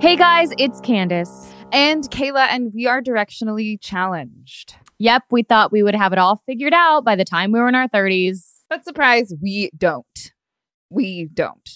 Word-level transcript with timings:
Hey 0.00 0.16
guys, 0.16 0.50
it's 0.58 0.80
Candace. 0.80 1.52
And 1.72 2.04
Kayla, 2.10 2.46
and 2.50 2.72
we 2.74 2.86
are 2.86 3.02
directionally 3.02 3.76
challenged. 3.80 4.76
Yep, 4.98 5.24
we 5.30 5.42
thought 5.42 5.72
we 5.72 5.82
would 5.82 5.96
have 5.96 6.12
it 6.12 6.18
all 6.20 6.42
figured 6.46 6.74
out 6.74 7.04
by 7.04 7.16
the 7.16 7.24
time 7.24 7.50
we 7.50 7.58
were 7.58 7.68
in 7.68 7.74
our 7.74 7.88
30s. 7.88 8.44
But 8.70 8.84
surprise, 8.84 9.34
we 9.42 9.70
don't. 9.76 10.32
We 10.90 11.28
don't. 11.32 11.70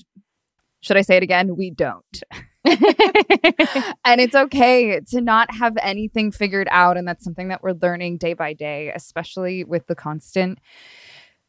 Should 0.81 0.97
I 0.97 1.03
say 1.03 1.17
it 1.17 1.23
again? 1.25 1.57
We 1.57 1.71
don't. 1.71 2.23
and 4.05 4.21
it's 4.21 4.35
okay 4.35 5.01
to 5.01 5.21
not 5.21 5.55
have 5.55 5.77
anything 5.81 6.33
figured 6.33 6.69
out. 6.71 6.97
And 6.97 7.07
that's 7.07 7.25
something 7.25 7.49
that 7.49 7.63
we're 7.63 7.75
learning 7.81 8.19
day 8.19 8.35
by 8.35 8.53
day, 8.53 8.93
especially 8.95 9.65
with 9.65 9.87
the 9.87 9.95
constant 9.95 10.59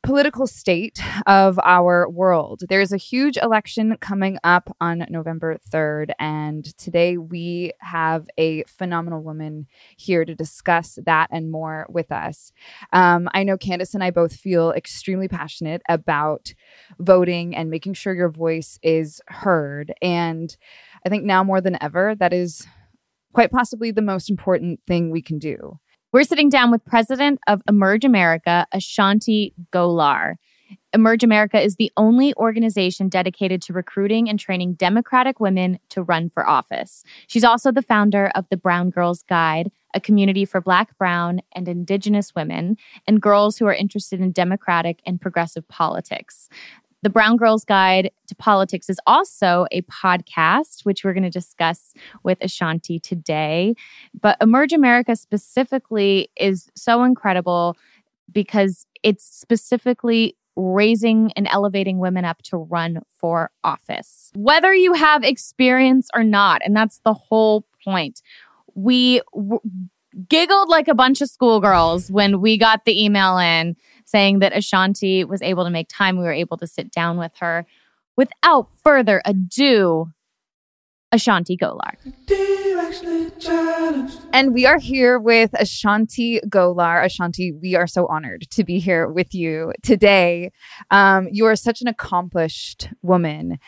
political 0.03 0.47
state 0.47 1.01
of 1.25 1.59
our 1.63 2.09
world. 2.09 2.61
There's 2.69 2.93
a 2.93 2.97
huge 2.97 3.35
election 3.35 3.97
coming 3.99 4.37
up 4.43 4.73
on 4.79 5.05
November 5.09 5.57
3rd, 5.69 6.11
and 6.19 6.63
today 6.77 7.17
we 7.17 7.73
have 7.79 8.27
a 8.37 8.63
phenomenal 8.63 9.21
woman 9.21 9.67
here 9.97 10.23
to 10.23 10.33
discuss 10.33 10.97
that 11.05 11.27
and 11.31 11.51
more 11.51 11.87
with 11.89 12.11
us. 12.11 12.53
Um, 12.93 13.27
I 13.33 13.43
know 13.43 13.57
Candace 13.57 13.93
and 13.93 14.03
I 14.03 14.11
both 14.11 14.33
feel 14.33 14.71
extremely 14.71 15.27
passionate 15.27 15.81
about 15.89 16.53
voting 16.99 17.53
and 17.53 17.69
making 17.69 17.95
sure 17.95 18.13
your 18.13 18.29
voice 18.29 18.79
is 18.81 19.19
heard. 19.27 19.93
And 20.01 20.55
I 21.05 21.09
think 21.09 21.23
now 21.23 21.43
more 21.43 21.61
than 21.61 21.77
ever, 21.81 22.15
that 22.15 22.33
is 22.33 22.67
quite 23.33 23.51
possibly 23.51 23.91
the 23.91 24.01
most 24.01 24.29
important 24.29 24.79
thing 24.87 25.11
we 25.11 25.21
can 25.21 25.39
do. 25.39 25.79
We're 26.13 26.23
sitting 26.23 26.49
down 26.49 26.71
with 26.71 26.85
President 26.85 27.39
of 27.47 27.61
Emerge 27.67 28.05
America, 28.05 28.65
Ashanti 28.71 29.53
Gholar. 29.71 30.35
Emerge 30.93 31.23
America 31.23 31.61
is 31.61 31.75
the 31.75 31.91
only 31.97 32.33
organization 32.35 33.09
dedicated 33.09 33.61
to 33.61 33.73
recruiting 33.73 34.29
and 34.29 34.39
training 34.39 34.73
Democratic 34.73 35.39
women 35.39 35.79
to 35.89 36.01
run 36.01 36.29
for 36.29 36.47
office. 36.47 37.03
She's 37.27 37.43
also 37.43 37.71
the 37.71 37.81
founder 37.81 38.31
of 38.35 38.45
the 38.49 38.57
Brown 38.57 38.89
Girls 38.89 39.21
Guide, 39.23 39.71
a 39.93 39.99
community 39.99 40.45
for 40.45 40.61
Black, 40.61 40.97
Brown, 40.97 41.41
and 41.53 41.67
Indigenous 41.67 42.33
women 42.35 42.77
and 43.05 43.21
girls 43.21 43.57
who 43.57 43.65
are 43.67 43.73
interested 43.73 44.19
in 44.19 44.31
democratic 44.31 45.01
and 45.05 45.21
progressive 45.21 45.67
politics. 45.67 46.49
The 47.03 47.09
Brown 47.09 47.37
Girls 47.37 47.63
Guide 47.63 48.11
to 48.27 48.35
Politics 48.35 48.89
is 48.89 48.99
also 49.05 49.67
a 49.71 49.81
podcast, 49.83 50.83
which 50.83 51.03
we're 51.03 51.13
going 51.13 51.23
to 51.23 51.29
discuss 51.29 51.93
with 52.23 52.39
Ashanti 52.41 52.99
today. 52.99 53.75
But 54.19 54.37
Emerge 54.41 54.73
America 54.73 55.15
specifically 55.15 56.29
is 56.35 56.69
so 56.75 57.03
incredible 57.03 57.77
because 58.31 58.87
it's 59.03 59.23
specifically 59.23 60.35
raising 60.55 61.31
and 61.35 61.47
elevating 61.51 61.99
women 61.99 62.25
up 62.25 62.41
to 62.41 62.57
run 62.57 63.01
for 63.15 63.51
office, 63.63 64.31
whether 64.35 64.73
you 64.73 64.93
have 64.93 65.23
experience 65.23 66.09
or 66.15 66.23
not. 66.23 66.61
And 66.65 66.75
that's 66.75 66.99
the 67.05 67.13
whole 67.13 67.63
point. 67.83 68.23
We 68.73 69.21
w- 69.33 69.61
giggled 70.27 70.69
like 70.69 70.87
a 70.87 70.95
bunch 70.95 71.21
of 71.21 71.29
schoolgirls 71.29 72.11
when 72.11 72.41
we 72.41 72.57
got 72.57 72.85
the 72.85 73.03
email 73.03 73.37
in 73.37 73.75
saying 74.07 74.39
that 74.39 74.55
Ashanti 74.55 75.25
was 75.25 75.41
able 75.41 75.65
to 75.65 75.69
make 75.69 75.89
time. 75.89 76.17
We 76.17 76.23
were 76.23 76.31
able 76.31 76.57
to 76.57 76.65
sit 76.65 76.91
down 76.91 77.17
with 77.17 77.33
her. 77.39 77.65
Without 78.15 78.69
further 78.83 79.21
ado, 79.25 80.07
Ashanti 81.11 81.57
Gholar. 81.57 81.93
And 84.33 84.53
we 84.53 84.65
are 84.65 84.79
here 84.79 85.19
with 85.19 85.51
Ashanti 85.59 86.39
Gholar. 86.47 87.03
Ashanti, 87.03 87.51
we 87.51 87.75
are 87.75 87.85
so 87.85 88.07
honored 88.07 88.47
to 88.51 88.63
be 88.63 88.79
here 88.79 89.09
with 89.09 89.35
you 89.35 89.73
today. 89.83 90.51
Um, 90.89 91.27
you 91.31 91.45
are 91.45 91.55
such 91.55 91.81
an 91.81 91.87
accomplished 91.87 92.89
woman. 93.01 93.59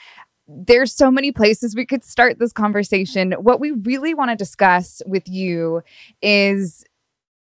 There's 0.47 0.93
so 0.93 1.11
many 1.11 1.31
places 1.31 1.75
we 1.75 1.85
could 1.85 2.03
start 2.03 2.39
this 2.39 2.53
conversation. 2.53 3.33
What 3.33 3.59
we 3.59 3.71
really 3.71 4.13
want 4.13 4.31
to 4.31 4.35
discuss 4.35 5.01
with 5.05 5.27
you 5.27 5.81
is 6.21 6.85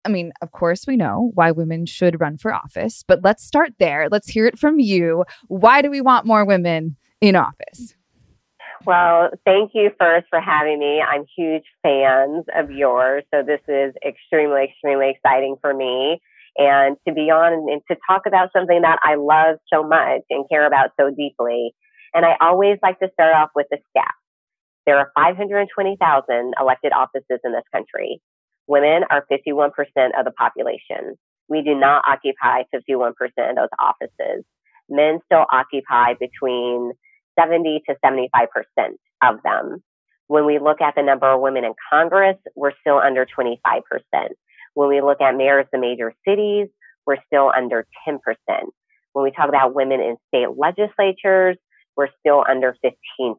I 0.05 0.09
mean, 0.09 0.31
of 0.41 0.51
course, 0.51 0.85
we 0.87 0.95
know 0.95 1.31
why 1.33 1.51
women 1.51 1.85
should 1.85 2.21
run 2.21 2.37
for 2.37 2.53
office, 2.53 3.03
but 3.07 3.19
let's 3.23 3.43
start 3.43 3.73
there. 3.79 4.07
Let's 4.09 4.29
hear 4.29 4.47
it 4.47 4.57
from 4.57 4.79
you. 4.79 5.25
Why 5.47 5.81
do 5.81 5.89
we 5.89 6.01
want 6.01 6.25
more 6.25 6.45
women 6.45 6.95
in 7.21 7.35
office? 7.35 7.95
Well, 8.85 9.29
thank 9.45 9.71
you 9.73 9.91
first 9.99 10.27
for 10.29 10.39
having 10.39 10.79
me. 10.79 11.01
I'm 11.01 11.25
huge 11.37 11.65
fans 11.83 12.45
of 12.55 12.71
yours, 12.71 13.23
so 13.33 13.43
this 13.43 13.59
is 13.67 13.93
extremely, 14.07 14.63
extremely 14.63 15.09
exciting 15.09 15.57
for 15.59 15.73
me. 15.73 16.21
And 16.57 16.97
to 17.07 17.13
be 17.13 17.29
on 17.29 17.53
and 17.71 17.81
to 17.89 17.97
talk 18.09 18.23
about 18.25 18.49
something 18.53 18.81
that 18.81 18.99
I 19.03 19.15
love 19.15 19.57
so 19.71 19.83
much 19.83 20.21
and 20.29 20.45
care 20.49 20.65
about 20.65 20.91
so 20.99 21.09
deeply. 21.09 21.73
And 22.13 22.25
I 22.25 22.35
always 22.41 22.77
like 22.81 22.99
to 22.99 23.09
start 23.13 23.35
off 23.35 23.49
with 23.55 23.67
the 23.69 23.77
stats. 23.77 24.17
There 24.85 24.97
are 24.97 25.11
520,000 25.15 26.53
elected 26.59 26.91
offices 26.93 27.39
in 27.43 27.51
this 27.51 27.63
country. 27.71 28.21
Women 28.69 29.03
are 29.09 29.25
51% 29.31 29.71
of 30.15 30.25
the 30.25 30.31
population. 30.37 31.17
We 31.47 31.63
do 31.63 31.73
not 31.73 32.03
occupy 32.07 32.61
51% 32.73 33.13
of 33.49 33.55
those 33.55 33.69
offices. 33.81 34.45
Men 34.87 35.19
still 35.25 35.45
occupy 35.51 36.13
between 36.19 36.91
70 37.37 37.81
to 37.89 37.95
75% 38.05 38.45
of 39.23 39.41
them. 39.43 39.83
When 40.27 40.45
we 40.45 40.59
look 40.59 40.81
at 40.81 40.93
the 40.93 41.01
number 41.01 41.25
of 41.25 41.41
women 41.41 41.65
in 41.65 41.73
Congress, 41.91 42.37
we're 42.55 42.73
still 42.81 42.99
under 42.99 43.25
25%. 43.25 43.55
When 44.75 44.87
we 44.87 45.01
look 45.01 45.19
at 45.19 45.35
mayors 45.35 45.65
of 45.73 45.79
major 45.81 46.13
cities, 46.27 46.67
we're 47.07 47.17
still 47.25 47.51
under 47.57 47.87
10%. 48.07 48.19
When 49.13 49.23
we 49.23 49.31
talk 49.31 49.49
about 49.49 49.73
women 49.73 49.99
in 49.99 50.17
state 50.27 50.49
legislatures, 50.55 51.57
we're 51.97 52.09
still 52.19 52.45
under 52.47 52.77
15% 52.85 53.35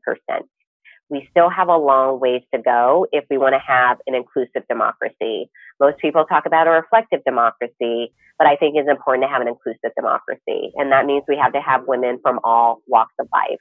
we 1.11 1.29
still 1.31 1.51
have 1.51 1.69
a 1.69 1.77
long 1.77 2.21
ways 2.21 2.43
to 2.55 2.62
go 2.62 3.07
if 3.12 3.25
we 3.29 3.37
want 3.37 3.55
to 3.55 3.61
have 3.67 3.99
an 4.07 4.15
inclusive 4.15 4.67
democracy. 4.69 5.51
Most 5.81 5.99
people 5.99 6.25
talk 6.25 6.47
about 6.47 6.69
a 6.69 6.71
reflective 6.71 7.25
democracy, 7.25 8.12
but 8.39 8.47
I 8.47 8.57
think 8.57 8.77
it's 8.77 8.89
important 8.89 9.25
to 9.25 9.29
have 9.29 9.43
an 9.43 9.49
inclusive 9.49 9.91
democracy. 9.97 10.73
And 10.77 10.93
that 10.93 11.07
means 11.07 11.25
we 11.27 11.37
have 11.37 11.53
to 11.53 11.61
have 11.61 11.83
women 11.87 12.21
from 12.23 12.39
all 12.45 12.81
walks 12.87 13.15
of 13.19 13.27
life. 13.33 13.61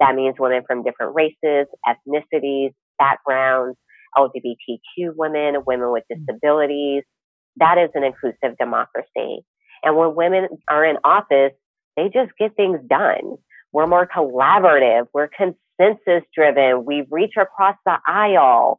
That 0.00 0.14
means 0.14 0.36
women 0.38 0.62
from 0.66 0.82
different 0.82 1.14
races, 1.14 1.66
ethnicities, 1.86 2.72
backgrounds, 2.98 3.76
LGBTQ 4.16 5.14
women, 5.16 5.62
women 5.66 5.92
with 5.92 6.04
mm. 6.10 6.16
disabilities. 6.16 7.02
That 7.56 7.78
is 7.78 7.90
an 7.94 8.04
inclusive 8.04 8.56
democracy. 8.58 9.44
And 9.82 9.96
when 9.96 10.14
women 10.14 10.48
are 10.68 10.84
in 10.84 10.96
office, 11.04 11.52
they 11.96 12.04
just 12.12 12.32
get 12.38 12.56
things 12.56 12.80
done. 12.88 13.36
We're 13.72 13.86
more 13.86 14.06
collaborative. 14.06 15.06
We're 15.12 15.28
consensus 15.78 16.22
driven. 16.34 16.84
We 16.84 17.06
reach 17.10 17.34
across 17.40 17.76
the 17.84 17.96
aisle. 18.06 18.78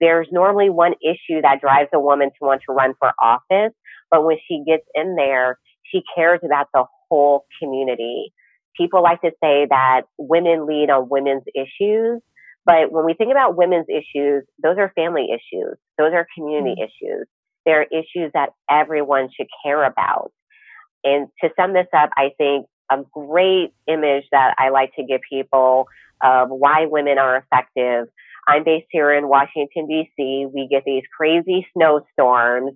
There's 0.00 0.28
normally 0.30 0.70
one 0.70 0.94
issue 1.02 1.42
that 1.42 1.60
drives 1.60 1.90
a 1.92 2.00
woman 2.00 2.30
to 2.30 2.46
want 2.46 2.62
to 2.66 2.72
run 2.72 2.94
for 2.98 3.12
office, 3.20 3.74
but 4.10 4.24
when 4.24 4.36
she 4.46 4.62
gets 4.66 4.84
in 4.94 5.16
there, 5.16 5.58
she 5.90 6.02
cares 6.14 6.40
about 6.44 6.68
the 6.72 6.84
whole 7.08 7.44
community. 7.60 8.32
People 8.76 9.02
like 9.02 9.20
to 9.22 9.30
say 9.42 9.66
that 9.68 10.02
women 10.18 10.66
lead 10.66 10.90
on 10.90 11.08
women's 11.08 11.42
issues, 11.54 12.20
but 12.64 12.92
when 12.92 13.04
we 13.04 13.14
think 13.14 13.30
about 13.30 13.56
women's 13.56 13.86
issues, 13.88 14.44
those 14.62 14.76
are 14.78 14.92
family 14.94 15.28
issues. 15.32 15.76
Those 15.96 16.12
are 16.12 16.26
community 16.36 16.76
mm-hmm. 16.78 17.06
issues. 17.06 17.26
They're 17.64 17.84
issues 17.84 18.30
that 18.34 18.50
everyone 18.70 19.30
should 19.34 19.48
care 19.64 19.84
about. 19.84 20.32
And 21.02 21.28
to 21.42 21.50
sum 21.58 21.72
this 21.72 21.86
up, 21.92 22.10
I 22.16 22.30
think 22.38 22.66
a 22.90 22.98
great 23.12 23.72
image 23.86 24.24
that 24.32 24.54
I 24.58 24.70
like 24.70 24.94
to 24.96 25.04
give 25.04 25.20
people 25.28 25.86
of 26.22 26.48
why 26.50 26.86
women 26.86 27.18
are 27.18 27.36
effective. 27.36 28.08
I'm 28.46 28.64
based 28.64 28.86
here 28.90 29.12
in 29.12 29.28
Washington, 29.28 29.86
D.C. 29.86 30.46
We 30.52 30.68
get 30.70 30.84
these 30.86 31.02
crazy 31.16 31.66
snowstorms. 31.74 32.72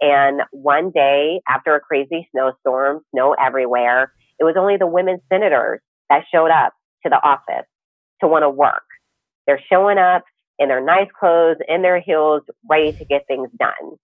And 0.00 0.42
one 0.52 0.90
day 0.90 1.40
after 1.48 1.74
a 1.74 1.80
crazy 1.80 2.28
snowstorm, 2.32 3.00
snow 3.12 3.34
everywhere, 3.34 4.12
it 4.38 4.44
was 4.44 4.54
only 4.58 4.76
the 4.76 4.86
women 4.86 5.20
senators 5.32 5.80
that 6.10 6.24
showed 6.32 6.50
up 6.50 6.74
to 7.04 7.10
the 7.10 7.16
office 7.16 7.66
to 8.20 8.28
want 8.28 8.42
to 8.42 8.50
work. 8.50 8.84
They're 9.46 9.62
showing 9.70 9.98
up 9.98 10.24
in 10.58 10.68
their 10.68 10.84
nice 10.84 11.08
clothes, 11.18 11.56
in 11.68 11.82
their 11.82 12.00
heels, 12.00 12.42
ready 12.68 12.92
to 12.92 13.04
get 13.04 13.26
things 13.26 13.48
done. 13.58 13.96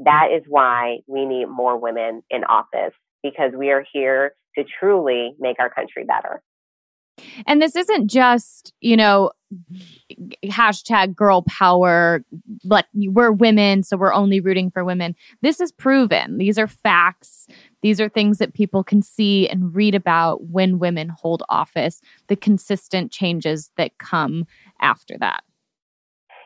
That 0.00 0.28
is 0.34 0.42
why 0.48 0.98
we 1.06 1.24
need 1.24 1.46
more 1.46 1.78
women 1.78 2.22
in 2.30 2.44
office 2.44 2.94
because 3.22 3.52
we 3.56 3.70
are 3.70 3.84
here 3.92 4.34
to 4.56 4.64
truly 4.80 5.34
make 5.38 5.58
our 5.60 5.70
country 5.70 6.04
better. 6.04 6.42
And 7.46 7.60
this 7.60 7.76
isn't 7.76 8.08
just, 8.08 8.72
you 8.80 8.96
know, 8.96 9.32
hashtag 10.46 11.14
girl 11.14 11.42
power, 11.42 12.24
but 12.64 12.86
we're 12.94 13.32
women, 13.32 13.82
so 13.82 13.96
we're 13.96 14.14
only 14.14 14.40
rooting 14.40 14.70
for 14.70 14.84
women. 14.84 15.14
This 15.42 15.60
is 15.60 15.72
proven. 15.72 16.38
These 16.38 16.58
are 16.58 16.66
facts. 16.66 17.46
These 17.82 18.00
are 18.00 18.08
things 18.08 18.38
that 18.38 18.54
people 18.54 18.82
can 18.82 19.02
see 19.02 19.48
and 19.48 19.74
read 19.74 19.94
about 19.94 20.44
when 20.44 20.78
women 20.78 21.10
hold 21.10 21.42
office, 21.48 22.00
the 22.28 22.36
consistent 22.36 23.12
changes 23.12 23.70
that 23.76 23.98
come 23.98 24.46
after 24.80 25.16
that. 25.18 25.42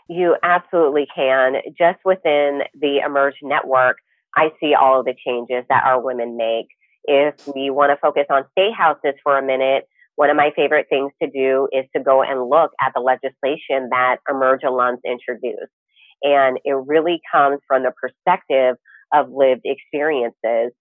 You 0.09 0.37
absolutely 0.43 1.07
can. 1.15 1.55
Just 1.79 1.99
within 2.05 2.63
the 2.79 3.01
Emerge 3.05 3.37
network, 3.43 3.99
I 4.35 4.51
see 4.61 4.75
all 4.75 5.01
of 5.01 5.07
the 5.07 5.15
changes 5.25 5.65
that 5.69 5.85
our 5.85 6.01
women 6.01 6.37
make. 6.37 6.67
If 7.05 7.47
we 7.55 7.71
want 7.71 7.91
to 7.93 7.97
focus 7.97 8.27
on 8.31 8.45
state 8.53 8.75
houses 8.77 9.15
for 9.23 9.39
a 9.39 9.43
minute, 9.43 9.89
one 10.17 10.31
of 10.31 10.37
my 10.37 10.51
favorite 10.57 10.87
things 10.91 11.13
to 11.23 11.29
do 11.31 11.69
is 11.73 11.85
to 11.95 12.03
go 12.03 12.23
and 12.23 12.49
look 12.49 12.73
at 12.81 12.93
the 12.95 13.01
legislation 13.01 13.89
that 13.91 14.17
Emerge 14.29 14.63
alums 14.63 14.99
introduced. 15.05 15.73
And 16.23 16.59
it 16.65 16.77
really 16.87 17.21
comes 17.31 17.61
from 17.69 17.83
the 17.83 17.93
perspective 17.93 18.77
of 19.15 19.31
lived 19.31 19.63
experiences. 19.65 20.73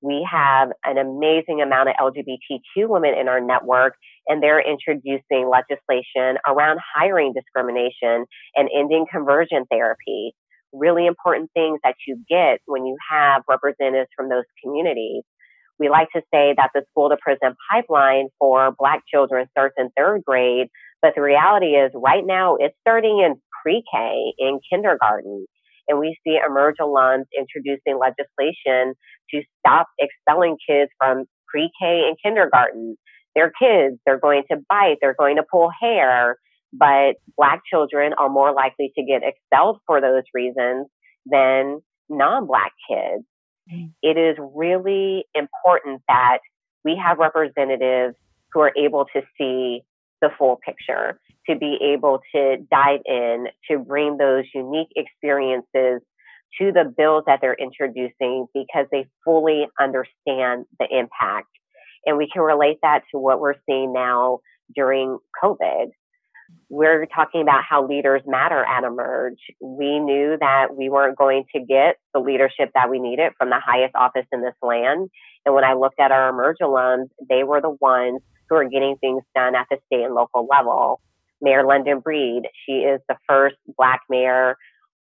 We 0.00 0.26
have 0.30 0.70
an 0.84 0.96
amazing 0.96 1.60
amount 1.60 1.90
of 1.90 1.96
LGBTQ 2.00 2.88
women 2.88 3.14
in 3.14 3.28
our 3.28 3.40
network, 3.40 3.94
and 4.26 4.42
they're 4.42 4.60
introducing 4.60 5.50
legislation 5.50 6.38
around 6.46 6.78
hiring 6.94 7.34
discrimination 7.34 8.24
and 8.54 8.68
ending 8.74 9.06
conversion 9.10 9.64
therapy. 9.70 10.34
Really 10.72 11.06
important 11.06 11.50
things 11.52 11.80
that 11.82 11.96
you 12.06 12.22
get 12.28 12.60
when 12.66 12.86
you 12.86 12.96
have 13.10 13.42
representatives 13.48 14.10
from 14.16 14.28
those 14.28 14.44
communities. 14.62 15.24
We 15.78 15.88
like 15.88 16.08
to 16.14 16.22
say 16.32 16.54
that 16.56 16.70
the 16.74 16.82
school 16.90 17.08
to 17.10 17.16
prison 17.20 17.54
pipeline 17.70 18.28
for 18.38 18.72
Black 18.78 19.02
children 19.12 19.46
starts 19.50 19.74
in 19.78 19.90
third 19.96 20.22
grade, 20.24 20.68
but 21.00 21.12
the 21.14 21.22
reality 21.22 21.76
is 21.76 21.92
right 21.94 22.24
now 22.24 22.56
it's 22.58 22.74
starting 22.80 23.20
in 23.24 23.40
pre 23.62 23.82
K, 23.92 24.32
in 24.38 24.60
kindergarten. 24.70 25.46
And 25.86 25.98
we 25.98 26.18
see 26.26 26.38
Emerge 26.44 26.76
alums 26.80 27.24
introducing 27.36 27.98
legislation 27.98 28.94
to 29.30 29.42
stop 29.60 29.86
expelling 29.98 30.56
kids 30.68 30.90
from 30.98 31.24
pre 31.46 31.70
K 31.80 32.08
and 32.08 32.16
kindergarten. 32.22 32.96
They're 33.34 33.52
kids, 33.60 33.98
they're 34.04 34.18
going 34.18 34.42
to 34.50 34.58
bite, 34.68 34.96
they're 35.00 35.14
going 35.16 35.36
to 35.36 35.44
pull 35.48 35.70
hair, 35.80 36.36
but 36.72 37.16
Black 37.36 37.60
children 37.70 38.12
are 38.18 38.28
more 38.28 38.52
likely 38.52 38.92
to 38.98 39.04
get 39.04 39.22
expelled 39.22 39.78
for 39.86 40.00
those 40.00 40.24
reasons 40.34 40.88
than 41.24 41.80
non 42.08 42.46
Black 42.46 42.72
kids 42.90 43.24
Mm. 43.72 43.92
it 44.02 44.16
is 44.16 44.36
really 44.54 45.24
important 45.34 46.02
that 46.08 46.38
we 46.84 46.96
have 46.96 47.18
representatives 47.18 48.16
who 48.52 48.60
are 48.60 48.72
able 48.76 49.04
to 49.14 49.22
see 49.36 49.82
the 50.20 50.30
full 50.38 50.58
picture, 50.64 51.20
to 51.48 51.56
be 51.56 51.78
able 51.92 52.20
to 52.34 52.56
dive 52.70 53.00
in, 53.04 53.48
to 53.70 53.78
bring 53.78 54.16
those 54.16 54.44
unique 54.54 54.88
experiences 54.96 56.00
to 56.58 56.72
the 56.72 56.92
bills 56.96 57.24
that 57.26 57.40
they're 57.40 57.54
introducing 57.54 58.46
because 58.54 58.86
they 58.90 59.06
fully 59.24 59.66
understand 59.78 60.64
the 60.78 60.86
impact. 60.90 61.48
And 62.06 62.16
we 62.16 62.28
can 62.32 62.42
relate 62.42 62.78
that 62.82 63.02
to 63.12 63.18
what 63.18 63.40
we're 63.40 63.54
seeing 63.68 63.92
now 63.92 64.40
during 64.74 65.18
COVID 65.42 65.88
we're 66.70 67.06
talking 67.06 67.40
about 67.40 67.62
how 67.68 67.86
leaders 67.86 68.22
matter 68.26 68.64
at 68.64 68.84
Emerge. 68.84 69.40
We 69.60 69.98
knew 69.98 70.36
that 70.40 70.76
we 70.76 70.90
weren't 70.90 71.16
going 71.16 71.44
to 71.54 71.60
get 71.60 71.96
the 72.12 72.20
leadership 72.20 72.70
that 72.74 72.90
we 72.90 72.98
needed 72.98 73.32
from 73.38 73.50
the 73.50 73.60
highest 73.64 73.94
office 73.94 74.26
in 74.32 74.42
this 74.42 74.54
land. 74.62 75.08
And 75.46 75.54
when 75.54 75.64
I 75.64 75.74
looked 75.74 75.98
at 75.98 76.12
our 76.12 76.28
Emerge 76.28 76.58
alums, 76.60 77.08
they 77.28 77.42
were 77.42 77.60
the 77.60 77.76
ones 77.80 78.20
who 78.48 78.56
are 78.56 78.68
getting 78.68 78.96
things 79.00 79.22
done 79.34 79.54
at 79.54 79.66
the 79.70 79.78
state 79.86 80.04
and 80.04 80.14
local 80.14 80.46
level. 80.50 81.00
Mayor 81.40 81.64
London 81.64 82.00
Breed, 82.00 82.42
she 82.66 82.78
is 82.80 83.00
the 83.08 83.16
first 83.26 83.56
Black 83.76 84.00
mayor, 84.10 84.56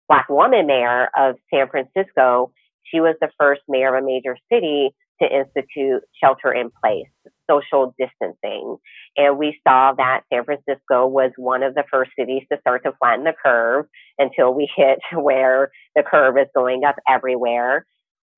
Black 0.08 0.28
woman 0.28 0.66
mayor 0.66 1.08
of 1.16 1.36
San 1.52 1.68
Francisco. 1.68 2.52
She 2.84 3.00
was 3.00 3.16
the 3.20 3.30
first 3.38 3.62
mayor 3.68 3.96
of 3.96 4.02
a 4.02 4.06
major 4.06 4.36
city 4.52 4.90
to 5.22 5.28
institute 5.28 6.02
shelter 6.22 6.52
in 6.52 6.70
place, 6.82 7.08
social 7.50 7.94
distancing. 7.98 8.76
And 9.16 9.38
we 9.38 9.58
saw 9.66 9.92
that 9.96 10.22
San 10.32 10.44
Francisco 10.44 11.06
was 11.06 11.32
one 11.36 11.62
of 11.62 11.74
the 11.74 11.84
first 11.90 12.12
cities 12.18 12.42
to 12.52 12.58
start 12.60 12.84
to 12.84 12.92
flatten 12.98 13.24
the 13.24 13.34
curve 13.44 13.86
until 14.18 14.54
we 14.54 14.68
hit 14.76 14.98
where 15.14 15.70
the 15.96 16.02
curve 16.02 16.36
is 16.38 16.46
going 16.54 16.84
up 16.84 16.96
everywhere. 17.08 17.86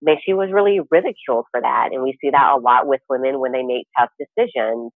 But 0.00 0.16
she 0.24 0.32
was 0.32 0.50
really 0.52 0.80
ridiculed 0.90 1.46
for 1.50 1.60
that. 1.60 1.90
And 1.92 2.02
we 2.02 2.16
see 2.20 2.30
that 2.30 2.52
a 2.54 2.58
lot 2.58 2.86
with 2.86 3.00
women 3.08 3.38
when 3.38 3.52
they 3.52 3.62
make 3.62 3.86
tough 3.98 4.10
decisions. 4.18 4.90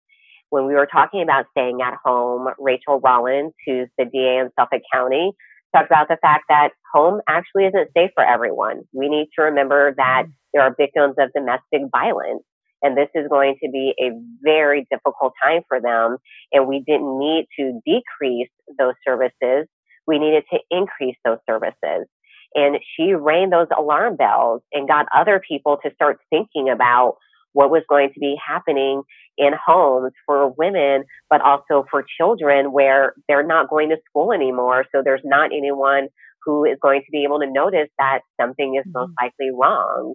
When 0.51 0.67
we 0.67 0.75
were 0.75 0.87
talking 0.87 1.23
about 1.23 1.47
staying 1.53 1.81
at 1.83 1.97
home, 2.05 2.49
Rachael 2.59 3.01
Rollins, 3.01 3.53
who's 3.67 3.89
the 3.97 4.05
DA 4.05 4.39
in 4.39 4.51
Suffolk 4.59 4.83
County, 4.93 5.33
talked 5.75 5.91
about 5.91 6.09
the 6.09 6.19
fact 6.21 6.45
that 6.49 6.71
home 6.93 7.21
actually 7.29 7.65
isn't 7.65 7.91
safe 7.97 8.11
for 8.15 8.25
everyone. 8.25 8.83
We 8.93 9.09
need 9.09 9.29
to 9.37 9.43
remember 9.43 9.95
that 9.97 10.25
mm. 10.27 10.33
there 10.53 10.63
are 10.63 10.75
victims 10.79 11.15
of 11.19 11.33
domestic 11.35 11.89
violence. 11.91 12.45
And 12.83 12.97
this 12.97 13.09
is 13.15 13.29
going 13.29 13.57
to 13.63 13.71
be 13.71 13.95
a 14.01 14.11
very 14.43 14.87
difficult 14.91 15.33
time 15.43 15.63
for 15.69 15.81
them. 15.81 16.17
And 16.53 16.67
we 16.67 16.83
didn't 16.87 17.19
need 17.19 17.47
to 17.59 17.81
decrease 17.87 18.51
those 18.79 18.95
services. 19.07 19.69
We 20.07 20.19
needed 20.19 20.45
to 20.53 20.59
increase 20.71 21.17
those 21.25 21.39
services. 21.49 22.07
And 22.55 22.79
she 22.97 23.15
rang 23.15 23.51
those 23.51 23.69
alarm 23.77 24.17
bells 24.17 24.63
and 24.73 24.89
got 24.89 25.07
other 25.15 25.41
people 25.47 25.79
to 25.85 25.95
start 25.95 26.19
thinking 26.29 26.69
about 26.69 27.17
what 27.53 27.71
was 27.71 27.83
going 27.89 28.11
to 28.13 28.21
be 28.21 28.37
happening 28.45 29.03
in 29.39 29.53
homes 29.65 30.13
for 30.27 30.53
women, 30.59 31.05
but 31.31 31.41
also 31.41 31.85
for 31.91 32.05
children 32.19 32.73
where 32.73 33.15
they're 33.29 33.47
not 33.47 33.71
going 33.71 33.91
to 33.91 33.97
school 34.09 34.33
anymore. 34.33 34.85
So 34.93 35.03
there's 35.05 35.23
not 35.25 35.51
anyone 35.53 36.09
who 36.45 36.65
is 36.65 36.79
going 36.83 37.01
to 37.01 37.11
be 37.11 37.25
able 37.25 37.41
to 37.41 37.51
notice 37.51 37.89
that 37.99 38.21
something 38.41 38.77
is 38.77 38.91
most 38.93 39.11
mm-hmm. 39.11 39.25
likely 39.25 39.51
wrong. 39.55 40.15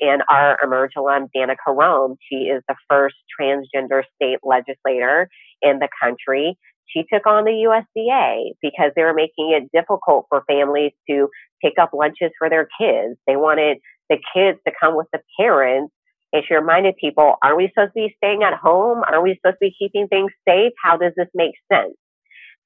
And 0.00 0.22
our 0.28 0.58
Emerge 0.62 0.92
alum, 0.96 1.28
Danica 1.34 1.68
Roem, 1.68 2.16
she 2.28 2.46
is 2.46 2.62
the 2.68 2.74
first 2.88 3.16
transgender 3.38 4.02
state 4.16 4.38
legislator 4.42 5.28
in 5.62 5.78
the 5.78 5.88
country. 6.02 6.58
She 6.86 7.04
took 7.12 7.26
on 7.26 7.44
the 7.44 7.50
USDA 7.50 8.54
because 8.60 8.92
they 8.94 9.02
were 9.02 9.14
making 9.14 9.52
it 9.52 9.70
difficult 9.72 10.26
for 10.28 10.44
families 10.46 10.92
to 11.08 11.28
pick 11.62 11.74
up 11.80 11.90
lunches 11.92 12.30
for 12.38 12.50
their 12.50 12.68
kids. 12.78 13.18
They 13.26 13.36
wanted 13.36 13.78
the 14.10 14.18
kids 14.34 14.58
to 14.66 14.72
come 14.78 14.96
with 14.96 15.06
the 15.12 15.20
parents. 15.38 15.92
And 16.32 16.42
she 16.46 16.54
reminded 16.54 16.96
people, 17.00 17.36
are 17.42 17.56
we 17.56 17.68
supposed 17.68 17.92
to 17.96 18.08
be 18.08 18.14
staying 18.16 18.42
at 18.42 18.54
home? 18.54 19.02
Are 19.06 19.22
we 19.22 19.36
supposed 19.36 19.58
to 19.62 19.68
be 19.68 19.74
keeping 19.78 20.08
things 20.08 20.32
safe? 20.46 20.72
How 20.82 20.96
does 20.96 21.12
this 21.16 21.28
make 21.34 21.54
sense? 21.72 21.94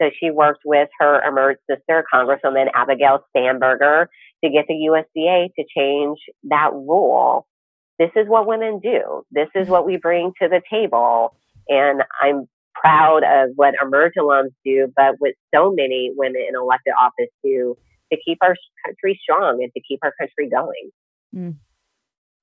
So 0.00 0.10
she 0.18 0.30
worked 0.30 0.62
with 0.64 0.88
her 1.00 1.20
emerged 1.26 1.60
sister, 1.68 2.04
Congresswoman 2.12 2.66
Abigail 2.74 3.24
Spanberger, 3.34 4.06
to 4.44 4.50
get 4.50 4.66
the 4.68 4.74
USDA 4.74 5.48
to 5.54 5.64
change 5.76 6.18
that 6.44 6.72
rule. 6.72 7.46
This 7.98 8.10
is 8.14 8.28
what 8.28 8.46
women 8.46 8.78
do. 8.80 9.24
This 9.30 9.48
is 9.54 9.68
what 9.68 9.84
we 9.84 9.96
bring 9.96 10.32
to 10.40 10.48
the 10.48 10.62
table. 10.70 11.34
And 11.68 12.02
I'm 12.22 12.48
proud 12.74 13.24
of 13.24 13.50
what 13.56 13.74
Emerge 13.82 14.14
alums 14.18 14.52
do, 14.64 14.92
but 14.94 15.16
what 15.18 15.32
so 15.52 15.72
many 15.72 16.12
women 16.16 16.44
in 16.48 16.54
elected 16.54 16.94
office 17.00 17.32
do 17.42 17.76
to 18.12 18.18
keep 18.24 18.38
our 18.42 18.54
country 18.86 19.18
strong 19.20 19.62
and 19.62 19.72
to 19.74 19.80
keep 19.86 20.00
our 20.02 20.12
country 20.18 20.48
going. 20.48 20.90
Mm. 21.34 21.56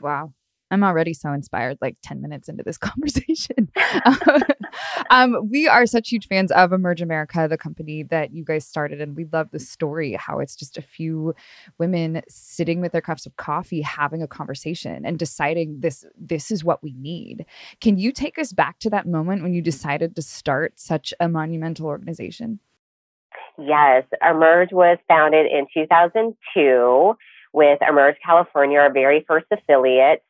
Wow. 0.02 0.34
I'm 0.72 0.84
already 0.84 1.14
so 1.14 1.32
inspired, 1.32 1.78
like 1.82 1.98
10 2.02 2.22
minutes 2.22 2.50
into 2.50 2.64
this 2.64 2.78
conversation. 2.80 3.70
um, 5.10 5.50
we 5.50 5.68
are 5.68 5.86
such 5.86 6.10
huge 6.10 6.28
fans 6.28 6.52
of 6.52 6.74
Emerge 6.74 7.02
America, 7.02 7.48
the 7.50 7.58
company 7.58 8.04
that 8.04 8.34
you 8.34 8.44
guys 8.44 8.66
started, 8.66 9.02
and 9.02 9.16
we 9.16 9.26
love 9.32 9.50
the 9.52 9.60
story 9.60 10.14
how 10.14 10.40
it's 10.40 10.56
just 10.56 10.78
a 10.78 10.82
few 10.82 11.34
women 11.78 12.22
sitting 12.28 12.82
with 12.82 12.92
their 12.92 13.02
cups 13.02 13.26
of 13.26 13.36
coffee, 13.38 13.82
having 13.82 14.22
a 14.22 14.28
conversation 14.28 15.06
and 15.06 15.20
deciding 15.20 15.80
this, 15.80 16.06
this 16.18 16.52
is 16.52 16.64
what 16.64 16.84
we 16.84 16.94
need. 16.94 17.46
Can 17.82 17.98
you 17.98 18.12
take 18.12 18.38
us 18.38 18.54
back 18.54 18.80
to 18.80 18.90
that 18.90 19.08
moment 19.08 19.44
when 19.44 19.54
you 19.54 19.62
decided 19.62 20.16
to 20.16 20.22
start 20.22 20.74
such 20.80 21.14
a 21.20 21.30
monumental 21.30 21.86
organization? 21.86 22.60
Yes, 23.58 24.04
Emerge 24.22 24.74
was 24.74 24.98
founded 25.08 25.46
in 25.46 25.68
2002 25.74 27.16
with 27.54 27.80
Emerge 27.88 28.18
California, 28.24 28.80
our 28.80 28.92
very 28.92 29.24
first 29.26 29.46
affiliate. 29.50 30.24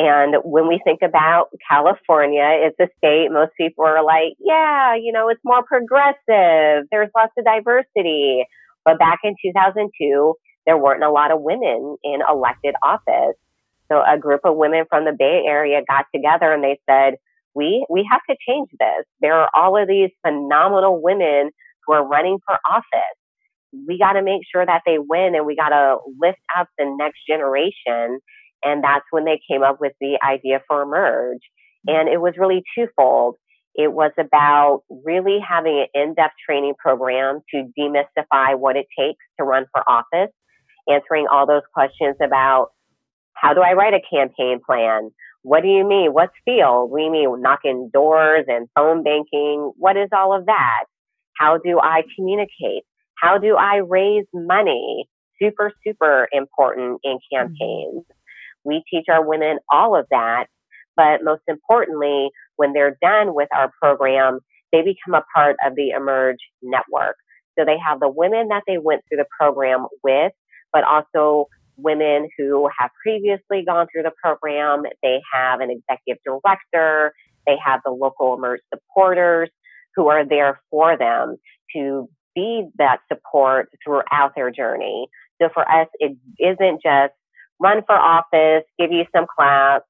And 0.00 0.36
when 0.44 0.66
we 0.66 0.80
think 0.82 1.00
about 1.02 1.50
California, 1.68 2.48
it's 2.48 2.80
a 2.80 2.88
state 2.96 3.28
most 3.30 3.52
people 3.54 3.84
are 3.84 4.02
like, 4.02 4.32
yeah, 4.38 4.94
you 4.94 5.12
know, 5.12 5.28
it's 5.28 5.42
more 5.44 5.62
progressive. 5.62 6.88
There's 6.90 7.10
lots 7.14 7.34
of 7.36 7.44
diversity. 7.44 8.46
But 8.82 8.98
back 8.98 9.18
in 9.24 9.34
2002, 9.44 10.34
there 10.64 10.78
weren't 10.78 11.04
a 11.04 11.10
lot 11.10 11.30
of 11.30 11.42
women 11.42 11.98
in 12.02 12.20
elected 12.26 12.76
office. 12.82 13.36
So 13.92 14.02
a 14.02 14.16
group 14.16 14.40
of 14.44 14.56
women 14.56 14.84
from 14.88 15.04
the 15.04 15.12
Bay 15.12 15.42
Area 15.46 15.82
got 15.86 16.06
together 16.14 16.50
and 16.50 16.64
they 16.64 16.80
said, 16.88 17.16
we, 17.54 17.84
we 17.90 18.08
have 18.10 18.22
to 18.30 18.36
change 18.48 18.70
this. 18.78 19.04
There 19.20 19.34
are 19.34 19.50
all 19.54 19.76
of 19.76 19.86
these 19.86 20.10
phenomenal 20.26 21.02
women 21.02 21.50
who 21.84 21.92
are 21.92 22.06
running 22.06 22.38
for 22.46 22.56
office. 22.70 23.18
We 23.86 23.98
got 23.98 24.14
to 24.14 24.22
make 24.22 24.42
sure 24.50 24.64
that 24.64 24.80
they 24.86 24.96
win 24.98 25.34
and 25.34 25.44
we 25.44 25.56
got 25.56 25.70
to 25.70 25.98
lift 26.18 26.40
up 26.56 26.68
the 26.78 26.86
next 26.98 27.18
generation 27.28 28.20
and 28.62 28.84
that's 28.84 29.04
when 29.10 29.24
they 29.24 29.40
came 29.50 29.62
up 29.62 29.80
with 29.80 29.92
the 30.00 30.18
idea 30.22 30.60
for 30.66 30.82
Emerge. 30.82 31.42
And 31.86 32.08
it 32.08 32.20
was 32.20 32.34
really 32.36 32.62
twofold. 32.76 33.36
It 33.74 33.92
was 33.92 34.12
about 34.18 34.82
really 34.90 35.38
having 35.46 35.86
an 35.94 36.02
in-depth 36.02 36.34
training 36.44 36.74
program 36.78 37.40
to 37.54 37.70
demystify 37.78 38.58
what 38.58 38.76
it 38.76 38.86
takes 38.98 39.24
to 39.38 39.44
run 39.44 39.66
for 39.72 39.82
office, 39.88 40.32
answering 40.88 41.26
all 41.30 41.46
those 41.46 41.62
questions 41.72 42.16
about 42.22 42.68
how 43.34 43.54
do 43.54 43.60
I 43.60 43.72
write 43.72 43.94
a 43.94 44.00
campaign 44.14 44.60
plan? 44.64 45.10
What 45.42 45.62
do 45.62 45.68
you 45.68 45.88
mean? 45.88 46.12
What's 46.12 46.34
field? 46.44 46.90
We 46.90 47.08
mean 47.08 47.40
knocking 47.40 47.90
doors 47.92 48.44
and 48.48 48.68
phone 48.74 49.02
banking. 49.02 49.72
What 49.76 49.96
is 49.96 50.10
all 50.12 50.36
of 50.36 50.46
that? 50.46 50.84
How 51.38 51.56
do 51.56 51.80
I 51.80 52.02
communicate? 52.14 52.84
How 53.16 53.38
do 53.38 53.56
I 53.56 53.76
raise 53.76 54.26
money? 54.34 55.08
Super, 55.40 55.72
super 55.86 56.28
important 56.32 57.00
in 57.02 57.18
mm-hmm. 57.32 57.98
We 58.64 58.82
teach 58.90 59.06
our 59.08 59.26
women 59.26 59.58
all 59.70 59.96
of 59.96 60.06
that. 60.10 60.46
But 60.96 61.22
most 61.22 61.42
importantly, 61.48 62.30
when 62.56 62.72
they're 62.72 62.96
done 63.00 63.34
with 63.34 63.48
our 63.54 63.72
program, 63.80 64.40
they 64.72 64.82
become 64.82 65.14
a 65.14 65.24
part 65.34 65.56
of 65.66 65.74
the 65.74 65.90
Emerge 65.90 66.38
network. 66.62 67.16
So 67.58 67.64
they 67.64 67.78
have 67.78 68.00
the 68.00 68.08
women 68.08 68.48
that 68.48 68.62
they 68.66 68.78
went 68.78 69.02
through 69.08 69.18
the 69.18 69.26
program 69.38 69.86
with, 70.02 70.32
but 70.72 70.84
also 70.84 71.46
women 71.76 72.28
who 72.38 72.68
have 72.78 72.90
previously 73.02 73.64
gone 73.64 73.86
through 73.92 74.02
the 74.02 74.12
program. 74.22 74.82
They 75.02 75.20
have 75.32 75.60
an 75.60 75.70
executive 75.70 76.22
director. 76.24 77.12
They 77.46 77.56
have 77.64 77.80
the 77.84 77.90
local 77.90 78.34
Emerge 78.34 78.60
supporters 78.72 79.50
who 79.96 80.08
are 80.08 80.24
there 80.24 80.60
for 80.70 80.96
them 80.96 81.36
to 81.74 82.08
be 82.34 82.68
that 82.78 82.98
support 83.12 83.70
throughout 83.84 84.32
their 84.36 84.50
journey. 84.50 85.08
So 85.40 85.48
for 85.52 85.68
us, 85.68 85.88
it 85.98 86.16
isn't 86.38 86.82
just 86.82 87.14
run 87.60 87.82
for 87.86 87.94
office, 87.94 88.64
give 88.78 88.90
you 88.90 89.04
some 89.14 89.26
claps. 89.34 89.84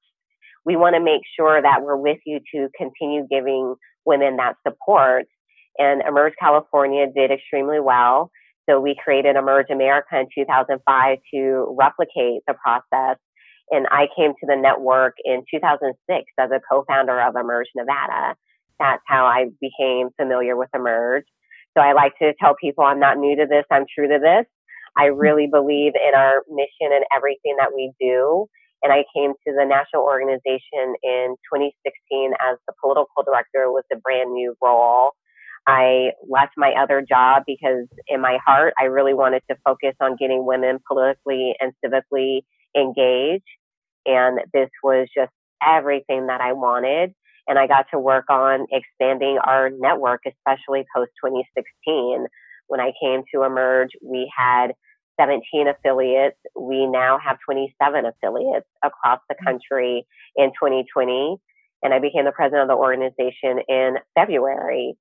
We 0.65 0.75
want 0.75 0.95
to 0.95 1.01
make 1.01 1.21
sure 1.35 1.61
that 1.61 1.81
we're 1.81 1.97
with 1.97 2.19
you 2.25 2.39
to 2.53 2.69
continue 2.77 3.25
giving 3.29 3.75
women 4.05 4.37
that 4.37 4.55
support. 4.67 5.25
And 5.77 6.01
Emerge 6.07 6.33
California 6.39 7.07
did 7.13 7.31
extremely 7.31 7.79
well. 7.79 8.29
So 8.69 8.79
we 8.79 8.95
created 9.01 9.35
Emerge 9.35 9.67
America 9.71 10.19
in 10.19 10.27
2005 10.35 11.17
to 11.33 11.75
replicate 11.77 12.41
the 12.47 12.53
process. 12.53 13.17
And 13.71 13.87
I 13.89 14.07
came 14.15 14.31
to 14.31 14.45
the 14.47 14.55
network 14.55 15.15
in 15.23 15.43
2006 15.49 16.25
as 16.37 16.49
a 16.51 16.59
co-founder 16.69 17.19
of 17.21 17.35
Emerge 17.35 17.69
Nevada. 17.75 18.35
That's 18.79 19.01
how 19.07 19.25
I 19.25 19.45
became 19.61 20.09
familiar 20.19 20.57
with 20.57 20.69
Emerge. 20.75 21.25
So 21.75 21.81
I 21.81 21.93
like 21.93 22.13
to 22.19 22.33
tell 22.39 22.53
people 22.59 22.83
I'm 22.83 22.99
not 22.99 23.17
new 23.17 23.35
to 23.37 23.45
this, 23.49 23.63
I'm 23.71 23.85
true 23.93 24.09
to 24.09 24.19
this. 24.19 24.45
I 24.97 25.05
really 25.05 25.47
believe 25.47 25.93
in 25.95 26.15
our 26.15 26.43
mission 26.49 26.93
and 26.93 27.05
everything 27.15 27.55
that 27.59 27.71
we 27.75 27.93
do. 27.99 28.47
And 28.83 28.91
I 28.91 29.05
came 29.15 29.31
to 29.31 29.53
the 29.53 29.65
national 29.65 30.03
organization 30.03 30.95
in 31.03 31.35
2016 31.53 32.33
as 32.41 32.57
the 32.67 32.73
political 32.81 33.23
director 33.23 33.71
with 33.71 33.85
a 33.93 33.97
brand 33.97 34.33
new 34.33 34.55
role. 34.61 35.11
I 35.67 36.11
left 36.27 36.53
my 36.57 36.73
other 36.73 37.05
job 37.07 37.43
because 37.45 37.87
in 38.07 38.21
my 38.21 38.39
heart, 38.45 38.73
I 38.79 38.85
really 38.85 39.13
wanted 39.13 39.43
to 39.49 39.57
focus 39.63 39.93
on 40.01 40.15
getting 40.15 40.45
women 40.45 40.79
politically 40.87 41.53
and 41.59 41.71
civically 41.85 42.41
engaged. 42.75 43.43
And 44.07 44.39
this 44.51 44.69
was 44.83 45.07
just 45.15 45.31
everything 45.65 46.27
that 46.27 46.41
I 46.41 46.53
wanted. 46.53 47.13
And 47.47 47.59
I 47.59 47.67
got 47.67 47.85
to 47.91 47.99
work 47.99 48.25
on 48.29 48.65
expanding 48.71 49.37
our 49.45 49.69
network, 49.69 50.21
especially 50.25 50.85
post 50.95 51.11
2016 51.23 52.25
when 52.71 52.79
I 52.79 52.93
came 53.03 53.23
to 53.35 53.43
Emerge, 53.43 53.89
we 54.01 54.31
had 54.33 54.67
17 55.19 55.67
affiliates. 55.67 56.37
We 56.57 56.87
now 56.87 57.19
have 57.21 57.37
27 57.45 58.05
affiliates 58.05 58.65
across 58.81 59.19
the 59.27 59.35
mm. 59.35 59.45
country 59.45 60.07
in 60.37 60.51
2020. 60.51 61.35
And 61.83 61.93
I 61.93 61.99
became 61.99 62.23
the 62.23 62.31
president 62.31 62.61
of 62.61 62.67
the 62.69 62.81
organization 62.81 63.59
in 63.67 63.95
February. 64.15 64.93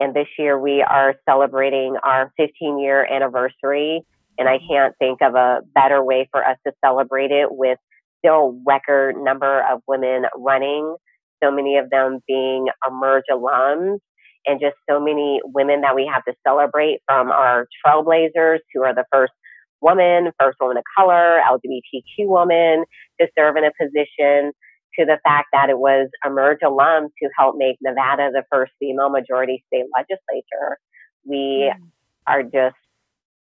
And 0.00 0.12
this 0.14 0.26
year 0.38 0.60
we 0.60 0.82
are 0.82 1.14
celebrating 1.26 1.96
our 2.02 2.30
15 2.36 2.78
year 2.78 3.06
anniversary. 3.10 4.02
And 4.36 4.46
I 4.46 4.58
can't 4.68 4.94
think 4.98 5.22
of 5.22 5.34
a 5.34 5.60
better 5.74 6.04
way 6.04 6.28
for 6.30 6.44
us 6.44 6.58
to 6.66 6.74
celebrate 6.84 7.30
it 7.30 7.48
with 7.50 7.78
still 8.18 8.60
record 8.66 9.16
number 9.16 9.64
of 9.72 9.80
women 9.88 10.24
running, 10.36 10.94
so 11.42 11.50
many 11.50 11.78
of 11.78 11.88
them 11.88 12.20
being 12.28 12.66
Emerge 12.86 13.24
alums 13.30 14.00
and 14.46 14.60
just 14.60 14.76
so 14.88 15.00
many 15.00 15.40
women 15.44 15.80
that 15.82 15.94
we 15.94 16.10
have 16.12 16.24
to 16.24 16.34
celebrate 16.46 17.00
from 17.06 17.30
our 17.30 17.66
trailblazers 17.84 18.58
who 18.72 18.82
are 18.82 18.94
the 18.94 19.04
first 19.12 19.32
woman, 19.80 20.30
first 20.40 20.58
woman 20.60 20.76
of 20.76 20.84
color, 20.96 21.38
LGBTQ 21.48 22.26
woman 22.26 22.84
to 23.20 23.28
serve 23.38 23.56
in 23.56 23.64
a 23.64 23.72
position 23.80 24.52
to 24.98 25.04
the 25.04 25.18
fact 25.24 25.48
that 25.52 25.68
it 25.70 25.78
was 25.78 26.08
Emerge 26.24 26.60
alums 26.62 27.10
who 27.20 27.28
helped 27.36 27.58
make 27.58 27.76
Nevada 27.82 28.30
the 28.32 28.44
first 28.50 28.72
female 28.78 29.10
majority 29.10 29.64
state 29.66 29.84
legislature. 29.96 30.78
We 31.26 31.72
mm. 31.72 31.90
are 32.26 32.42
just 32.42 32.76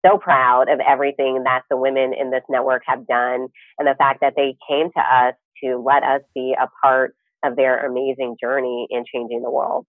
so 0.06 0.18
proud 0.18 0.70
of 0.70 0.80
everything 0.80 1.44
that 1.46 1.62
the 1.70 1.78
women 1.78 2.14
in 2.14 2.32
this 2.32 2.44
network 2.50 2.84
have 2.86 3.08
done 3.08 3.48
and 3.78 3.88
the 3.88 3.96
fact 3.98 4.22
that 4.22 4.34
they 4.36 4.56
came 4.70 4.90
to 4.92 5.00
us 5.00 5.36
to 5.64 5.78
let 5.78 6.04
us 6.04 6.22
be 6.36 6.56
a 6.60 6.68
part 6.82 7.16
of 7.44 7.56
their 7.56 7.86
amazing 7.86 8.36
journey 8.40 8.88
in 8.90 9.04
changing 9.12 9.42
the 9.42 9.52
world. 9.52 9.86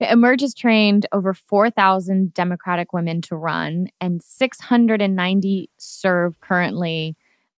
Emerge 0.00 0.42
has 0.42 0.54
trained 0.54 1.06
over 1.12 1.34
4,000 1.34 2.32
Democratic 2.32 2.92
women 2.92 3.20
to 3.22 3.36
run, 3.36 3.88
and 4.00 4.22
690 4.22 5.70
serve 5.76 6.40
currently 6.40 7.16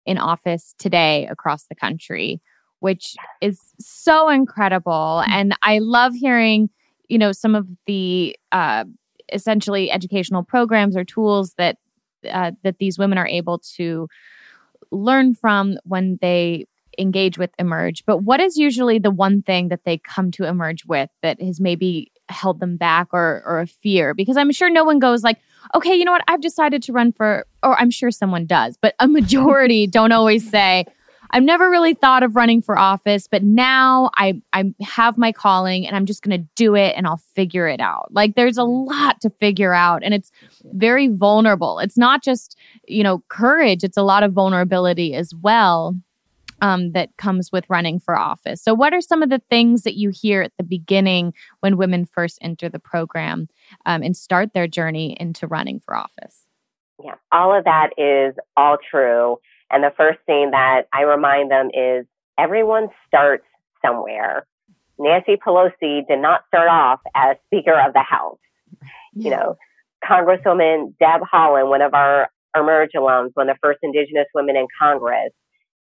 in 0.07 0.19
office 0.19 0.75
today 0.79 1.27
across 1.27 1.65
the 1.65 1.75
country, 1.75 2.41
which 2.79 3.17
is 3.41 3.73
so 3.81 4.29
incredible. 4.29 5.23
And 5.29 5.55
I 5.63 5.81
love 5.81 6.15
hearing, 6.15 6.71
you 7.09 7.19
know, 7.19 7.33
some 7.33 7.55
of 7.55 7.67
the 7.87 8.37
uh, 8.53 8.85
essentially 9.33 9.91
educational 9.91 10.45
programs 10.45 10.97
or 10.97 11.05
tools 11.05 11.55
that 11.59 11.77
uh, 12.29 12.53
that 12.63 12.79
these 12.79 12.99
women 12.99 13.19
are 13.19 13.29
able 13.29 13.59
to 13.59 14.09
learn 14.91 15.35
from 15.35 15.77
when 15.85 16.19
they 16.21 16.65
engage 16.99 17.39
with 17.39 17.51
emerge 17.61 18.05
but 18.07 18.25
what 18.25 18.41
is 18.41 18.57
usually 18.57 18.99
the 18.99 19.11
one 19.11 19.41
thing 19.41 19.69
that 19.69 19.85
they 19.85 19.99
come 19.99 20.33
to 20.33 20.45
emerge 20.45 20.85
with 20.85 21.09
that 21.23 21.41
has 21.41 21.61
maybe 21.61 22.11
held 22.29 22.61
them 22.61 22.77
back 22.77 23.09
or 23.13 23.43
or 23.47 23.61
a 23.61 23.67
fear 23.67 24.15
because 24.15 24.37
i'm 24.37 24.53
sure 24.53 24.71
no 24.71 24.85
one 24.85 24.99
goes 24.99 25.23
like 25.23 25.39
okay 25.75 25.95
you 25.95 26.05
know 26.05 26.13
what 26.13 26.25
i've 26.29 26.41
decided 26.41 26.83
to 26.83 26.93
run 26.93 27.13
for 27.13 27.47
or 27.63 27.79
i'm 27.81 27.91
sure 27.91 28.11
someone 28.11 28.47
does 28.47 28.77
but 28.81 28.95
a 29.01 29.09
majority 29.09 29.87
don't 29.99 30.13
always 30.13 30.49
say 30.49 30.85
I've 31.31 31.43
never 31.43 31.69
really 31.69 31.95
thought 31.95 32.23
of 32.23 32.37
running 32.37 32.63
for 32.63 32.79
office, 32.79 33.29
but 33.31 33.43
now 33.43 34.11
I 34.17 34.41
I 34.53 34.73
have 34.83 35.19
my 35.19 35.33
calling 35.33 35.87
and 35.87 35.95
I'm 35.95 36.07
just 36.07 36.23
going 36.23 36.41
to 36.41 36.49
do 36.57 36.75
it 36.75 36.95
and 36.97 37.07
I'll 37.07 37.21
figure 37.35 37.69
it 37.69 37.81
out. 37.81 38.09
Like 38.13 38.35
there's 38.35 38.57
a 38.57 38.65
lot 38.65 39.21
to 39.21 39.31
figure 39.31 39.75
out 39.75 40.03
and 40.03 40.15
it's 40.15 40.31
very 40.73 41.09
vulnerable. 41.09 41.81
It's 41.81 41.99
not 41.99 42.23
just, 42.23 42.57
you 42.87 43.03
know, 43.03 43.23
courage, 43.29 43.85
it's 43.85 43.99
a 43.99 44.03
lot 44.03 44.23
of 44.23 44.33
vulnerability 44.33 45.15
as 45.15 45.35
well 45.35 45.97
um, 46.61 46.93
that 46.93 47.17
comes 47.17 47.53
with 47.53 47.65
running 47.69 47.99
for 47.99 48.17
office. 48.17 48.63
So, 48.63 48.75
what 48.75 48.93
are 48.93 49.01
some 49.01 49.23
of 49.23 49.31
the 49.31 49.43
things 49.51 49.83
that 49.83 49.97
you 49.97 50.11
hear 50.11 50.43
at 50.43 50.53
the 50.57 50.65
beginning 50.65 51.35
when 51.61 51.77
women 51.77 52.05
first 52.05 52.39
enter 52.41 52.69
the 52.69 52.79
program 52.79 53.49
um, 53.87 54.03
and 54.03 54.17
start 54.17 54.53
their 54.55 54.67
journey 54.67 55.17
into 55.19 55.47
running 55.47 55.81
for 55.81 55.97
office? 55.97 56.45
Yeah, 57.03 57.15
all 57.31 57.57
of 57.57 57.65
that 57.65 57.91
is 57.97 58.35
all 58.57 58.77
true. 58.91 59.39
And 59.71 59.85
the 59.85 59.93
first 59.97 60.19
thing 60.27 60.51
that 60.53 60.89
I 60.93 61.03
remind 61.03 61.51
them 61.51 61.71
is 61.73 62.07
everyone 62.39 62.89
starts 63.07 63.45
somewhere. 63.85 64.47
Nancy 64.99 65.37
Pelosi 65.37 66.07
did 66.09 66.19
not 66.19 66.43
start 66.49 66.69
off 66.69 67.01
as 67.15 67.37
Speaker 67.47 67.79
of 67.79 67.93
the 67.93 68.03
House. 68.03 68.39
You 69.15 69.31
know, 69.31 69.57
Congresswoman 70.05 70.95
Deb 70.99 71.21
Haaland, 71.33 71.69
one 71.69 71.83
of 71.83 71.95
our 71.95 72.29
Emerge 72.57 72.93
alums, 72.97 73.31
one 73.35 73.49
of 73.49 73.57
the 73.57 73.59
first 73.63 73.81
Indigenous 73.83 74.27
women 74.35 74.57
in 74.57 74.67
Congress, 74.79 75.31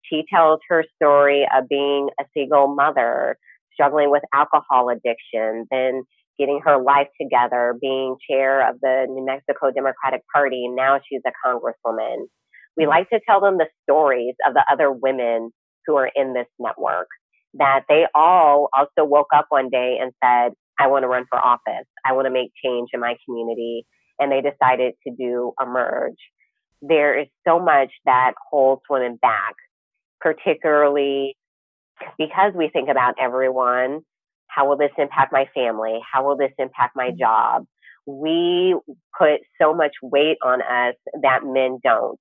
she 0.10 0.24
tells 0.34 0.60
her 0.70 0.84
story 0.96 1.48
of 1.56 1.68
being 1.70 2.10
a 2.20 2.24
single 2.36 2.74
mother, 2.74 3.38
struggling 3.74 4.10
with 4.10 4.24
alcohol 4.34 4.90
addiction, 4.90 5.66
then 5.72 6.04
getting 6.38 6.62
her 6.64 6.82
life 6.82 7.08
together, 7.20 7.76
being 7.82 8.16
chair 8.30 8.68
of 8.70 8.80
the 8.82 9.06
New 9.10 9.26
Mexico 9.26 9.72
Democratic 9.72 10.22
Party. 10.34 10.68
Now 10.68 11.00
she's 11.08 11.22
a 11.26 11.32
congresswoman. 11.46 12.28
We 12.76 12.86
mm. 12.86 12.90
like 12.90 13.10
to 13.10 13.20
tell 13.28 13.42
them 13.42 13.58
the 13.58 13.68
stories 13.84 14.36
of 14.48 14.54
the 14.54 14.64
other 14.72 14.92
women 14.92 15.52
who 15.86 15.96
are 15.96 16.12
in 16.16 16.34
this 16.34 16.48
network, 16.60 17.08
that 17.56 17.84
they 17.90 18.06
all 18.14 18.70
also 18.78 19.08
woke 19.08 19.30
up 19.34 19.48
one 19.50 19.70
day 19.70 19.98
and 20.02 20.12
said, 20.24 20.54
I 20.80 20.88
want 20.88 21.04
to 21.04 21.08
run 21.08 21.26
for 21.30 21.40
office. 21.40 21.88
I 22.06 22.14
want 22.14 22.28
to 22.28 22.32
make 22.32 22.52
change 22.64 22.90
in 22.94 23.00
my 23.00 23.16
community. 23.26 23.86
And 24.20 24.32
they 24.32 24.42
decided 24.42 24.94
to 25.08 25.14
do 25.16 25.54
Emerge. 25.62 26.18
There 26.82 27.20
is 27.20 27.28
so 27.48 27.60
much 27.60 27.90
that 28.06 28.34
holds 28.52 28.82
women 28.90 29.18
back 29.22 29.56
particularly 30.34 31.38
because 32.18 32.54
we 32.56 32.70
think 32.72 32.90
about 32.90 33.16
everyone. 33.20 34.02
How 34.48 34.68
will 34.68 34.78
this 34.78 34.92
impact 34.98 35.32
my 35.32 35.46
family? 35.54 36.00
How 36.12 36.26
will 36.26 36.38
this 36.38 36.52
impact 36.58 36.96
my 36.96 37.10
mm-hmm. 37.10 37.20
job? 37.20 37.66
We 38.06 38.76
put 39.18 39.42
so 39.62 39.74
much 39.74 39.94
weight 40.02 40.38
on 40.44 40.62
us 40.62 40.96
that 41.22 41.42
men 41.44 41.80
don't. 41.84 42.20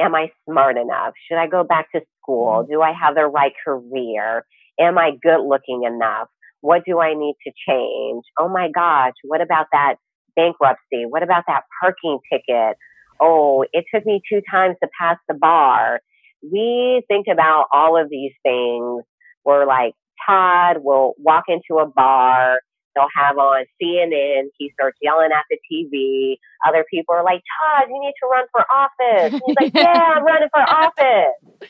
Am 0.00 0.14
I 0.14 0.30
smart 0.48 0.78
enough? 0.78 1.12
Should 1.28 1.38
I 1.38 1.46
go 1.46 1.64
back 1.64 1.92
to 1.92 2.00
school? 2.20 2.62
Mm-hmm. 2.62 2.72
Do 2.72 2.82
I 2.82 2.92
have 2.92 3.14
the 3.14 3.26
right 3.26 3.52
career? 3.64 4.44
Am 4.80 4.98
I 4.98 5.12
good 5.22 5.46
looking 5.46 5.84
enough? 5.84 6.28
What 6.60 6.82
do 6.86 7.00
I 7.00 7.14
need 7.14 7.34
to 7.46 7.52
change? 7.68 8.24
Oh 8.38 8.48
my 8.48 8.70
gosh, 8.70 9.14
what 9.24 9.40
about 9.40 9.66
that 9.72 9.96
bankruptcy? 10.36 11.04
What 11.08 11.22
about 11.22 11.44
that 11.46 11.62
parking 11.80 12.18
ticket? 12.32 12.76
Oh, 13.20 13.64
it 13.72 13.84
took 13.94 14.06
me 14.06 14.22
two 14.30 14.40
times 14.50 14.76
to 14.82 14.88
pass 14.98 15.18
the 15.28 15.34
bar 15.34 16.00
we 16.42 17.02
think 17.08 17.26
about 17.32 17.66
all 17.72 18.00
of 18.00 18.10
these 18.10 18.32
things. 18.42 19.04
We're 19.44 19.66
like, 19.66 19.94
Todd 20.26 20.78
will 20.82 21.14
walk 21.18 21.44
into 21.48 21.80
a 21.80 21.86
bar, 21.86 22.58
they'll 22.94 23.08
have 23.16 23.38
on 23.38 23.64
CNN, 23.82 24.44
he 24.58 24.70
starts 24.74 24.98
yelling 25.02 25.30
at 25.32 25.44
the 25.50 25.58
TV. 25.70 26.36
Other 26.66 26.84
people 26.90 27.14
are 27.14 27.24
like, 27.24 27.42
Todd, 27.58 27.88
you 27.88 28.00
need 28.00 28.14
to 28.22 28.28
run 28.30 28.44
for 28.52 28.64
office. 28.72 29.40
he's 29.46 29.56
like, 29.60 29.72
Yeah, 29.74 30.14
I'm 30.16 30.24
running 30.24 30.48
for 30.52 30.62
office. 30.62 31.68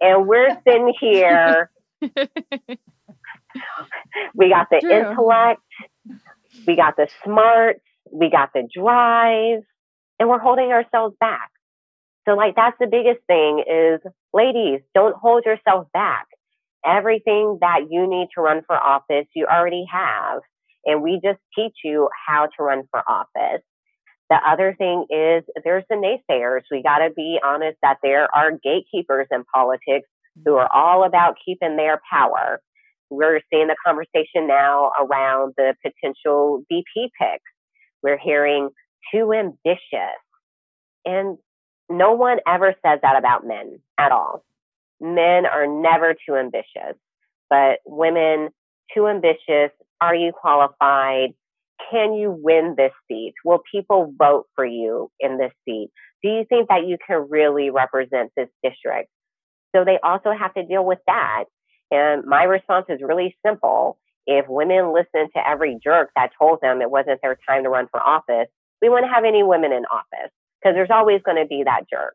And 0.00 0.26
we're 0.26 0.56
sitting 0.66 0.94
here. 1.00 1.70
we 4.34 4.48
got 4.48 4.68
the 4.70 4.80
True. 4.80 5.10
intellect, 5.10 5.60
we 6.66 6.76
got 6.76 6.96
the 6.96 7.08
smarts, 7.24 7.80
we 8.12 8.30
got 8.30 8.50
the 8.54 8.66
drive, 8.74 9.62
and 10.18 10.28
we're 10.28 10.38
holding 10.38 10.72
ourselves 10.72 11.14
back. 11.20 11.50
So 12.28 12.34
like 12.34 12.54
that's 12.56 12.76
the 12.78 12.86
biggest 12.86 13.20
thing 13.26 13.64
is 13.66 14.00
ladies, 14.32 14.80
don't 14.94 15.16
hold 15.16 15.44
yourself 15.44 15.86
back. 15.92 16.26
Everything 16.84 17.58
that 17.60 17.86
you 17.90 18.08
need 18.08 18.28
to 18.34 18.40
run 18.40 18.62
for 18.66 18.76
office, 18.76 19.26
you 19.34 19.46
already 19.46 19.84
have. 19.90 20.40
And 20.86 21.02
we 21.02 21.20
just 21.22 21.38
teach 21.54 21.74
you 21.84 22.08
how 22.26 22.48
to 22.56 22.62
run 22.62 22.84
for 22.90 23.02
office. 23.08 23.62
The 24.30 24.38
other 24.46 24.74
thing 24.78 25.06
is 25.10 25.44
there's 25.64 25.84
the 25.90 25.96
naysayers. 25.96 26.62
We 26.70 26.82
got 26.82 26.98
to 26.98 27.10
be 27.14 27.38
honest 27.44 27.78
that 27.82 27.98
there 28.02 28.28
are 28.34 28.52
gatekeepers 28.62 29.26
in 29.30 29.44
politics 29.52 30.08
who 30.44 30.54
are 30.54 30.70
all 30.72 31.04
about 31.04 31.34
keeping 31.44 31.76
their 31.76 32.00
power. 32.10 32.60
We're 33.10 33.40
seeing 33.52 33.66
the 33.66 33.76
conversation 33.84 34.46
now 34.46 34.92
around 35.00 35.54
the 35.56 35.74
potential 35.82 36.62
VP 36.70 37.10
picks. 37.20 37.42
We're 38.02 38.18
hearing 38.18 38.70
too 39.12 39.32
ambitious. 39.32 40.20
And 41.04 41.36
no 41.90 42.12
one 42.12 42.38
ever 42.46 42.74
says 42.86 43.00
that 43.02 43.18
about 43.18 43.46
men 43.46 43.80
at 43.98 44.12
all. 44.12 44.44
Men 45.00 45.44
are 45.44 45.66
never 45.66 46.14
too 46.14 46.36
ambitious, 46.36 46.96
but 47.50 47.80
women, 47.84 48.50
too 48.94 49.08
ambitious. 49.08 49.72
Are 50.00 50.14
you 50.14 50.32
qualified? 50.32 51.30
Can 51.90 52.14
you 52.14 52.30
win 52.30 52.74
this 52.76 52.92
seat? 53.08 53.34
Will 53.44 53.60
people 53.70 54.14
vote 54.16 54.46
for 54.54 54.64
you 54.64 55.10
in 55.18 55.36
this 55.36 55.52
seat? 55.64 55.90
Do 56.22 56.28
you 56.28 56.44
think 56.48 56.68
that 56.68 56.86
you 56.86 56.96
can 57.04 57.26
really 57.28 57.70
represent 57.70 58.30
this 58.36 58.48
district? 58.62 59.08
So 59.74 59.84
they 59.84 59.98
also 60.02 60.32
have 60.38 60.54
to 60.54 60.64
deal 60.64 60.84
with 60.84 60.98
that. 61.06 61.44
And 61.90 62.24
my 62.24 62.44
response 62.44 62.86
is 62.88 63.00
really 63.02 63.36
simple. 63.44 63.98
If 64.26 64.46
women 64.48 64.92
listen 64.92 65.28
to 65.34 65.48
every 65.48 65.78
jerk 65.82 66.10
that 66.14 66.30
told 66.38 66.60
them 66.60 66.82
it 66.82 66.90
wasn't 66.90 67.20
their 67.22 67.38
time 67.48 67.64
to 67.64 67.70
run 67.70 67.88
for 67.90 68.00
office, 68.00 68.48
we 68.80 68.88
wouldn't 68.88 69.12
have 69.12 69.24
any 69.24 69.42
women 69.42 69.72
in 69.72 69.84
office 69.86 70.30
because 70.60 70.74
there's 70.74 70.90
always 70.90 71.20
going 71.24 71.42
to 71.42 71.46
be 71.46 71.62
that 71.64 71.84
jerk. 71.90 72.14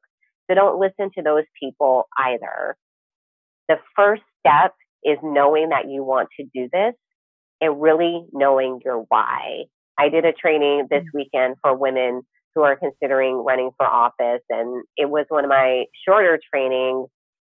So 0.50 0.56
don't 0.56 0.80
listen 0.80 1.10
to 1.18 1.24
those 1.24 1.46
people 1.60 2.08
either. 2.18 2.76
The 3.68 3.78
first 3.96 4.22
step 4.40 4.74
is 5.04 5.18
knowing 5.24 5.70
that 5.70 5.90
you 5.90 6.04
want 6.04 6.30
to 6.40 6.46
do 6.54 6.70
this 6.72 6.94
and 7.62 7.82
really 7.82 8.26
knowing 8.32 8.80
your 8.84 9.06
why. 9.10 9.64
I 9.98 10.10
did 10.10 10.26
a 10.26 10.34
training 10.34 10.88
this 10.90 11.04
mm. 11.04 11.14
weekend 11.14 11.56
for 11.62 11.76
women 11.76 12.22
who 12.54 12.64
are 12.64 12.76
considering 12.76 13.44
running 13.44 13.72
for 13.78 13.86
office, 13.86 14.42
and 14.50 14.84
it 14.98 15.10
was 15.10 15.26
one 15.30 15.44
of 15.44 15.50
my 15.50 15.86
shorter 16.08 16.40
trainings. 16.54 17.10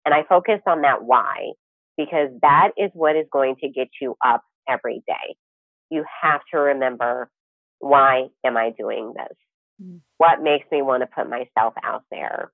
And 0.05 0.13
I 0.13 0.23
focused 0.27 0.63
on 0.67 0.81
that 0.81 1.03
why 1.03 1.51
because 1.97 2.29
that 2.41 2.71
is 2.77 2.89
what 2.93 3.15
is 3.15 3.25
going 3.31 3.55
to 3.61 3.69
get 3.69 3.89
you 4.01 4.15
up 4.25 4.43
every 4.67 5.03
day. 5.07 5.35
You 5.89 6.03
have 6.21 6.41
to 6.53 6.59
remember 6.59 7.29
why 7.79 8.27
am 8.45 8.57
I 8.57 8.71
doing 8.77 9.13
this? 9.15 9.37
Mm. 9.81 10.01
What 10.17 10.41
makes 10.43 10.65
me 10.71 10.81
want 10.81 11.03
to 11.03 11.07
put 11.07 11.29
myself 11.29 11.73
out 11.83 12.03
there? 12.11 12.51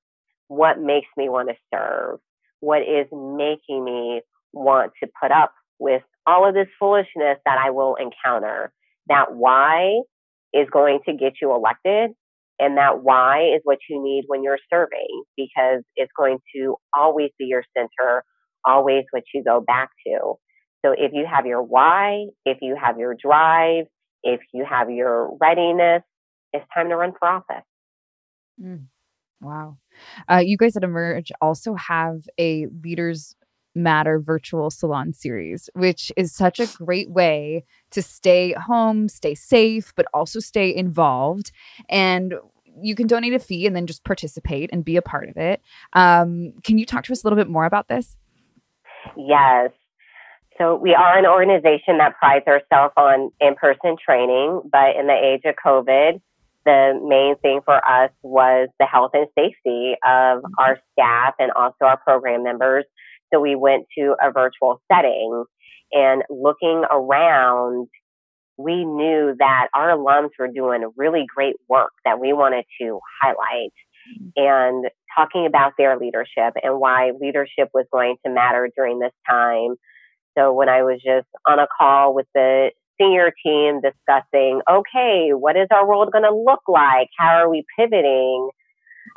What 0.47 0.79
makes 0.79 1.07
me 1.17 1.29
want 1.29 1.49
to 1.49 1.55
serve? 1.73 2.19
What 2.61 2.81
is 2.81 3.07
making 3.11 3.83
me 3.83 4.21
want 4.53 4.93
to 5.03 5.09
put 5.21 5.31
up 5.31 5.53
with 5.79 6.03
all 6.25 6.47
of 6.47 6.55
this 6.55 6.67
foolishness 6.79 7.37
that 7.45 7.57
I 7.63 7.71
will 7.71 7.95
encounter? 7.95 8.71
That 9.09 9.33
why 9.35 10.01
is 10.53 10.67
going 10.71 10.99
to 11.07 11.13
get 11.13 11.33
you 11.41 11.53
elected. 11.53 12.11
And 12.59 12.77
that 12.77 13.03
why 13.03 13.53
is 13.55 13.61
what 13.63 13.77
you 13.89 14.01
need 14.03 14.23
when 14.27 14.43
you're 14.43 14.57
serving 14.71 15.23
because 15.35 15.83
it's 15.95 16.11
going 16.17 16.39
to 16.55 16.75
always 16.95 17.29
be 17.37 17.45
your 17.45 17.63
center, 17.77 18.23
always 18.65 19.03
what 19.11 19.23
you 19.33 19.43
go 19.43 19.61
back 19.61 19.89
to. 20.07 20.35
So 20.83 20.93
if 20.97 21.11
you 21.13 21.25
have 21.31 21.45
your 21.45 21.61
why, 21.61 22.25
if 22.45 22.57
you 22.61 22.75
have 22.81 22.97
your 22.97 23.15
drive, 23.15 23.85
if 24.23 24.39
you 24.53 24.65
have 24.67 24.89
your 24.89 25.37
readiness, 25.39 26.01
it's 26.57 26.65
time 26.73 26.89
to 26.89 26.95
run 26.95 27.13
for 27.17 27.27
office. 27.27 27.63
Mm. 28.61 28.85
Wow. 29.39 29.77
Uh, 30.29 30.41
you 30.43 30.57
guys 30.57 30.75
at 30.75 30.83
Emerge 30.83 31.31
also 31.41 31.75
have 31.75 32.27
a 32.39 32.67
leaders 32.83 33.35
Matter 33.75 34.19
virtual 34.19 34.71
salon 34.71 35.13
series, 35.13 35.69
which 35.75 36.11
is 36.17 36.33
such 36.33 36.59
a 36.59 36.65
great 36.65 37.11
way 37.11 37.63
to 37.91 38.01
stay 38.01 38.53
home, 38.53 39.07
stay 39.07 39.35
safe, 39.35 39.93
but 39.95 40.07
also 40.15 40.39
stay 40.39 40.75
involved. 40.75 41.51
And 41.87 42.33
you 42.81 42.95
can 42.95 43.05
donate 43.05 43.33
a 43.33 43.39
fee 43.39 43.67
and 43.67 43.75
then 43.75 43.85
just 43.85 44.03
participate 44.03 44.71
and 44.73 44.83
be 44.83 44.97
a 44.97 45.01
part 45.01 45.29
of 45.29 45.37
it. 45.37 45.61
Um, 45.93 46.53
can 46.63 46.79
you 46.79 46.87
talk 46.87 47.03
to 47.03 47.13
us 47.13 47.23
a 47.23 47.27
little 47.27 47.37
bit 47.37 47.49
more 47.49 47.65
about 47.65 47.87
this? 47.87 48.17
Yes. 49.15 49.69
So 50.57 50.75
we 50.75 50.95
are 50.95 51.17
an 51.17 51.27
organization 51.27 51.99
that 51.99 52.17
prides 52.17 52.47
ourselves 52.47 52.93
on 52.97 53.31
in-person 53.39 53.97
training, 54.03 54.61
but 54.71 54.95
in 54.99 55.05
the 55.05 55.13
age 55.13 55.41
of 55.45 55.53
COVID, 55.63 56.19
the 56.67 56.99
main 57.01 57.37
thing 57.37 57.61
for 57.63 57.75
us 57.75 58.11
was 58.21 58.67
the 58.79 58.85
health 58.85 59.11
and 59.13 59.27
safety 59.37 59.93
of 60.05 60.39
mm-hmm. 60.39 60.53
our 60.59 60.79
staff 60.91 61.33
and 61.39 61.51
also 61.51 61.85
our 61.85 61.97
program 61.97 62.43
members. 62.43 62.83
So 63.33 63.39
we 63.39 63.55
went 63.55 63.87
to 63.97 64.15
a 64.21 64.31
virtual 64.31 64.81
setting 64.91 65.45
and 65.93 66.23
looking 66.29 66.83
around, 66.91 67.87
we 68.57 68.83
knew 68.83 69.35
that 69.39 69.69
our 69.73 69.97
alums 69.97 70.31
were 70.37 70.49
doing 70.49 70.83
really 70.97 71.25
great 71.33 71.55
work 71.69 71.93
that 72.03 72.19
we 72.19 72.33
wanted 72.33 72.65
to 72.81 72.99
highlight 73.21 73.73
mm-hmm. 74.11 74.27
and 74.35 74.85
talking 75.15 75.45
about 75.45 75.73
their 75.77 75.97
leadership 75.97 76.53
and 76.61 76.79
why 76.79 77.11
leadership 77.19 77.69
was 77.73 77.85
going 77.91 78.17
to 78.25 78.31
matter 78.31 78.69
during 78.75 78.99
this 78.99 79.13
time 79.29 79.75
so 80.37 80.53
when 80.53 80.69
I 80.69 80.83
was 80.83 81.01
just 81.03 81.27
on 81.47 81.57
a 81.57 81.67
call 81.79 82.13
with 82.13 82.27
the 82.35 82.69
senior 82.99 83.31
team 83.45 83.81
discussing, 83.81 84.61
okay, 84.69 85.29
what 85.31 85.55
is 85.55 85.67
our 85.71 85.87
world 85.87 86.11
going 86.11 86.23
to 86.23 86.35
look 86.35 86.61
like? 86.67 87.09
How 87.17 87.37
are 87.37 87.49
we 87.49 87.63
pivoting? 87.77 88.49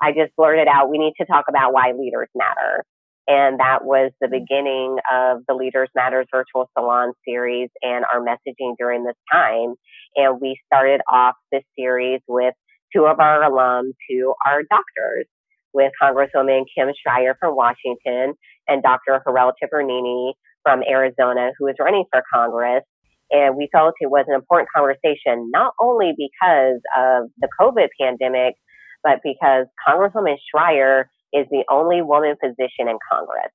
I 0.00 0.12
just 0.12 0.34
blurted 0.36 0.68
out, 0.68 0.90
we 0.90 0.98
need 0.98 1.14
to 1.20 1.26
talk 1.26 1.46
about 1.48 1.72
why 1.72 1.92
leaders 1.92 2.28
matter. 2.34 2.84
And 3.26 3.60
that 3.60 3.84
was 3.84 4.12
the 4.20 4.28
beginning 4.28 4.96
of 5.12 5.42
the 5.46 5.54
Leaders 5.54 5.88
Matters 5.94 6.26
virtual 6.32 6.68
salon 6.76 7.12
series 7.26 7.68
and 7.82 8.04
our 8.12 8.20
messaging 8.20 8.74
during 8.78 9.04
this 9.04 9.16
time. 9.32 9.74
And 10.16 10.40
we 10.40 10.58
started 10.66 11.00
off 11.12 11.34
this 11.52 11.62
series 11.78 12.20
with 12.26 12.54
two 12.94 13.06
of 13.06 13.20
our 13.20 13.42
alums 13.48 13.92
who 14.08 14.34
are 14.46 14.62
doctors, 14.68 15.26
with 15.72 15.92
Congresswoman 16.02 16.64
Kim 16.76 16.88
Schrier 16.88 17.34
from 17.38 17.54
Washington 17.54 18.34
and 18.66 18.82
Dr. 18.82 19.22
Hiral 19.24 19.52
Tipirneni 19.62 20.32
from 20.64 20.82
Arizona 20.82 21.50
who 21.58 21.68
is 21.68 21.76
running 21.78 22.04
for 22.12 22.22
Congress. 22.32 22.82
And 23.30 23.56
we 23.56 23.68
felt 23.70 23.94
it 24.00 24.10
was 24.10 24.24
an 24.28 24.34
important 24.34 24.68
conversation, 24.74 25.50
not 25.52 25.74
only 25.80 26.12
because 26.16 26.80
of 26.96 27.30
the 27.38 27.48
COVID 27.60 27.88
pandemic, 28.00 28.54
but 29.02 29.20
because 29.22 29.66
Congresswoman 29.86 30.36
Schrier 30.52 31.04
is 31.32 31.46
the 31.50 31.64
only 31.70 32.02
woman 32.02 32.34
physician 32.42 32.88
in 32.88 32.98
Congress. 33.10 33.52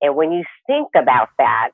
And 0.00 0.16
when 0.16 0.32
you 0.32 0.44
think 0.66 0.88
about 0.96 1.28
that, 1.38 1.70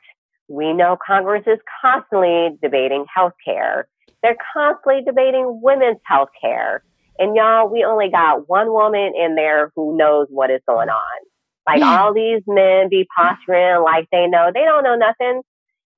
we 0.48 0.72
know 0.72 0.96
Congress 1.04 1.44
is 1.46 1.58
constantly 1.80 2.58
debating 2.62 3.06
health 3.14 3.32
care. 3.44 3.88
They're 4.22 4.36
constantly 4.52 5.02
debating 5.04 5.60
women's 5.62 6.00
health 6.04 6.30
care. 6.40 6.82
And 7.18 7.36
y'all, 7.36 7.68
we 7.68 7.84
only 7.84 8.10
got 8.10 8.48
one 8.48 8.72
woman 8.72 9.12
in 9.16 9.36
there 9.36 9.70
who 9.76 9.96
knows 9.96 10.26
what 10.30 10.50
is 10.50 10.60
going 10.66 10.88
on. 10.88 11.20
Like 11.66 11.82
all 11.82 12.12
these 12.12 12.42
men 12.46 12.88
be 12.90 13.06
posturing 13.16 13.82
like 13.82 14.08
they 14.12 14.26
know. 14.26 14.50
They 14.52 14.64
don't 14.64 14.84
know 14.84 14.96
nothing. 14.96 15.42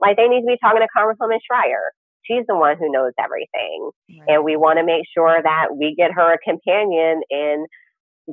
Like 0.01 0.17
they 0.17 0.29
need 0.29 0.43
to 0.43 0.47
be 0.47 0.59
talking 0.63 0.81
to 0.81 0.89
Congresswoman 0.97 1.39
Schrier. 1.51 1.93
She's 2.25 2.45
the 2.49 2.57
one 2.57 2.77
who 2.79 2.91
knows 2.91 3.13
everything. 3.23 3.91
Right. 4.11 4.37
And 4.37 4.45
we 4.45 4.57
want 4.57 4.79
to 4.79 4.85
make 4.85 5.05
sure 5.17 5.41
that 5.43 5.77
we 5.79 5.95
get 5.97 6.11
her 6.13 6.35
a 6.35 6.39
companion 6.39 7.23
in 7.31 7.67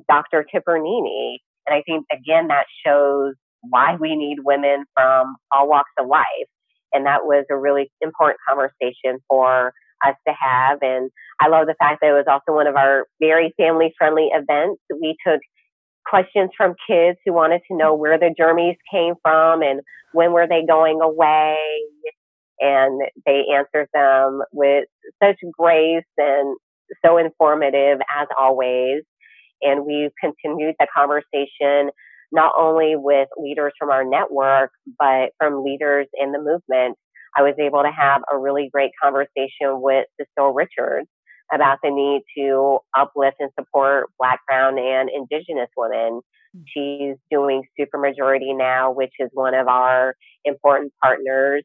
Dr. 0.10 0.46
Tipirneni. 0.54 1.38
And 1.68 1.76
I 1.76 1.84
think, 1.86 2.06
again, 2.12 2.48
that 2.48 2.66
shows 2.86 3.36
why 3.62 3.96
we 4.00 4.16
need 4.16 4.38
women 4.44 4.86
from 4.96 5.36
all 5.52 5.70
walks 5.70 5.92
of 6.00 6.08
life. 6.08 6.50
And 6.92 7.06
that 7.06 7.24
was 7.24 7.46
a 7.50 7.58
really 7.58 7.92
important 8.02 8.40
conversation 8.48 9.20
for 9.30 9.74
us 10.06 10.16
to 10.28 10.34
have. 10.40 10.80
And 10.82 11.10
I 11.40 11.48
love 11.48 11.68
the 11.68 11.76
fact 11.80 12.00
that 12.02 12.10
it 12.10 12.14
was 12.14 12.26
also 12.28 12.56
one 12.56 12.68
of 12.68 12.76
our 12.76 13.06
very 13.20 13.54
family 13.58 13.94
friendly 13.98 14.30
events. 14.34 14.82
We 14.92 15.16
took 15.26 15.40
questions 16.10 16.52
from 16.56 16.76
kids 16.88 17.18
who 17.26 17.34
wanted 17.34 17.62
to 17.70 17.78
know 17.78 17.94
where 17.94 18.18
the 18.18 18.34
Jermies 18.40 18.78
came 18.92 19.16
from 19.22 19.62
and 19.62 19.82
when 20.14 20.32
were 20.32 20.48
they 20.48 20.66
going 20.66 21.02
away. 21.02 21.58
And 22.60 23.02
they 23.26 23.44
answered 23.56 23.88
them 23.94 24.42
with 24.52 24.86
such 25.22 25.38
grace 25.58 26.06
and 26.18 26.58
so 27.04 27.18
informative 27.18 28.00
as 28.16 28.28
always. 28.40 29.04
And 29.62 29.86
we've 29.86 30.12
continued 30.22 30.76
the 30.80 30.88
conversation 30.96 31.92
not 32.34 32.52
only 32.58 32.96
with 32.96 33.28
leaders 33.38 33.74
from 33.78 33.92
our 33.92 34.04
network, 34.04 34.72
but 35.00 35.30
from 35.38 35.64
leaders 35.64 36.08
in 36.20 36.32
the 36.32 36.40
movement. 36.40 36.98
I 37.36 37.44
was 37.44 37.54
able 37.60 37.84
to 37.84 37.92
have 37.92 38.22
a 38.32 38.38
really 38.38 38.70
great 38.74 38.92
conversation 39.02 39.82
with 39.82 40.06
Cecile 40.20 40.54
Richards, 40.54 41.08
about 41.54 41.80
the 41.84 41.90
need 41.90 42.24
to 42.38 42.80
uplift 42.98 43.38
and 43.40 43.52
support 43.60 44.10
Black, 44.20 44.40
Brown, 44.48 44.78
and 44.80 45.10
Indigenous 45.10 45.70
women. 45.78 46.22
Hmm. 46.56 46.62
She's 46.68 47.16
doing 47.32 47.64
Supermajority 47.80 48.58
now, 48.58 48.92
which 48.92 49.14
is 49.20 49.30
one 49.34 49.54
of 49.54 49.68
our 49.68 50.16
important 50.46 50.94
partners. 51.02 51.64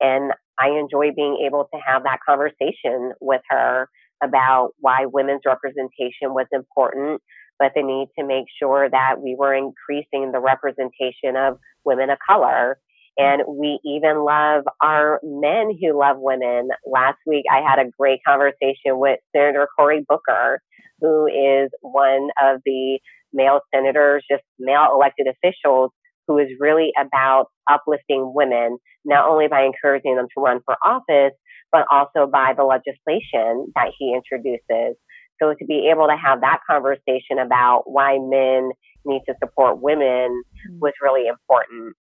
And 0.00 0.32
I 0.58 0.70
enjoy 0.70 1.12
being 1.14 1.42
able 1.46 1.68
to 1.72 1.80
have 1.84 2.02
that 2.04 2.18
conversation 2.26 3.12
with 3.20 3.42
her 3.48 3.88
about 4.22 4.70
why 4.78 5.06
women's 5.06 5.42
representation 5.46 6.34
was 6.34 6.46
important, 6.52 7.22
but 7.58 7.72
the 7.74 7.82
need 7.82 8.08
to 8.18 8.26
make 8.26 8.46
sure 8.58 8.88
that 8.88 9.16
we 9.22 9.34
were 9.38 9.54
increasing 9.54 10.32
the 10.32 10.40
representation 10.40 11.36
of 11.36 11.58
women 11.84 12.10
of 12.10 12.18
color 12.26 12.78
and 13.20 13.42
we 13.46 13.78
even 13.84 14.24
love 14.24 14.64
our 14.82 15.20
men 15.22 15.76
who 15.80 15.98
love 15.98 16.16
women. 16.18 16.68
Last 16.86 17.18
week, 17.26 17.44
I 17.50 17.60
had 17.60 17.78
a 17.78 17.90
great 17.98 18.20
conversation 18.26 18.98
with 18.98 19.18
Senator 19.34 19.68
Cory 19.76 20.04
Booker, 20.08 20.60
who 21.00 21.26
is 21.26 21.70
one 21.82 22.28
of 22.42 22.60
the 22.64 22.98
male 23.32 23.60
senators, 23.74 24.24
just 24.30 24.42
male 24.58 24.88
elected 24.92 25.26
officials, 25.26 25.90
who 26.26 26.38
is 26.38 26.48
really 26.58 26.92
about 27.00 27.46
uplifting 27.68 28.32
women, 28.34 28.78
not 29.04 29.28
only 29.28 29.48
by 29.48 29.62
encouraging 29.62 30.16
them 30.16 30.26
to 30.34 30.40
run 30.40 30.60
for 30.64 30.76
office, 30.84 31.36
but 31.72 31.86
also 31.90 32.26
by 32.30 32.54
the 32.56 32.64
legislation 32.64 33.66
that 33.74 33.92
he 33.98 34.14
introduces. 34.14 34.96
So 35.42 35.54
to 35.58 35.64
be 35.66 35.88
able 35.90 36.06
to 36.06 36.16
have 36.16 36.40
that 36.42 36.60
conversation 36.68 37.38
about 37.38 37.84
why 37.86 38.18
men 38.20 38.70
need 39.04 39.22
to 39.26 39.34
support 39.42 39.80
women 39.80 40.30
mm-hmm. 40.30 40.78
was 40.80 40.92
really 41.02 41.26
important. 41.28 41.96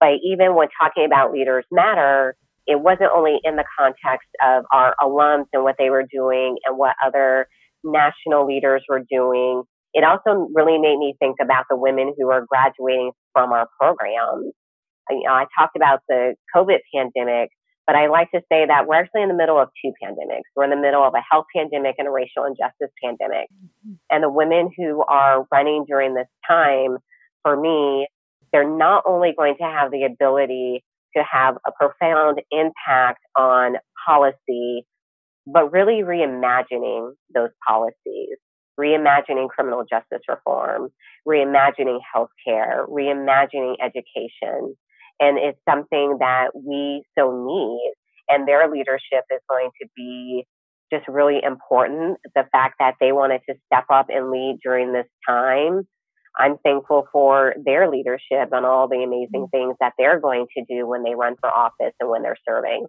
But 0.00 0.14
even 0.24 0.54
when 0.54 0.68
talking 0.80 1.04
about 1.04 1.32
Leaders 1.32 1.64
Matter, 1.70 2.34
it 2.66 2.80
wasn't 2.80 3.10
only 3.14 3.38
in 3.44 3.56
the 3.56 3.64
context 3.78 4.28
of 4.42 4.64
our 4.72 4.94
alums 5.00 5.46
and 5.52 5.62
what 5.62 5.76
they 5.78 5.90
were 5.90 6.04
doing 6.10 6.56
and 6.64 6.78
what 6.78 6.96
other 7.04 7.46
national 7.84 8.46
leaders 8.46 8.82
were 8.88 9.02
doing. 9.10 9.62
It 9.92 10.04
also 10.04 10.48
really 10.54 10.78
made 10.78 10.98
me 10.98 11.14
think 11.18 11.36
about 11.42 11.64
the 11.68 11.76
women 11.76 12.14
who 12.16 12.30
are 12.30 12.46
graduating 12.46 13.12
from 13.32 13.52
our 13.52 13.68
programs. 13.78 14.52
You 15.10 15.22
know, 15.24 15.32
I 15.32 15.46
talked 15.58 15.74
about 15.74 16.00
the 16.08 16.34
COVID 16.54 16.78
pandemic, 16.94 17.50
but 17.86 17.96
I 17.96 18.06
like 18.06 18.30
to 18.30 18.40
say 18.52 18.66
that 18.66 18.86
we're 18.86 18.94
actually 18.94 19.22
in 19.22 19.28
the 19.28 19.34
middle 19.34 19.58
of 19.58 19.68
two 19.84 19.92
pandemics. 20.00 20.46
We're 20.54 20.64
in 20.64 20.70
the 20.70 20.76
middle 20.76 21.02
of 21.02 21.14
a 21.14 21.22
health 21.28 21.46
pandemic 21.54 21.96
and 21.98 22.06
a 22.06 22.10
racial 22.10 22.44
injustice 22.44 22.94
pandemic. 23.02 23.48
Mm-hmm. 23.50 23.94
And 24.10 24.22
the 24.22 24.30
women 24.30 24.70
who 24.76 25.02
are 25.08 25.44
running 25.50 25.84
during 25.88 26.14
this 26.14 26.28
time, 26.46 26.98
for 27.42 27.60
me, 27.60 28.06
they're 28.52 28.68
not 28.68 29.04
only 29.06 29.34
going 29.36 29.56
to 29.58 29.64
have 29.64 29.90
the 29.90 30.04
ability 30.04 30.84
to 31.16 31.22
have 31.30 31.56
a 31.66 31.72
profound 31.72 32.40
impact 32.50 33.20
on 33.36 33.76
policy, 34.06 34.84
but 35.46 35.72
really 35.72 36.02
reimagining 36.02 37.12
those 37.34 37.50
policies, 37.66 38.36
reimagining 38.78 39.48
criminal 39.48 39.84
justice 39.90 40.22
reform, 40.28 40.90
reimagining 41.26 41.98
healthcare, 42.14 42.88
reimagining 42.88 43.76
education. 43.82 44.76
And 45.18 45.38
it's 45.38 45.58
something 45.68 46.16
that 46.20 46.48
we 46.54 47.02
so 47.18 47.44
need. 47.46 47.92
And 48.28 48.46
their 48.46 48.70
leadership 48.70 49.24
is 49.30 49.40
going 49.48 49.70
to 49.82 49.88
be 49.96 50.46
just 50.92 51.06
really 51.08 51.40
important. 51.42 52.18
The 52.34 52.44
fact 52.52 52.76
that 52.78 52.94
they 53.00 53.12
wanted 53.12 53.40
to 53.48 53.56
step 53.66 53.84
up 53.92 54.06
and 54.08 54.30
lead 54.30 54.58
during 54.62 54.92
this 54.92 55.06
time 55.28 55.86
I'm 56.38 56.58
thankful 56.58 57.06
for 57.12 57.54
their 57.64 57.90
leadership 57.90 58.50
and 58.52 58.64
all 58.64 58.88
the 58.88 59.02
amazing 59.02 59.46
mm. 59.46 59.50
things 59.50 59.76
that 59.80 59.94
they're 59.98 60.20
going 60.20 60.46
to 60.56 60.64
do 60.64 60.86
when 60.86 61.02
they 61.02 61.14
run 61.14 61.36
for 61.40 61.48
office 61.48 61.94
and 62.00 62.08
when 62.08 62.22
they're 62.22 62.36
serving. 62.48 62.86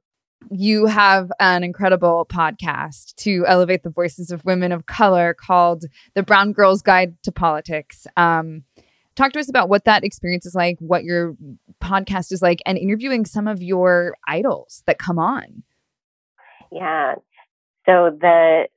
You 0.50 0.88
have 0.88 1.32
an 1.40 1.64
incredible 1.64 2.26
podcast 2.32 3.16
to 3.18 3.46
elevate 3.48 3.84
the 3.84 3.90
voices 3.90 4.32
of 4.32 4.44
women 4.44 4.72
of 4.72 4.86
color 4.86 5.36
called 5.36 5.86
The 6.16 6.24
Brown 6.24 6.52
Girl's 6.52 6.82
Guide 6.82 7.16
to 7.24 7.32
Politics. 7.32 8.08
Um, 8.18 8.64
talk 9.16 9.34
to 9.34 9.40
us 9.40 9.50
about 9.50 9.70
what 9.70 9.86
that 9.86 10.04
experience 10.04 10.46
is 10.46 10.56
like, 10.56 10.78
what 10.80 11.04
your 11.04 11.36
podcast 11.82 12.32
is 12.32 12.42
like, 12.42 12.60
and 12.66 12.78
interviewing 12.78 13.26
some 13.26 13.48
of 13.48 13.62
your 13.62 14.16
idols 14.28 14.82
that 14.88 14.98
come 14.98 15.20
on. 15.20 15.64
Yeah. 16.72 17.16
So 17.86 18.18
the 18.20 18.68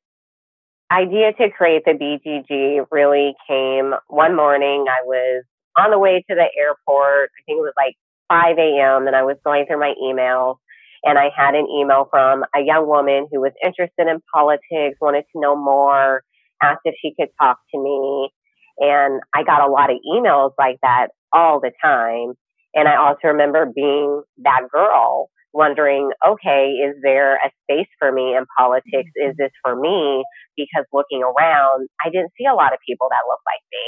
idea 0.90 1.32
to 1.32 1.50
create 1.50 1.84
the 1.84 1.92
BGG 1.92 2.86
really 2.90 3.34
came 3.48 3.94
one 4.08 4.36
morning. 4.36 4.86
I 4.88 5.04
was 5.04 5.44
on 5.76 5.90
the 5.90 5.98
way 5.98 6.24
to 6.28 6.34
the 6.34 6.48
airport. 6.58 7.30
I 7.30 7.40
think 7.46 7.58
it 7.58 7.62
was 7.62 7.74
like 7.76 7.96
5 8.28 8.58
a.m. 8.58 9.06
and 9.06 9.16
I 9.16 9.22
was 9.22 9.36
going 9.44 9.66
through 9.66 9.80
my 9.80 9.94
emails 10.02 10.56
and 11.04 11.18
I 11.18 11.30
had 11.36 11.54
an 11.54 11.66
email 11.68 12.08
from 12.10 12.44
a 12.54 12.60
young 12.60 12.88
woman 12.88 13.26
who 13.30 13.40
was 13.40 13.52
interested 13.62 14.08
in 14.08 14.20
politics, 14.32 14.98
wanted 15.00 15.24
to 15.32 15.40
know 15.40 15.56
more, 15.56 16.22
asked 16.62 16.80
if 16.84 16.94
she 17.00 17.14
could 17.18 17.28
talk 17.40 17.58
to 17.74 17.82
me. 17.82 18.30
And 18.78 19.20
I 19.34 19.44
got 19.44 19.66
a 19.66 19.70
lot 19.70 19.90
of 19.90 19.98
emails 20.10 20.52
like 20.58 20.78
that 20.82 21.08
all 21.32 21.60
the 21.60 21.72
time. 21.82 22.34
And 22.74 22.88
I 22.88 22.96
also 22.96 23.28
remember 23.28 23.66
being 23.66 24.22
that 24.38 24.62
girl 24.72 25.28
wondering, 25.54 26.10
okay, 26.26 26.74
is 26.82 26.96
there 27.02 27.36
a 27.36 27.50
space 27.62 27.88
for 27.98 28.12
me 28.12 28.36
in 28.36 28.44
politics? 28.58 29.08
Mm-hmm. 29.14 29.30
Is 29.30 29.36
this 29.38 29.54
for 29.62 29.78
me? 29.78 30.24
Because 30.56 30.84
looking 30.92 31.22
around, 31.22 31.88
I 32.04 32.10
didn't 32.10 32.32
see 32.36 32.44
a 32.44 32.54
lot 32.54 32.74
of 32.74 32.80
people 32.86 33.06
that 33.10 33.24
looked 33.30 33.46
like 33.46 33.62
me. 33.72 33.86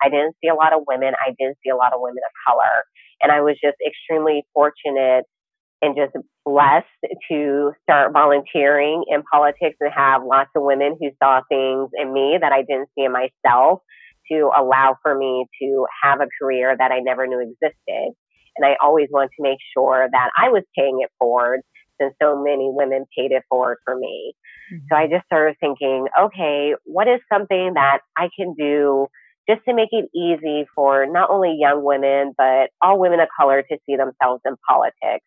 I 0.00 0.08
didn't 0.08 0.36
see 0.40 0.48
a 0.48 0.54
lot 0.54 0.72
of 0.72 0.86
women. 0.86 1.14
I 1.18 1.34
didn't 1.38 1.58
see 1.62 1.70
a 1.70 1.76
lot 1.76 1.92
of 1.92 2.00
women 2.00 2.22
of 2.24 2.32
color. 2.46 2.86
And 3.20 3.32
I 3.32 3.42
was 3.42 3.58
just 3.62 3.76
extremely 3.84 4.46
fortunate 4.54 5.26
and 5.82 5.96
just 5.96 6.14
blessed 6.44 6.86
to 7.30 7.72
start 7.82 8.12
volunteering 8.12 9.04
in 9.08 9.22
politics 9.30 9.76
and 9.80 9.92
have 9.94 10.22
lots 10.24 10.50
of 10.56 10.62
women 10.62 10.96
who 11.00 11.10
saw 11.22 11.40
things 11.48 11.90
in 11.94 12.12
me 12.12 12.38
that 12.40 12.52
I 12.52 12.62
didn't 12.62 12.88
see 12.94 13.04
in 13.04 13.12
myself 13.12 13.80
to 14.30 14.50
allow 14.56 14.96
for 15.02 15.16
me 15.16 15.46
to 15.62 15.86
have 16.02 16.20
a 16.20 16.28
career 16.40 16.74
that 16.76 16.90
I 16.92 17.00
never 17.00 17.26
knew 17.26 17.40
existed. 17.40 18.14
And 18.58 18.66
I 18.66 18.76
always 18.82 19.08
wanted 19.10 19.30
to 19.36 19.42
make 19.42 19.58
sure 19.72 20.08
that 20.10 20.30
I 20.36 20.48
was 20.50 20.64
paying 20.76 21.00
it 21.02 21.10
forward 21.18 21.60
since 22.00 22.14
so 22.22 22.40
many 22.42 22.70
women 22.72 23.04
paid 23.16 23.32
it 23.32 23.42
forward 23.48 23.78
for 23.84 23.96
me. 23.96 24.34
Mm-hmm. 24.72 24.84
So 24.90 24.96
I 24.96 25.06
just 25.06 25.26
started 25.26 25.56
thinking, 25.60 26.06
okay, 26.20 26.74
what 26.84 27.08
is 27.08 27.20
something 27.32 27.72
that 27.74 28.00
I 28.16 28.28
can 28.36 28.54
do 28.54 29.08
just 29.48 29.64
to 29.66 29.74
make 29.74 29.88
it 29.92 30.08
easy 30.14 30.66
for 30.74 31.06
not 31.06 31.30
only 31.30 31.56
young 31.58 31.82
women, 31.82 32.34
but 32.36 32.70
all 32.82 33.00
women 33.00 33.20
of 33.20 33.28
color 33.38 33.62
to 33.62 33.78
see 33.86 33.96
themselves 33.96 34.42
in 34.44 34.54
politics? 34.68 35.24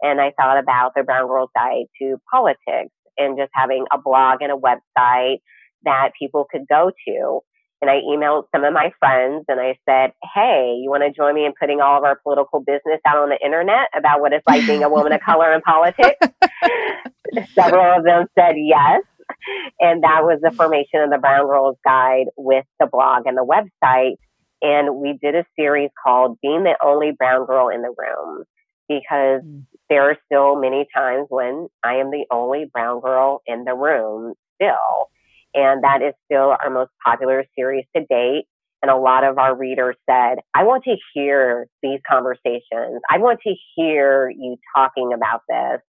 And 0.00 0.20
I 0.20 0.32
thought 0.38 0.58
about 0.58 0.92
the 0.94 1.02
Brown 1.02 1.28
Girls 1.28 1.50
Guide 1.56 1.86
to 2.00 2.16
Politics 2.30 2.92
and 3.16 3.38
just 3.38 3.50
having 3.54 3.86
a 3.92 3.98
blog 3.98 4.42
and 4.42 4.52
a 4.52 4.56
website 4.56 5.38
that 5.84 6.10
people 6.18 6.46
could 6.50 6.66
go 6.68 6.90
to. 7.06 7.40
And 7.84 7.90
I 7.90 8.00
emailed 8.00 8.44
some 8.50 8.64
of 8.64 8.72
my 8.72 8.92
friends 8.98 9.44
and 9.46 9.60
I 9.60 9.76
said, 9.86 10.12
Hey, 10.34 10.80
you 10.82 10.88
want 10.88 11.02
to 11.02 11.12
join 11.12 11.34
me 11.34 11.44
in 11.44 11.52
putting 11.60 11.82
all 11.82 11.98
of 11.98 12.04
our 12.04 12.16
political 12.16 12.60
business 12.60 12.98
out 13.06 13.18
on 13.18 13.28
the 13.28 13.38
internet 13.44 13.88
about 13.94 14.22
what 14.22 14.32
it's 14.32 14.46
like 14.48 14.66
being 14.66 14.82
a 14.82 14.88
woman 14.88 15.12
of 15.12 15.20
color 15.26 15.52
in 15.52 15.60
politics? 15.60 16.16
Several 17.54 17.98
of 17.98 18.04
them 18.04 18.26
said 18.38 18.54
yes. 18.56 19.02
And 19.80 20.02
that 20.02 20.22
was 20.22 20.40
the 20.40 20.50
formation 20.50 21.00
of 21.00 21.10
the 21.10 21.18
Brown 21.18 21.46
Girls 21.46 21.76
Guide 21.84 22.28
with 22.38 22.64
the 22.80 22.86
blog 22.86 23.26
and 23.26 23.36
the 23.36 23.44
website. 23.44 24.16
And 24.62 24.96
we 24.96 25.18
did 25.20 25.34
a 25.34 25.44
series 25.54 25.90
called 26.02 26.38
Being 26.40 26.64
the 26.64 26.78
Only 26.82 27.12
Brown 27.12 27.44
Girl 27.44 27.68
in 27.68 27.82
the 27.82 27.92
Room 27.94 28.44
because 28.88 29.42
mm. 29.44 29.64
there 29.90 30.08
are 30.08 30.16
still 30.24 30.56
many 30.58 30.86
times 30.96 31.26
when 31.28 31.68
I 31.84 31.96
am 31.96 32.10
the 32.10 32.24
only 32.30 32.64
brown 32.64 33.02
girl 33.02 33.42
in 33.46 33.64
the 33.64 33.74
room 33.74 34.32
still. 34.54 35.10
And 35.54 35.84
that 35.84 36.02
is 36.02 36.14
still 36.24 36.56
our 36.62 36.70
most 36.70 36.90
popular 37.04 37.44
series 37.56 37.84
to 37.96 38.04
date. 38.04 38.44
And 38.82 38.90
a 38.90 38.96
lot 38.96 39.24
of 39.24 39.38
our 39.38 39.56
readers 39.56 39.96
said, 40.08 40.40
I 40.54 40.64
want 40.64 40.84
to 40.84 40.96
hear 41.14 41.66
these 41.82 42.00
conversations. 42.06 43.00
I 43.10 43.18
want 43.18 43.40
to 43.46 43.54
hear 43.74 44.30
you 44.30 44.56
talking 44.76 45.12
about 45.14 45.40
this. 45.48 45.80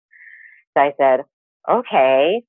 So 0.77 0.83
I 0.83 0.93
said, 0.99 1.21
okay, 1.69 2.43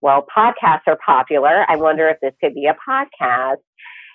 well, 0.00 0.26
podcasts 0.36 0.88
are 0.88 0.98
popular. 1.06 1.64
I 1.68 1.76
wonder 1.76 2.08
if 2.08 2.16
this 2.20 2.32
could 2.42 2.54
be 2.54 2.66
a 2.66 2.74
podcast. 2.88 3.58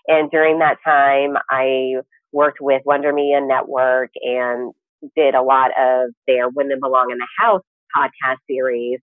And 0.08 0.30
during 0.30 0.60
that 0.60 0.78
time, 0.84 1.38
I 1.50 2.02
worked 2.34 2.60
with 2.60 2.82
Wonder 2.86 3.14
Media 3.14 3.40
Network 3.42 4.10
and 4.22 4.74
did 5.16 5.36
a 5.36 5.42
lot 5.42 5.72
of 5.80 6.10
their 6.28 6.50
Women 6.50 6.80
Belong 6.82 7.12
in 7.12 7.18
the 7.18 7.28
House 7.40 7.62
podcast 7.96 8.38
series. 8.50 9.00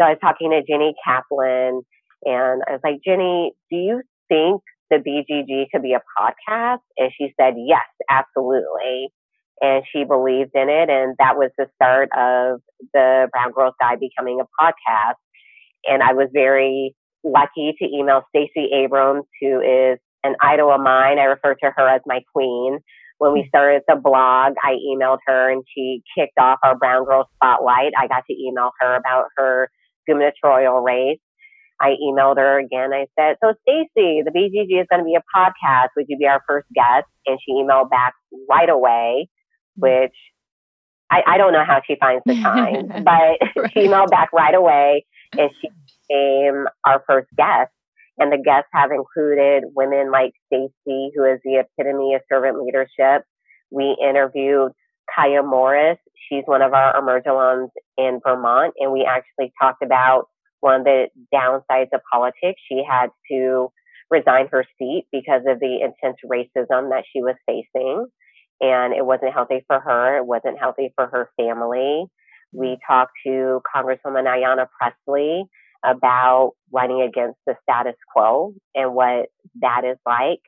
So 0.00 0.06
I 0.06 0.10
was 0.10 0.18
talking 0.20 0.50
to 0.50 0.62
Jenny 0.62 0.94
Kaplan 1.06 1.82
and 2.24 2.62
I 2.68 2.72
was 2.72 2.80
like, 2.84 3.00
Jenny, 3.04 3.52
do 3.70 3.76
you 3.76 4.02
think 4.28 4.62
the 4.90 4.96
BGG 4.96 5.66
could 5.72 5.82
be 5.82 5.94
a 5.94 6.02
podcast? 6.18 6.80
And 6.96 7.10
she 7.16 7.32
said, 7.40 7.54
yes, 7.56 7.86
absolutely. 8.10 9.08
And 9.60 9.84
she 9.92 10.04
believed 10.04 10.52
in 10.54 10.68
it. 10.68 10.88
And 10.88 11.16
that 11.18 11.36
was 11.36 11.50
the 11.56 11.66
start 11.74 12.08
of 12.16 12.60
the 12.94 13.28
Brown 13.32 13.52
Girls 13.52 13.74
Guide 13.80 14.00
becoming 14.00 14.40
a 14.40 14.62
podcast. 14.62 15.14
And 15.84 16.02
I 16.02 16.12
was 16.12 16.28
very 16.32 16.94
lucky 17.24 17.74
to 17.78 17.84
email 17.84 18.22
Stacey 18.30 18.70
Abrams, 18.72 19.24
who 19.40 19.60
is 19.60 19.98
an 20.24 20.34
idol 20.40 20.70
of 20.70 20.80
mine. 20.80 21.18
I 21.18 21.24
refer 21.24 21.54
to 21.54 21.72
her 21.76 21.88
as 21.88 22.00
my 22.06 22.20
queen. 22.34 22.78
When 23.18 23.32
we 23.32 23.42
mm. 23.42 23.48
started 23.48 23.82
the 23.86 23.96
blog, 23.96 24.54
I 24.62 24.76
emailed 24.88 25.18
her 25.26 25.50
and 25.50 25.62
she 25.74 26.02
kicked 26.16 26.38
off 26.38 26.58
our 26.62 26.76
Brown 26.76 27.04
Girl 27.04 27.28
Spotlight. 27.34 27.92
I 27.98 28.06
got 28.08 28.24
to 28.28 28.34
email 28.34 28.70
her 28.80 28.96
about 28.96 29.26
her 29.36 29.70
gubernatorial 30.06 30.80
race. 30.80 31.18
I 31.80 31.96
emailed 32.02 32.36
her 32.36 32.58
again. 32.58 32.92
I 32.92 33.06
said, 33.18 33.36
So, 33.42 33.54
Stacey, 33.62 34.22
the 34.22 34.30
BGG 34.30 34.80
is 34.80 34.86
going 34.90 35.00
to 35.00 35.04
be 35.04 35.16
a 35.16 35.24
podcast. 35.36 35.88
Would 35.96 36.06
you 36.08 36.18
be 36.18 36.26
our 36.26 36.42
first 36.46 36.68
guest? 36.74 37.06
And 37.26 37.38
she 37.44 37.52
emailed 37.52 37.90
back 37.90 38.14
right 38.48 38.68
away, 38.68 39.28
hmm. 39.76 39.82
which 39.82 40.14
I, 41.10 41.22
I 41.26 41.38
don't 41.38 41.52
know 41.52 41.64
how 41.64 41.80
she 41.86 41.96
finds 41.98 42.22
the 42.26 42.40
time, 42.40 42.88
but 43.04 43.38
right. 43.56 43.72
she 43.72 43.80
emailed 43.80 44.10
back 44.10 44.32
right 44.32 44.54
away 44.54 45.06
and 45.36 45.50
she 45.60 45.68
became 46.08 46.66
our 46.84 47.02
first 47.06 47.28
guest. 47.36 47.70
And 48.18 48.30
the 48.30 48.38
guests 48.38 48.68
have 48.74 48.90
included 48.90 49.64
women 49.74 50.10
like 50.10 50.32
Stacey, 50.46 51.10
who 51.14 51.24
is 51.24 51.40
the 51.42 51.64
epitome 51.64 52.14
of 52.14 52.20
servant 52.30 52.62
leadership. 52.62 53.24
We 53.70 53.96
interviewed 54.02 54.72
Kiah 55.16 55.48
Morris. 55.48 55.96
She's 56.28 56.42
one 56.44 56.60
of 56.60 56.74
our 56.74 56.98
Emerge 56.98 57.24
alums 57.24 57.70
in 57.96 58.20
Vermont. 58.22 58.74
And 58.78 58.92
we 58.92 59.08
actually 59.08 59.52
talked 59.58 59.82
about 59.82 60.26
one 60.60 60.80
of 60.80 60.84
the 60.84 61.08
downsides 61.34 61.88
of 61.92 62.00
politics. 62.12 62.60
She 62.68 62.82
had 62.88 63.08
to 63.30 63.72
resign 64.10 64.48
her 64.50 64.64
seat 64.78 65.06
because 65.12 65.42
of 65.46 65.60
the 65.60 65.80
intense 65.82 66.18
racism 66.24 66.90
that 66.90 67.04
she 67.12 67.22
was 67.22 67.36
facing. 67.46 68.06
And 68.60 68.92
it 68.92 69.04
wasn't 69.06 69.32
healthy 69.32 69.64
for 69.66 69.80
her. 69.80 70.18
It 70.18 70.26
wasn't 70.26 70.58
healthy 70.58 70.92
for 70.94 71.06
her 71.06 71.30
family. 71.36 72.04
We 72.52 72.78
talked 72.86 73.12
to 73.26 73.62
Congresswoman 73.74 74.26
Ayanna 74.26 74.66
Pressley 74.78 75.44
about 75.84 76.52
running 76.72 77.02
against 77.02 77.38
the 77.46 77.54
status 77.62 77.96
quo 78.12 78.52
and 78.74 78.94
what 78.94 79.26
that 79.60 79.84
is 79.84 79.96
like. 80.04 80.40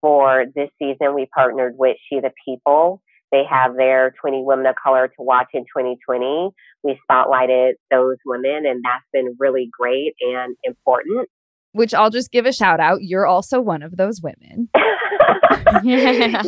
For 0.00 0.46
this 0.54 0.70
season, 0.78 1.14
we 1.14 1.26
partnered 1.26 1.74
with 1.76 1.98
She 2.08 2.20
the 2.20 2.32
People 2.46 3.02
they 3.32 3.44
have 3.48 3.76
their 3.76 4.12
20 4.20 4.42
women 4.42 4.66
of 4.66 4.74
color 4.82 5.08
to 5.08 5.14
watch 5.22 5.48
in 5.54 5.62
2020. 5.62 6.50
We 6.82 7.00
spotlighted 7.08 7.72
those 7.90 8.16
women, 8.26 8.66
and 8.66 8.82
that's 8.84 9.04
been 9.12 9.36
really 9.38 9.68
great 9.78 10.14
and 10.20 10.56
important. 10.64 11.28
Which 11.72 11.94
I'll 11.94 12.10
just 12.10 12.32
give 12.32 12.46
a 12.46 12.52
shout 12.52 12.80
out. 12.80 13.02
You're 13.02 13.26
also 13.26 13.60
one 13.60 13.82
of 13.82 13.96
those 13.96 14.20
women. 14.20 14.68
yeah. 15.84 16.42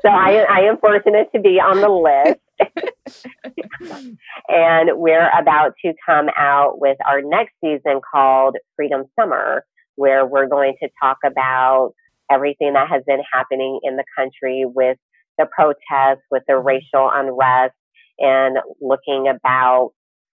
so 0.00 0.08
I, 0.08 0.46
I 0.48 0.60
am 0.60 0.78
fortunate 0.78 1.28
to 1.34 1.40
be 1.40 1.60
on 1.60 1.80
the 1.80 1.88
list. 1.88 2.40
and 4.48 4.90
we're 4.94 5.28
about 5.36 5.74
to 5.84 5.92
come 6.06 6.28
out 6.36 6.80
with 6.80 6.96
our 7.04 7.20
next 7.20 7.54
season 7.60 8.00
called 8.12 8.56
Freedom 8.76 9.04
Summer, 9.18 9.64
where 9.96 10.24
we're 10.24 10.46
going 10.46 10.76
to 10.80 10.88
talk 11.02 11.18
about 11.24 11.94
everything 12.30 12.74
that 12.74 12.88
has 12.88 13.02
been 13.06 13.22
happening 13.32 13.80
in 13.82 13.96
the 13.96 14.04
country 14.16 14.64
with 14.64 14.98
the 15.38 15.46
protests, 15.46 16.24
with 16.30 16.42
the 16.46 16.54
mm-hmm. 16.54 16.66
racial 16.66 17.10
unrest, 17.12 17.74
and 18.18 18.58
looking 18.80 19.28
about 19.28 19.92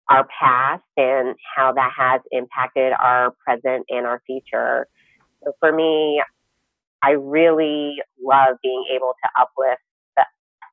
our 0.08 0.26
past 0.40 0.84
and 0.96 1.34
how 1.56 1.72
that 1.72 1.90
has 1.96 2.20
impacted 2.30 2.92
our 2.92 3.32
present 3.44 3.86
and 3.88 4.06
our 4.06 4.22
future. 4.26 4.86
So 5.44 5.52
for 5.60 5.72
me, 5.72 6.22
I 7.02 7.10
really 7.10 7.96
love 8.22 8.56
being 8.62 8.84
able 8.94 9.14
to 9.22 9.40
uplift 9.40 9.82
the 10.16 10.24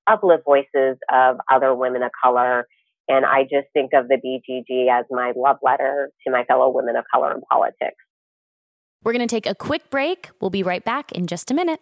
uplift 0.08 0.46
voices 0.46 0.98
of 1.12 1.38
other 1.52 1.74
women 1.74 2.04
of 2.04 2.12
color. 2.24 2.68
And 3.08 3.26
I 3.26 3.44
just 3.44 3.68
think 3.74 3.92
of 3.94 4.08
the 4.08 4.16
BGG 4.16 4.88
as 4.90 5.06
my 5.10 5.34
love 5.36 5.58
letter 5.62 6.12
to 6.26 6.32
my 6.32 6.46
fellow 6.46 6.70
women 6.70 6.96
of 6.96 7.06
color 7.14 7.34
in 7.34 7.42
politics. 7.52 7.98
We're 9.04 9.12
going 9.12 9.28
to 9.28 9.36
take 9.36 9.46
a 9.46 9.56
quick 9.56 9.90
break. 9.90 10.30
We'll 10.40 10.50
be 10.50 10.64
right 10.64 10.84
back 10.84 11.12
in 11.12 11.28
just 11.28 11.52
a 11.52 11.54
minute. 11.54 11.82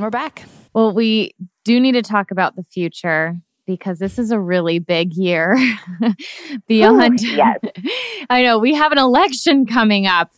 We're 0.00 0.10
back. 0.10 0.44
Well, 0.72 0.92
we 0.92 1.34
do 1.64 1.80
need 1.80 1.92
to 1.92 2.02
talk 2.02 2.30
about 2.30 2.56
the 2.56 2.62
future 2.62 3.36
because 3.66 3.98
this 3.98 4.18
is 4.18 4.30
a 4.30 4.40
really 4.40 4.78
big 4.78 5.14
year 5.14 5.56
beyond. 6.66 7.22
Ooh, 7.22 7.26
yes. 7.26 7.58
I 8.30 8.42
know 8.42 8.58
we 8.58 8.74
have 8.74 8.92
an 8.92 8.98
election 8.98 9.66
coming 9.66 10.06
up, 10.06 10.30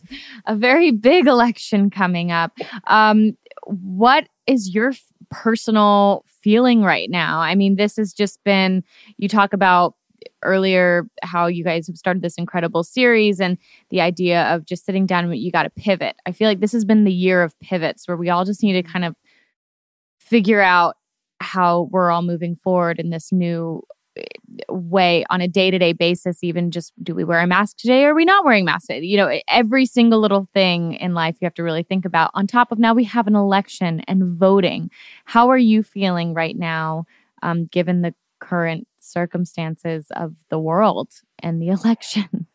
a 0.45 0.55
very 0.55 0.91
big 0.91 1.27
election 1.27 1.89
coming 1.89 2.31
up. 2.31 2.51
Um, 2.87 3.37
what 3.65 4.27
is 4.45 4.73
your 4.73 4.93
personal 5.31 6.25
feeling 6.27 6.83
right 6.83 7.09
now? 7.09 7.39
I 7.39 7.55
mean, 7.55 7.75
this 7.75 7.95
has 7.97 8.13
just 8.13 8.43
been, 8.43 8.83
you 9.17 9.27
talk 9.27 9.53
about 9.53 9.95
earlier 10.43 11.07
how 11.23 11.47
you 11.47 11.63
guys 11.63 11.87
have 11.87 11.97
started 11.97 12.21
this 12.21 12.37
incredible 12.37 12.83
series 12.83 13.39
and 13.39 13.57
the 13.89 14.01
idea 14.01 14.43
of 14.53 14.65
just 14.65 14.85
sitting 14.85 15.05
down 15.05 15.25
and 15.25 15.37
you 15.37 15.51
got 15.51 15.63
to 15.63 15.69
pivot. 15.71 16.15
I 16.25 16.31
feel 16.31 16.47
like 16.47 16.59
this 16.59 16.71
has 16.73 16.85
been 16.85 17.03
the 17.03 17.13
year 17.13 17.41
of 17.41 17.57
pivots 17.59 18.07
where 18.07 18.17
we 18.17 18.29
all 18.29 18.45
just 18.45 18.61
need 18.61 18.73
to 18.73 18.83
kind 18.83 19.05
of 19.05 19.15
figure 20.33 20.61
out 20.61 20.95
how 21.41 21.87
we're 21.91 22.09
all 22.09 22.23
moving 22.23 22.55
forward 22.55 22.99
in 22.99 23.11
this 23.11 23.31
new 23.31 23.83
eh, 24.17 24.23
way 24.67 25.23
on 25.29 25.41
a 25.41 25.47
day-to-day 25.47 25.93
basis 25.93 26.43
even 26.43 26.71
just 26.71 26.91
do 27.03 27.13
we 27.13 27.23
wear 27.23 27.39
a 27.39 27.45
mask 27.45 27.77
today 27.77 28.03
or 28.03 28.13
are 28.13 28.15
we 28.15 28.25
not 28.25 28.43
wearing 28.43 28.65
masks 28.65 28.87
you 28.89 29.15
know 29.15 29.39
every 29.47 29.85
single 29.85 30.19
little 30.19 30.47
thing 30.51 30.93
in 30.93 31.13
life 31.13 31.35
you 31.39 31.45
have 31.45 31.53
to 31.53 31.61
really 31.61 31.83
think 31.83 32.03
about. 32.03 32.31
On 32.33 32.47
top 32.47 32.71
of 32.71 32.79
now 32.79 32.95
we 32.95 33.03
have 33.03 33.27
an 33.27 33.35
election 33.35 33.99
and 34.07 34.35
voting. 34.39 34.89
How 35.25 35.49
are 35.49 35.57
you 35.57 35.83
feeling 35.83 36.33
right 36.33 36.57
now 36.57 37.05
um, 37.43 37.65
given 37.65 38.01
the 38.01 38.15
current 38.39 38.87
circumstances 38.99 40.07
of 40.15 40.33
the 40.49 40.57
world 40.57 41.09
and 41.43 41.61
the 41.61 41.67
election? 41.77 42.47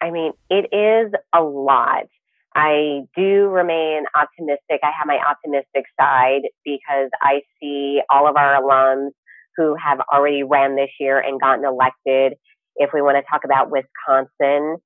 I 0.00 0.12
mean 0.12 0.30
it 0.48 0.72
is 0.72 1.12
a 1.34 1.42
lot 1.42 2.06
I 2.54 3.00
do 3.16 3.48
remain 3.48 4.04
optimistic. 4.16 4.80
I 4.82 4.90
have 4.96 5.06
my 5.06 5.18
optimistic 5.28 5.84
side 6.00 6.42
because 6.64 7.10
I 7.20 7.42
see 7.60 8.00
all 8.10 8.28
of 8.28 8.36
our 8.36 8.62
alums 8.62 9.10
who 9.56 9.74
have 9.82 10.00
already 10.12 10.42
ran 10.42 10.76
this 10.76 10.90
year 11.00 11.18
and 11.18 11.40
gotten 11.40 11.64
elected. 11.64 12.34
If 12.76 12.90
we 12.94 13.02
want 13.02 13.16
to 13.16 13.22
talk 13.30 13.42
about 13.44 13.70
Wisconsin, 13.70 14.76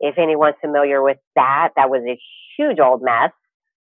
if 0.00 0.18
anyone's 0.18 0.56
familiar 0.60 1.02
with 1.02 1.18
that, 1.34 1.70
that 1.76 1.90
was 1.90 2.02
a 2.08 2.18
huge 2.56 2.78
old 2.78 3.02
mess. 3.02 3.32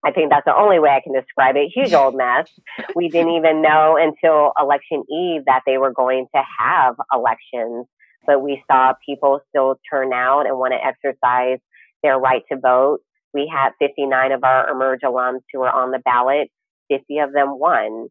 I 0.06 0.12
think 0.12 0.30
that's 0.32 0.46
the 0.46 0.56
only 0.56 0.80
way 0.80 0.90
I 0.90 1.02
can 1.02 1.14
describe 1.14 1.56
it. 1.58 1.72
Huge 1.74 1.94
old 1.94 2.16
mess. 2.16 2.48
We 2.96 3.10
didn't 3.10 3.34
even 3.34 3.62
know 3.62 3.98
until 4.00 4.52
election 4.60 5.04
eve 5.12 5.42
that 5.48 5.62
they 5.66 5.78
were 5.78 5.92
going 5.92 6.28
to 6.36 6.42
have 6.60 6.96
elections. 7.14 7.88
but 8.26 8.42
we 8.42 8.64
saw 8.70 8.94
people 9.06 9.40
still 9.50 9.80
turn 9.90 10.14
out 10.14 10.46
and 10.46 10.58
want 10.58 10.74
to 10.74 10.86
exercise 10.86 11.60
their 12.04 12.18
right 12.20 12.44
to 12.52 12.58
vote. 12.60 13.00
We 13.34 13.52
had 13.52 13.72
59 13.80 14.32
of 14.32 14.44
our 14.44 14.70
Emerge 14.70 15.02
alums 15.02 15.42
who 15.52 15.60
were 15.60 15.70
on 15.70 15.92
the 15.92 16.00
ballot. 16.00 16.50
50 16.90 17.20
of 17.20 17.34
them 17.34 17.60
won. 17.60 18.08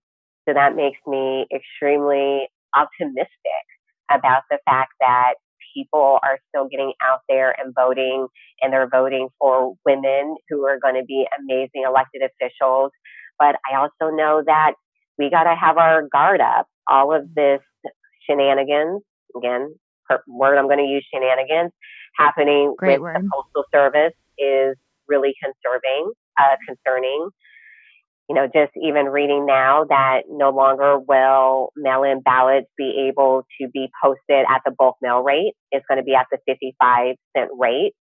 So 0.49 0.55
that 0.55 0.77
makes 0.77 0.99
me 1.07 1.47
extremely 1.55 2.49
optimistic 2.77 3.29
about 4.11 4.43
the 4.51 4.59
fact 4.65 4.93
that 5.01 5.35
people 5.75 6.19
are 6.23 6.39
still 6.49 6.69
getting 6.69 6.93
out 7.03 7.21
there 7.29 7.55
and 7.59 7.75
voting, 7.75 8.27
and 8.61 8.73
they're 8.73 8.89
voting 8.89 9.29
for 9.39 9.75
women 9.85 10.37
who 10.49 10.65
are 10.65 10.79
going 10.79 10.95
to 10.95 11.05
be 11.05 11.27
amazing 11.39 11.85
elected 11.87 12.23
officials. 12.23 12.93
But 13.39 13.57
I 13.71 13.77
also 13.77 14.15
know 14.15 14.43
that 14.47 14.73
we 15.19 15.31
got 15.31 15.45
to 15.45 15.55
have 15.55 15.77
our 15.79 16.03
guard 16.11 16.41
up. 16.41 16.67
All 16.89 17.15
of 17.15 17.35
this 17.35 17.61
shenanigans, 18.29 19.03
again, 19.37 19.75
word 20.29 20.59
I'm 20.59 20.67
going 20.67 20.79
to 20.79 20.85
use 20.85 21.07
shenanigans, 21.13 21.73
happening 22.17 22.75
Great 22.79 23.01
with 23.01 23.03
word. 23.03 23.17
the 23.17 23.31
Postal 23.33 23.65
Service 23.75 24.15
is 24.39 24.77
really 25.09 25.35
concerning, 25.43 26.13
uh, 26.39 26.57
concerning 26.67 27.31
you 28.29 28.35
know, 28.35 28.47
just 28.47 28.73
even 28.77 29.07
reading 29.07 29.47
now 29.47 29.85
that 29.89 30.23
no 30.29 30.51
longer 30.51 30.99
will 30.99 31.71
mail 31.77 32.03
in 32.03 32.21
ballots 32.23 32.67
be 32.77 33.09
able 33.09 33.47
to 33.61 33.69
be 33.69 33.89
posted 34.03 34.45
at 34.51 34.63
the 34.65 34.73
bulk 34.77 34.97
mail 35.01 35.21
rate. 35.21 35.55
It's 35.71 35.87
going 35.89 35.99
to 35.99 36.05
be 36.05 36.15
at 36.15 36.27
the 36.33 36.39
55 36.47 37.15
cent 37.37 37.51
rate. 37.57 37.93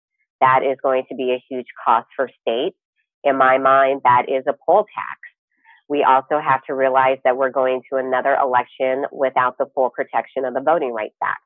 That 0.41 0.61
is 0.63 0.77
going 0.81 1.03
to 1.09 1.15
be 1.15 1.31
a 1.31 1.43
huge 1.49 1.67
cost 1.85 2.07
for 2.15 2.29
states. 2.41 2.75
In 3.23 3.37
my 3.37 3.57
mind, 3.59 4.01
that 4.03 4.25
is 4.27 4.43
a 4.47 4.55
poll 4.65 4.85
tax. 4.95 5.19
We 5.87 6.03
also 6.03 6.39
have 6.39 6.63
to 6.67 6.73
realize 6.73 7.17
that 7.23 7.37
we're 7.37 7.51
going 7.51 7.81
to 7.91 7.97
another 7.97 8.35
election 8.35 9.05
without 9.11 9.57
the 9.59 9.67
full 9.75 9.91
protection 9.91 10.43
of 10.43 10.55
the 10.55 10.61
Voting 10.61 10.91
Rights 10.91 11.15
Act. 11.23 11.44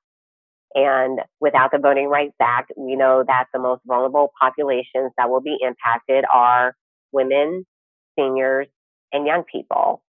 And 0.75 1.19
without 1.39 1.71
the 1.71 1.79
Voting 1.79 2.07
Rights 2.07 2.35
Act, 2.41 2.71
we 2.77 2.95
know 2.95 3.23
that 3.25 3.45
the 3.53 3.59
most 3.59 3.81
vulnerable 3.87 4.31
populations 4.39 5.11
that 5.17 5.29
will 5.29 5.41
be 5.41 5.57
impacted 5.61 6.25
are 6.31 6.75
women, 7.11 7.65
seniors, 8.17 8.67
and 9.11 9.25
young 9.25 9.43
people. 9.51 10.03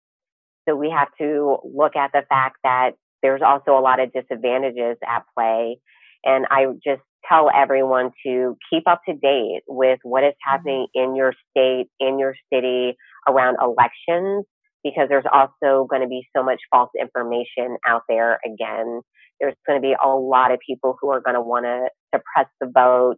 So 0.67 0.75
we 0.75 0.89
have 0.89 1.07
to 1.19 1.57
look 1.63 1.95
at 1.95 2.11
the 2.13 2.23
fact 2.27 2.57
that 2.63 2.91
there's 3.21 3.41
also 3.41 3.71
a 3.71 3.81
lot 3.81 3.99
of 3.99 4.11
disadvantages 4.13 4.97
at 5.07 5.23
play. 5.35 5.79
And 6.23 6.45
I 6.49 6.65
just 6.83 7.01
tell 7.27 7.49
everyone 7.53 8.11
to 8.25 8.57
keep 8.69 8.83
up 8.87 9.01
to 9.07 9.13
date 9.13 9.61
with 9.67 9.99
what 10.03 10.23
is 10.23 10.29
mm-hmm. 10.29 10.51
happening 10.51 10.87
in 10.93 11.15
your 11.15 11.33
state, 11.51 11.87
in 11.99 12.19
your 12.19 12.35
city 12.53 12.95
around 13.27 13.57
elections, 13.61 14.45
because 14.83 15.07
there's 15.09 15.25
also 15.31 15.85
going 15.89 16.01
to 16.01 16.07
be 16.07 16.27
so 16.35 16.43
much 16.43 16.59
false 16.71 16.91
information 16.99 17.77
out 17.87 18.03
there 18.07 18.39
again. 18.45 19.01
There's 19.39 19.55
going 19.67 19.81
to 19.81 19.87
be 19.87 19.95
a 20.03 20.09
lot 20.09 20.51
of 20.51 20.59
people 20.65 20.97
who 21.01 21.09
are 21.11 21.21
going 21.21 21.35
to 21.35 21.41
want 21.41 21.65
to 21.65 21.89
suppress 22.15 22.47
the 22.61 22.67
vote, 22.73 23.17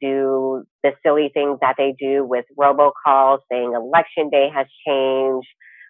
do 0.00 0.64
the 0.82 0.92
silly 1.04 1.30
things 1.34 1.58
that 1.62 1.76
they 1.78 1.94
do 1.98 2.24
with 2.24 2.44
robocalls 2.58 3.40
saying 3.50 3.74
election 3.74 4.30
day 4.30 4.48
has 4.54 4.66
changed. 4.86 5.48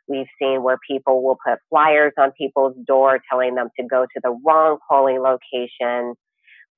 We've 0.09 0.27
seen 0.41 0.63
where 0.63 0.79
people 0.89 1.25
will 1.25 1.39
put 1.47 1.59
flyers 1.71 2.13
on 2.19 2.33
people's 2.39 2.77
door 2.87 3.21
telling 3.31 3.57
them 3.57 3.69
to 3.81 3.87
go 3.87 4.05
to 4.05 4.21
the 4.23 4.39
wrong 4.47 4.79
polling 4.91 5.21
location. 5.21 6.15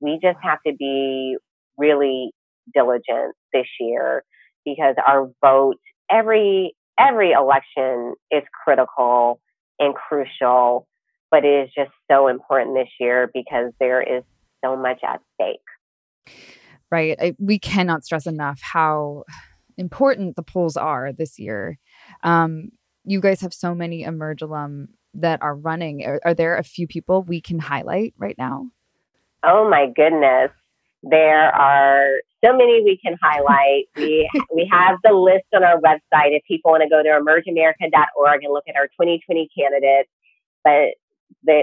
We 0.01 0.20
just 0.22 0.39
have 0.43 0.61
to 0.66 0.74
be 0.78 1.36
really 1.78 2.32
diligent 2.74 3.34
this 3.55 3.66
year 3.80 4.24
because 4.66 4.97
our 5.07 5.30
vote 5.45 5.76
every 6.11 6.74
every 7.01 7.32
election 7.32 8.14
is 8.32 8.45
critical 8.64 9.41
and 9.80 9.95
crucial, 9.95 10.88
but 11.30 11.44
it 11.44 11.66
is 11.66 11.70
just 11.76 11.90
so 12.10 12.28
important 12.28 12.74
this 12.74 12.88
year 12.98 13.30
because 13.32 13.72
there 13.80 14.02
is 14.02 14.22
so 14.64 14.76
much 14.76 15.00
at 15.04 15.20
stake 15.34 15.60
right? 16.90 17.16
I, 17.20 17.34
we 17.38 17.58
cannot 17.58 18.04
stress 18.04 18.26
enough 18.26 18.60
how 18.62 19.24
important 19.76 20.36
the 20.36 20.42
polls 20.42 20.76
are 20.76 21.12
this 21.12 21.38
year. 21.38 21.78
Um, 22.22 22.70
you 23.04 23.20
guys 23.20 23.40
have 23.40 23.54
so 23.54 23.74
many 23.74 24.02
Emerge 24.02 24.42
alum 24.42 24.88
that 25.14 25.42
are 25.42 25.54
running. 25.54 26.04
Are, 26.04 26.20
are, 26.24 26.34
there 26.34 26.56
a 26.56 26.62
few 26.62 26.86
people 26.86 27.22
we 27.22 27.40
can 27.40 27.58
highlight 27.58 28.14
right 28.18 28.36
now? 28.36 28.66
Oh 29.42 29.68
my 29.68 29.86
goodness. 29.94 30.50
There 31.02 31.54
are 31.54 32.18
so 32.44 32.52
many 32.52 32.82
we 32.82 32.98
can 33.02 33.16
highlight. 33.22 33.84
we 33.96 34.28
we 34.54 34.68
have 34.70 34.98
the 35.04 35.12
list 35.12 35.46
on 35.54 35.62
our 35.62 35.80
website 35.80 36.36
if 36.36 36.42
people 36.44 36.72
want 36.72 36.82
to 36.82 36.88
go 36.88 37.02
to 37.02 37.08
emergeamerica.org 37.08 38.42
and 38.42 38.52
look 38.52 38.64
at 38.68 38.76
our 38.76 38.88
2020 38.88 39.48
candidates. 39.56 40.10
But 40.64 40.98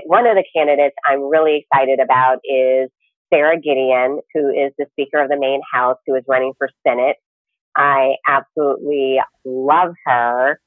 one 0.06 0.28
of 0.28 0.36
the 0.36 0.44
candidates 0.56 0.96
I'm 1.08 1.22
really 1.22 1.66
excited 1.66 2.00
about 2.00 2.40
is 2.44 2.90
Sara 3.34 3.60
Gideon, 3.60 4.20
who 4.34 4.50
is 4.50 4.72
the 4.78 4.86
Speaker 4.92 5.22
of 5.22 5.30
the 5.30 5.38
Maine 5.38 5.62
House, 5.72 5.98
who 6.06 6.16
is 6.16 6.24
running 6.28 6.54
for 6.58 6.70
Senate. 6.88 7.18
I 7.76 8.16
absolutely 8.28 9.20
love 9.44 9.94
her. 10.06 10.60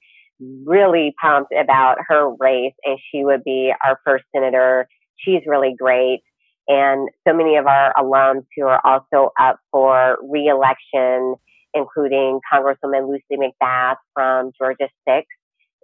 Really 0.64 1.14
pumped 1.20 1.52
about 1.52 1.98
her 2.06 2.30
race, 2.38 2.74
and 2.84 2.98
she 3.10 3.24
would 3.24 3.42
be 3.42 3.72
our 3.84 3.98
first 4.04 4.24
senator. 4.34 4.86
She's 5.16 5.42
really 5.46 5.74
great. 5.76 6.20
And 6.68 7.08
so 7.26 7.34
many 7.34 7.56
of 7.56 7.66
our 7.66 7.92
alums 7.94 8.44
who 8.56 8.66
are 8.66 8.80
also 8.84 9.32
up 9.40 9.58
for 9.72 10.18
reelection, 10.22 11.34
including 11.74 12.40
Congresswoman 12.52 13.08
Lucy 13.08 13.40
McBath 13.40 13.96
from 14.14 14.52
Georgia 14.60 14.88
6. 15.08 15.26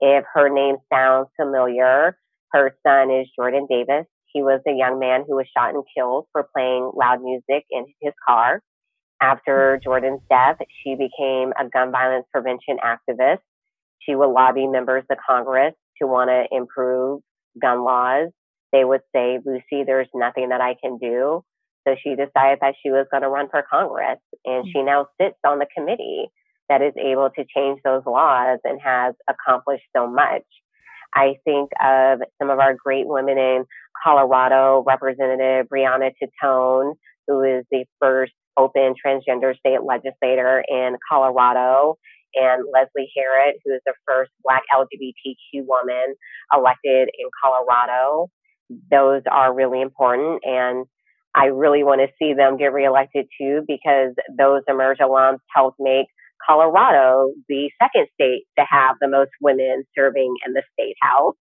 If 0.00 0.24
her 0.34 0.48
name 0.50 0.76
sounds 0.92 1.28
familiar, 1.40 2.16
her 2.55 2.76
son 2.86 3.11
is 3.11 3.26
Jordan 3.36 3.66
Davis. 3.68 4.07
He 4.32 4.42
was 4.42 4.61
a 4.66 4.72
young 4.72 4.98
man 5.00 5.24
who 5.26 5.34
was 5.36 5.46
shot 5.57 5.74
and 5.74 5.82
killed 5.96 6.26
for 6.32 6.48
playing 6.55 6.92
loud 6.94 7.20
music 7.20 7.64
in 7.70 7.84
his 8.00 8.12
car. 8.26 8.62
After 9.20 9.80
Jordan's 9.82 10.20
death, 10.30 10.59
she 10.82 10.94
became 10.94 11.52
a 11.59 11.68
gun 11.72 11.90
violence 11.90 12.26
prevention 12.32 12.78
activist. 12.84 13.42
She 14.00 14.14
would 14.14 14.28
lobby 14.28 14.68
members 14.68 15.05
of 15.11 15.18
Congress 15.28 15.74
to 16.00 16.07
want 16.07 16.30
to 16.30 16.57
improve 16.57 17.22
gun 17.61 17.84
laws. 17.84 18.30
They 18.72 18.84
would 18.84 19.02
say, 19.14 19.38
Lucy, 19.44 19.84
there's 19.84 20.09
nothing 20.14 20.50
that 20.50 20.61
I 20.61 20.76
can 20.82 20.98
do. 20.98 21.42
So 21.86 21.96
she 22.02 22.11
decided 22.11 22.59
that 22.61 22.74
she 22.82 22.90
was 22.90 23.07
going 23.11 23.22
to 23.22 23.28
run 23.28 23.48
for 23.50 23.64
Congress. 23.68 24.18
And 24.44 24.64
she 24.72 24.82
now 24.82 25.09
sits 25.20 25.38
on 25.44 25.59
the 25.59 25.66
committee 25.76 26.26
that 26.68 26.82
is 26.82 26.94
able 26.98 27.30
to 27.30 27.44
change 27.55 27.80
those 27.84 28.02
laws 28.07 28.59
and 28.64 28.80
has 28.80 29.14
accomplished 29.28 29.84
so 29.96 30.07
much. 30.07 30.42
I 31.14 31.34
think 31.44 31.70
of 31.82 32.20
some 32.40 32.50
of 32.50 32.58
our 32.58 32.74
great 32.74 33.06
women 33.06 33.38
in 33.38 33.64
Colorado, 34.02 34.82
Representative 34.86 35.66
Brianna 35.68 36.10
Titone, 36.20 36.94
who 37.26 37.42
is 37.42 37.64
the 37.70 37.84
first 38.00 38.32
open 38.56 38.94
transgender 39.04 39.56
state 39.56 39.82
legislator 39.84 40.64
in 40.68 40.96
Colorado, 41.10 41.96
and 42.34 42.64
Leslie 42.72 43.10
Herod, 43.16 43.54
who 43.64 43.74
is 43.74 43.80
the 43.86 43.94
first 44.06 44.30
Black 44.42 44.62
LGBTQ 44.74 45.64
woman 45.66 46.14
elected 46.52 47.08
in 47.18 47.28
Colorado. 47.42 48.28
Those 48.90 49.22
are 49.30 49.54
really 49.54 49.80
important, 49.80 50.42
and 50.44 50.86
I 51.34 51.46
really 51.46 51.84
want 51.84 52.00
to 52.00 52.08
see 52.18 52.34
them 52.34 52.56
get 52.56 52.72
reelected 52.72 53.26
too 53.40 53.62
because 53.66 54.14
those 54.36 54.62
Emerge 54.68 54.98
alums 54.98 55.38
helped 55.54 55.78
make 55.80 56.06
Colorado 56.47 57.32
the 57.49 57.70
second 57.82 58.07
state 58.14 58.45
to 58.59 58.64
have 58.68 58.97
the 59.01 59.09
most 59.09 59.30
women 59.41 59.85
serving 59.97 60.35
in 60.47 60.53
the 60.53 60.62
state 60.72 60.97
house. 61.01 61.37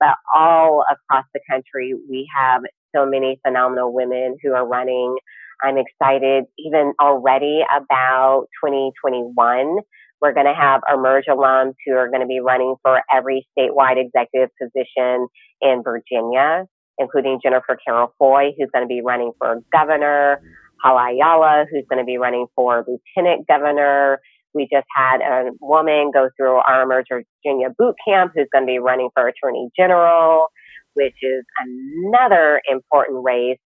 But 0.00 0.16
all 0.34 0.84
across 0.90 1.24
the 1.32 1.40
country, 1.48 1.94
we 2.10 2.28
have 2.36 2.62
so 2.94 3.06
many 3.06 3.40
phenomenal 3.46 3.92
women 3.92 4.36
who 4.42 4.52
are 4.52 4.66
running. 4.66 5.16
I'm 5.62 5.76
excited 5.78 6.44
even 6.58 6.92
already 7.00 7.62
about 7.70 8.46
2021. 8.64 9.78
We're 10.20 10.32
going 10.32 10.46
to 10.46 10.54
have 10.54 10.82
Emerge 10.92 11.26
alums 11.28 11.74
who 11.86 11.94
are 11.94 12.08
going 12.08 12.20
to 12.20 12.26
be 12.26 12.40
running 12.40 12.76
for 12.82 13.00
every 13.12 13.46
statewide 13.56 13.96
executive 13.96 14.50
position 14.60 15.26
in 15.60 15.82
Virginia, 15.82 16.64
including 16.98 17.40
Jennifer 17.42 17.76
Carroll 17.84 18.12
Foy, 18.18 18.52
who's 18.56 18.70
going 18.72 18.84
to 18.84 18.88
be 18.88 19.02
running 19.04 19.32
for 19.38 19.60
governor, 19.72 20.40
Hala 20.82 21.12
Ayala, 21.12 21.66
who's 21.70 21.84
going 21.88 22.00
to 22.00 22.04
be 22.04 22.18
running 22.18 22.46
for 22.54 22.84
lieutenant 22.86 23.46
governor. 23.46 24.20
We 24.54 24.68
just 24.70 24.86
had 24.94 25.20
a 25.20 25.50
woman 25.60 26.10
go 26.12 26.28
through 26.36 26.60
our 26.66 26.86
Virginia 26.86 27.68
boot 27.76 27.94
camp 28.06 28.32
who's 28.34 28.48
going 28.52 28.64
to 28.64 28.70
be 28.70 28.78
running 28.78 29.08
for 29.14 29.28
attorney 29.28 29.70
general, 29.78 30.48
which 30.94 31.14
is 31.22 31.44
another 31.58 32.60
important 32.70 33.24
race. 33.24 33.58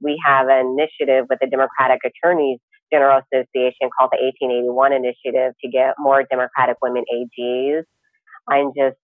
We 0.00 0.20
have 0.26 0.48
an 0.48 0.76
initiative 0.78 1.26
with 1.30 1.38
the 1.40 1.46
Democratic 1.46 2.00
Attorneys 2.04 2.58
General 2.92 3.20
Association 3.32 3.88
called 3.96 4.10
the 4.12 4.20
1881 4.20 4.92
Initiative 4.92 5.54
to 5.62 5.70
get 5.70 5.94
more 5.98 6.24
Democratic 6.24 6.76
women 6.82 7.04
AGs. 7.14 7.82
I'm 8.48 8.72
just 8.76 8.96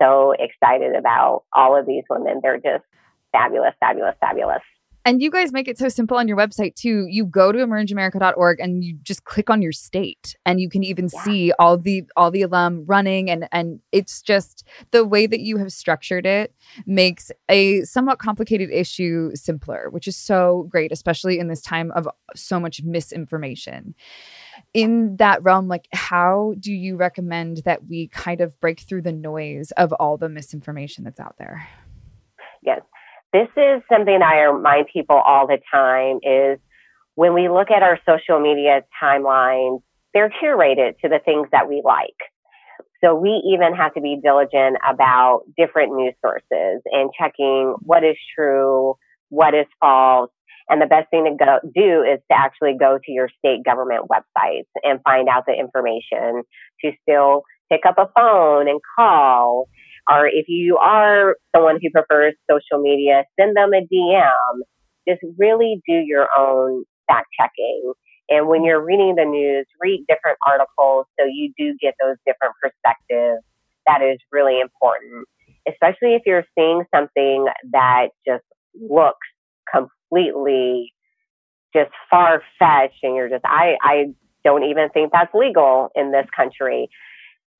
so 0.00 0.32
excited 0.38 0.96
about 0.96 1.42
all 1.54 1.78
of 1.78 1.86
these 1.86 2.04
women. 2.08 2.40
They're 2.42 2.56
just 2.56 2.84
fabulous, 3.32 3.74
fabulous, 3.80 4.14
fabulous. 4.20 4.62
And 5.04 5.22
you 5.22 5.30
guys 5.30 5.50
make 5.50 5.66
it 5.66 5.78
so 5.78 5.88
simple 5.88 6.18
on 6.18 6.28
your 6.28 6.36
website 6.36 6.74
too. 6.74 7.06
You 7.08 7.24
go 7.24 7.52
to 7.52 7.58
emergeamerica.org 7.58 8.60
and 8.60 8.84
you 8.84 8.98
just 9.02 9.24
click 9.24 9.48
on 9.48 9.62
your 9.62 9.72
state 9.72 10.36
and 10.44 10.60
you 10.60 10.68
can 10.68 10.84
even 10.84 11.08
yeah. 11.12 11.22
see 11.22 11.52
all 11.58 11.78
the 11.78 12.04
all 12.16 12.30
the 12.30 12.42
alum 12.42 12.84
running 12.86 13.30
and 13.30 13.48
and 13.50 13.80
it's 13.92 14.20
just 14.20 14.66
the 14.90 15.04
way 15.04 15.26
that 15.26 15.40
you 15.40 15.56
have 15.56 15.72
structured 15.72 16.26
it 16.26 16.54
makes 16.84 17.32
a 17.48 17.82
somewhat 17.82 18.18
complicated 18.18 18.70
issue 18.70 19.30
simpler, 19.34 19.88
which 19.90 20.06
is 20.06 20.16
so 20.16 20.66
great 20.68 20.92
especially 20.92 21.38
in 21.38 21.48
this 21.48 21.62
time 21.62 21.90
of 21.92 22.06
so 22.34 22.60
much 22.60 22.82
misinformation. 22.82 23.94
In 24.74 25.16
that 25.16 25.42
realm 25.42 25.66
like 25.66 25.88
how 25.94 26.54
do 26.60 26.72
you 26.72 26.96
recommend 26.96 27.62
that 27.64 27.86
we 27.86 28.08
kind 28.08 28.42
of 28.42 28.60
break 28.60 28.80
through 28.80 29.02
the 29.02 29.12
noise 29.12 29.70
of 29.72 29.94
all 29.94 30.18
the 30.18 30.28
misinformation 30.28 31.04
that's 31.04 31.20
out 31.20 31.36
there? 31.38 31.66
Yes 32.62 32.80
this 33.32 33.48
is 33.56 33.82
something 33.92 34.20
I 34.22 34.42
remind 34.42 34.86
people 34.92 35.16
all 35.16 35.46
the 35.46 35.58
time 35.72 36.18
is 36.22 36.58
when 37.14 37.34
we 37.34 37.48
look 37.48 37.70
at 37.70 37.82
our 37.82 37.98
social 38.08 38.40
media 38.40 38.82
timelines, 39.02 39.82
they're 40.14 40.32
curated 40.42 40.98
to 41.00 41.08
the 41.08 41.20
things 41.24 41.48
that 41.52 41.68
we 41.68 41.82
like. 41.84 42.16
So 43.02 43.14
we 43.14 43.42
even 43.54 43.74
have 43.74 43.94
to 43.94 44.00
be 44.00 44.20
diligent 44.22 44.76
about 44.88 45.42
different 45.56 45.94
news 45.94 46.14
sources 46.24 46.82
and 46.84 47.10
checking 47.18 47.74
what 47.80 48.04
is 48.04 48.16
true, 48.36 48.94
what 49.28 49.54
is 49.54 49.66
false. 49.80 50.30
And 50.68 50.80
the 50.80 50.86
best 50.86 51.10
thing 51.10 51.24
to 51.24 51.44
go 51.44 51.58
do 51.74 52.02
is 52.02 52.20
to 52.30 52.38
actually 52.38 52.76
go 52.78 52.98
to 52.98 53.12
your 53.12 53.28
state 53.38 53.64
government 53.64 54.06
websites 54.08 54.68
and 54.82 55.00
find 55.02 55.28
out 55.28 55.44
the 55.46 55.54
information 55.54 56.42
to 56.84 56.92
still 57.02 57.42
pick 57.70 57.86
up 57.86 57.96
a 57.98 58.08
phone 58.16 58.68
and 58.68 58.80
call 58.96 59.68
or 60.08 60.26
if 60.26 60.46
you 60.48 60.76
are 60.78 61.36
someone 61.54 61.78
who 61.80 61.90
prefers 61.90 62.34
social 62.50 62.82
media, 62.82 63.24
send 63.38 63.56
them 63.56 63.72
a 63.74 63.80
DM. 63.80 64.60
Just 65.08 65.20
really 65.38 65.80
do 65.86 65.94
your 65.94 66.28
own 66.38 66.84
fact 67.08 67.28
checking. 67.38 67.92
And 68.28 68.46
when 68.46 68.64
you're 68.64 68.84
reading 68.84 69.16
the 69.16 69.24
news, 69.24 69.66
read 69.80 70.04
different 70.08 70.38
articles 70.46 71.06
so 71.18 71.26
you 71.26 71.52
do 71.58 71.74
get 71.80 71.94
those 72.00 72.16
different 72.26 72.54
perspectives. 72.62 73.42
That 73.86 74.02
is 74.02 74.18
really 74.30 74.60
important, 74.60 75.26
especially 75.68 76.14
if 76.14 76.22
you're 76.26 76.44
seeing 76.56 76.84
something 76.94 77.46
that 77.72 78.08
just 78.26 78.44
looks 78.80 79.26
completely 79.72 80.92
just 81.74 81.90
far 82.10 82.42
fetched 82.58 82.98
and 83.02 83.16
you're 83.16 83.28
just, 83.28 83.44
I, 83.44 83.76
I 83.82 84.06
don't 84.44 84.64
even 84.64 84.90
think 84.90 85.12
that's 85.12 85.32
legal 85.34 85.88
in 85.94 86.12
this 86.12 86.26
country 86.36 86.88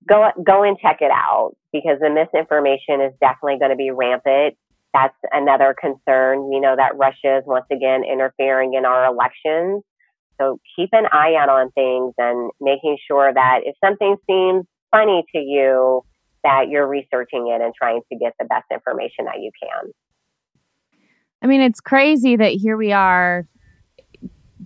go 0.09 0.31
go 0.45 0.63
and 0.63 0.79
check 0.81 0.99
it 1.01 1.11
out 1.11 1.53
because 1.73 1.99
the 2.01 2.11
misinformation 2.11 3.01
is 3.01 3.13
definitely 3.21 3.59
going 3.59 3.71
to 3.71 3.77
be 3.77 3.91
rampant. 3.91 4.57
That's 4.93 5.17
another 5.31 5.75
concern. 5.79 6.49
We 6.49 6.61
know 6.61 6.75
that 6.77 6.97
Russia 6.97 7.39
is 7.39 7.45
once 7.47 7.67
again 7.71 8.03
interfering 8.05 8.75
in 8.75 8.85
our 8.85 9.07
elections. 9.07 9.83
So 10.41 10.59
keep 10.75 10.91
an 10.93 11.05
eye 11.13 11.35
out 11.39 11.49
on 11.49 11.71
things 11.73 12.15
and 12.19 12.51
making 12.61 12.99
sure 13.07 13.33
that 13.33 13.61
if 13.65 13.77
something 13.85 14.17
seems 14.29 14.65
funny 14.91 15.25
to 15.35 15.39
you, 15.39 16.03
that 16.43 16.69
you're 16.69 16.89
researching 16.89 17.49
it 17.55 17.63
and 17.63 17.75
trying 17.75 18.01
to 18.11 18.19
get 18.19 18.35
the 18.39 18.47
best 18.47 18.65
information 18.73 19.27
that 19.27 19.41
you 19.41 19.51
can. 19.63 19.93
I 21.43 21.47
mean, 21.47 21.61
it's 21.61 21.81
crazy 21.81 22.37
that 22.37 22.53
here 22.53 22.77
we 22.77 22.93
are 22.93 23.47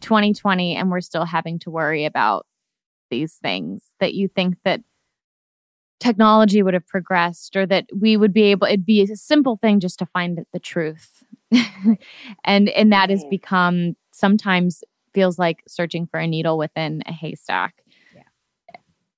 2020 0.00 0.76
and 0.76 0.90
we're 0.90 1.00
still 1.00 1.24
having 1.24 1.58
to 1.60 1.70
worry 1.70 2.04
about 2.04 2.46
these 3.10 3.34
things 3.34 3.92
that 4.00 4.14
you 4.14 4.28
think 4.28 4.56
that 4.64 4.80
technology 6.04 6.62
would 6.62 6.74
have 6.74 6.86
progressed 6.86 7.56
or 7.56 7.64
that 7.64 7.86
we 7.98 8.16
would 8.16 8.32
be 8.32 8.42
able 8.42 8.66
it'd 8.66 8.84
be 8.84 9.00
a 9.00 9.16
simple 9.16 9.56
thing 9.56 9.80
just 9.80 9.98
to 9.98 10.06
find 10.06 10.44
the 10.52 10.60
truth. 10.60 11.24
And 12.44 12.68
and 12.70 12.92
that 12.92 13.10
has 13.10 13.24
become 13.30 13.96
sometimes 14.12 14.84
feels 15.14 15.38
like 15.38 15.62
searching 15.66 16.06
for 16.06 16.18
a 16.20 16.26
needle 16.26 16.58
within 16.58 17.02
a 17.06 17.12
haystack. 17.12 17.74
Yeah. 18.14 18.22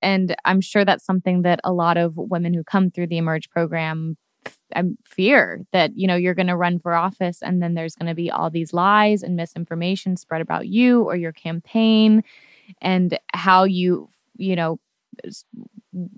and 0.03 0.37
i'm 0.45 0.61
sure 0.61 0.85
that's 0.85 1.05
something 1.05 1.43
that 1.43 1.61
a 1.65 1.73
lot 1.73 1.97
of 1.97 2.17
women 2.17 2.55
who 2.55 2.63
come 2.63 2.91
through 2.91 3.09
the 3.09 3.19
emerge 3.19 3.51
program 3.51 4.17
um, 4.75 4.97
fear 5.05 5.63
that 5.73 5.97
you 5.97 6.07
know 6.07 6.17
you're 6.17 6.35
going 6.35 6.47
to 6.55 6.57
run 6.57 6.79
for 6.79 6.95
office 6.95 7.43
and 7.43 7.63
then 7.63 7.75
there's 7.75 7.97
going 7.97 8.09
to 8.09 8.15
be 8.15 8.31
all 8.31 8.51
these 8.51 8.73
lies 8.73 9.23
and 9.23 9.35
misinformation 9.35 10.17
spread 10.17 10.41
about 10.41 10.69
you 10.69 11.03
or 11.03 11.17
your 11.17 11.33
campaign 11.33 12.23
and 12.81 13.19
how 13.33 13.65
you 13.65 14.09
you 14.37 14.55
know 14.55 14.79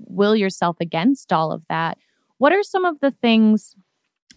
will 0.06 0.36
yourself 0.36 0.76
against 0.80 1.32
all 1.32 1.52
of 1.52 1.64
that. 1.68 1.98
What 2.38 2.52
are 2.52 2.62
some 2.62 2.84
of 2.84 3.00
the 3.00 3.10
things 3.10 3.74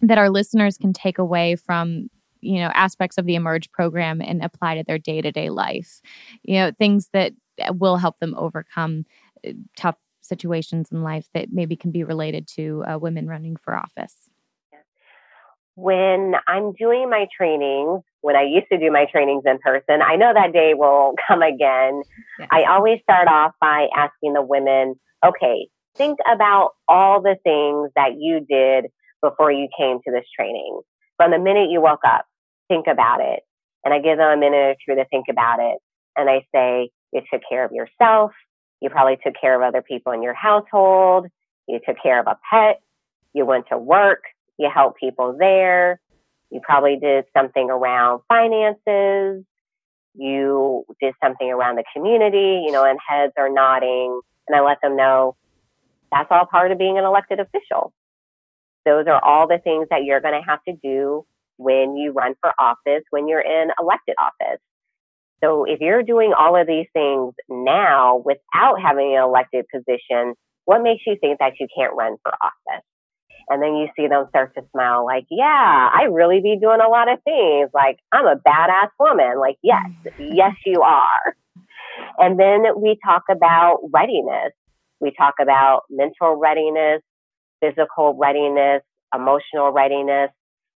that 0.00 0.18
our 0.18 0.30
listeners 0.30 0.76
can 0.76 0.92
take 0.92 1.18
away 1.18 1.56
from 1.56 2.08
you 2.42 2.58
know 2.58 2.70
aspects 2.74 3.16
of 3.16 3.24
the 3.24 3.36
emerge 3.36 3.70
program 3.70 4.20
and 4.20 4.44
apply 4.44 4.74
to 4.74 4.84
their 4.84 4.98
day-to-day 4.98 5.48
life 5.48 6.02
you 6.42 6.56
know 6.56 6.72
things 6.76 7.08
that 7.12 7.32
will 7.70 7.96
help 7.96 8.18
them 8.18 8.34
overcome 8.36 9.06
uh, 9.46 9.52
tough 9.76 9.96
situations 10.20 10.88
in 10.90 11.02
life 11.02 11.28
that 11.34 11.48
maybe 11.52 11.76
can 11.76 11.90
be 11.90 12.04
related 12.04 12.46
to 12.46 12.84
uh, 12.86 12.98
women 12.98 13.26
running 13.26 13.56
for 13.56 13.76
office 13.76 14.28
when 15.76 16.34
i'm 16.48 16.72
doing 16.72 17.08
my 17.08 17.26
trainings 17.34 18.02
when 18.20 18.34
i 18.34 18.42
used 18.42 18.66
to 18.70 18.78
do 18.78 18.90
my 18.90 19.06
trainings 19.10 19.44
in 19.46 19.58
person 19.58 20.02
i 20.02 20.16
know 20.16 20.32
that 20.34 20.52
day 20.52 20.72
will 20.74 21.14
come 21.28 21.42
again 21.42 22.02
yes. 22.38 22.48
i 22.50 22.64
always 22.64 22.98
start 23.02 23.28
off 23.28 23.52
by 23.60 23.86
asking 23.96 24.32
the 24.32 24.42
women 24.42 24.96
okay, 25.24 25.68
think 25.96 26.18
about 26.30 26.70
all 26.88 27.20
the 27.20 27.36
things 27.42 27.90
that 27.96 28.18
you 28.18 28.40
did 28.48 28.90
before 29.22 29.52
you 29.52 29.68
came 29.78 29.98
to 30.04 30.10
this 30.10 30.26
training. 30.36 30.80
From 31.16 31.30
the 31.30 31.38
minute 31.38 31.70
you 31.70 31.80
woke 31.80 32.04
up, 32.06 32.24
think 32.68 32.86
about 32.86 33.20
it. 33.20 33.40
And 33.84 33.92
I 33.92 33.98
give 33.98 34.18
them 34.18 34.30
a 34.30 34.36
minute 34.36 34.56
or 34.56 34.74
two 34.86 34.94
to 34.96 35.04
think 35.08 35.26
about 35.30 35.60
it. 35.60 35.78
And 36.16 36.28
I 36.28 36.42
say, 36.54 36.90
you 37.12 37.20
took 37.32 37.42
care 37.48 37.64
of 37.64 37.72
yourself. 37.72 38.32
You 38.80 38.90
probably 38.90 39.18
took 39.24 39.34
care 39.40 39.54
of 39.54 39.62
other 39.62 39.82
people 39.82 40.12
in 40.12 40.22
your 40.22 40.34
household. 40.34 41.26
You 41.68 41.80
took 41.86 41.96
care 42.02 42.20
of 42.20 42.26
a 42.26 42.38
pet. 42.50 42.80
You 43.32 43.46
went 43.46 43.66
to 43.70 43.78
work. 43.78 44.22
You 44.58 44.70
helped 44.72 44.98
people 44.98 45.36
there. 45.38 46.00
You 46.50 46.60
probably 46.62 46.98
did 47.00 47.24
something 47.36 47.70
around 47.70 48.20
finances. 48.28 49.44
You 50.14 50.84
did 51.00 51.14
something 51.22 51.50
around 51.50 51.76
the 51.76 51.84
community, 51.94 52.62
you 52.66 52.72
know, 52.72 52.84
and 52.84 52.98
heads 53.06 53.32
are 53.38 53.48
nodding 53.48 54.20
and 54.48 54.56
I 54.56 54.60
let 54.60 54.78
them 54.82 54.96
know 54.96 55.36
that's 56.10 56.28
all 56.30 56.46
part 56.46 56.72
of 56.72 56.78
being 56.78 56.98
an 56.98 57.04
elected 57.04 57.40
official. 57.40 57.92
Those 58.84 59.06
are 59.06 59.22
all 59.24 59.46
the 59.46 59.58
things 59.62 59.86
that 59.90 60.04
you're 60.04 60.20
going 60.20 60.40
to 60.40 60.46
have 60.46 60.62
to 60.68 60.74
do 60.82 61.24
when 61.56 61.96
you 61.96 62.12
run 62.12 62.34
for 62.40 62.52
office, 62.58 63.04
when 63.10 63.28
you're 63.28 63.40
in 63.40 63.68
elected 63.80 64.16
office. 64.20 64.60
So 65.42 65.64
if 65.64 65.80
you're 65.80 66.02
doing 66.02 66.32
all 66.36 66.56
of 66.56 66.66
these 66.66 66.86
things 66.92 67.34
now 67.48 68.22
without 68.24 68.80
having 68.80 69.16
an 69.16 69.22
elected 69.22 69.66
position, 69.72 70.34
what 70.64 70.82
makes 70.82 71.02
you 71.06 71.16
think 71.20 71.38
that 71.38 71.54
you 71.58 71.66
can't 71.76 71.94
run 71.96 72.16
for 72.22 72.32
office? 72.32 72.84
And 73.48 73.60
then 73.60 73.74
you 73.74 73.88
see 73.96 74.06
them 74.06 74.26
start 74.28 74.54
to 74.54 74.62
smile 74.70 75.04
like, 75.04 75.26
yeah, 75.30 75.90
I 75.92 76.04
really 76.04 76.40
be 76.40 76.58
doing 76.60 76.80
a 76.80 76.88
lot 76.88 77.10
of 77.10 77.22
things. 77.24 77.70
Like, 77.74 77.98
I'm 78.12 78.26
a 78.26 78.36
badass 78.36 78.90
woman. 79.00 79.38
Like, 79.40 79.56
yes, 79.62 79.84
yes, 80.18 80.54
you 80.64 80.82
are. 80.82 81.36
And 82.18 82.38
then 82.38 82.64
we 82.76 82.98
talk 83.04 83.22
about 83.30 83.78
readiness. 83.92 84.52
We 85.00 85.12
talk 85.18 85.34
about 85.40 85.82
mental 85.90 86.36
readiness, 86.36 87.02
physical 87.60 88.16
readiness, 88.18 88.82
emotional 89.14 89.70
readiness, 89.70 90.30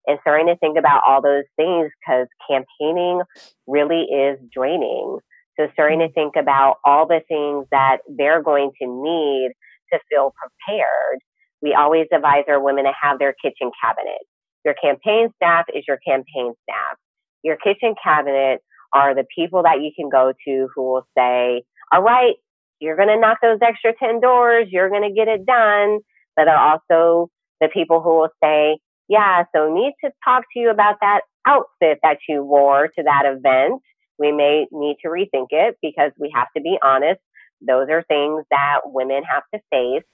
and 0.07 0.19
starting 0.23 0.47
to 0.47 0.57
think 0.57 0.79
about 0.79 1.03
all 1.07 1.23
those 1.23 1.45
things 1.57 1.91
because 2.01 2.27
campaigning 2.49 3.23
really 3.67 4.03
is 4.03 4.39
draining. 4.53 5.19
So 5.59 5.69
starting 5.73 6.01
to 6.01 6.07
mm-hmm. 6.07 6.15
think 6.15 6.35
about 6.37 6.77
all 6.85 7.07
the 7.07 7.21
things 7.29 7.67
that 7.71 7.99
they're 8.09 8.43
going 8.43 8.71
to 8.81 8.87
need 8.87 9.51
to 9.93 9.99
feel 10.11 10.33
prepared. 10.35 11.19
We 11.61 11.75
always 11.75 12.07
advise 12.13 12.45
our 12.49 12.61
women 12.61 12.85
to 12.85 12.93
have 13.01 13.19
their 13.19 13.35
kitchen 13.41 13.71
cabinet. 13.83 14.23
Your 14.65 14.75
campaign 14.75 15.29
staff 15.37 15.67
is 15.75 15.85
your 15.87 15.99
campaign 16.07 16.55
staff. 16.63 16.99
Your 17.43 17.57
kitchen 17.57 17.95
cabinet 18.03 18.63
are 18.95 19.15
the 19.15 19.25
people 19.35 19.63
that 19.63 19.81
you 19.81 19.91
can 19.95 20.09
go 20.09 20.33
to 20.47 20.69
who 20.75 20.83
will 20.83 21.07
say, 21.17 21.63
all 21.93 22.03
right, 22.03 22.35
you're 22.81 22.97
going 22.97 23.09
to 23.09 23.19
knock 23.19 23.39
those 23.43 23.59
extra 23.63 23.93
10 23.95 24.21
doors, 24.21 24.69
you're 24.71 24.91
going 24.91 25.09
to 25.09 25.15
get 25.15 25.29
it 25.29 25.47
done. 25.47 26.01
But 26.37 26.49
are 26.49 26.81
also 26.91 27.31
the 27.61 27.69
people 27.69 28.01
who 28.03 28.17
will 28.17 28.31
say, 28.43 28.79
yeah, 29.09 29.45
so 29.55 29.73
need 29.73 29.93
to 30.05 30.11
talk 30.25 30.45
to 30.53 30.59
you 30.59 30.71
about 30.71 30.97
that 31.01 31.21
outfit 31.47 31.99
that 32.03 32.19
you 32.29 32.43
wore 32.43 32.89
to 32.89 33.03
that 33.03 33.25
event. 33.27 33.83
We 34.19 34.33
may 34.33 34.67
need 34.73 34.97
to 35.03 35.09
rethink 35.09 35.49
it 35.51 35.77
because 35.83 36.13
we 36.19 36.33
have 36.35 36.49
to 36.57 36.63
be 36.63 36.79
honest. 36.83 37.21
Those 37.67 37.89
are 37.91 38.03
things 38.03 38.45
that 38.51 38.81
women 38.87 39.23
have 39.31 39.43
to 39.55 39.61
face. 39.71 40.05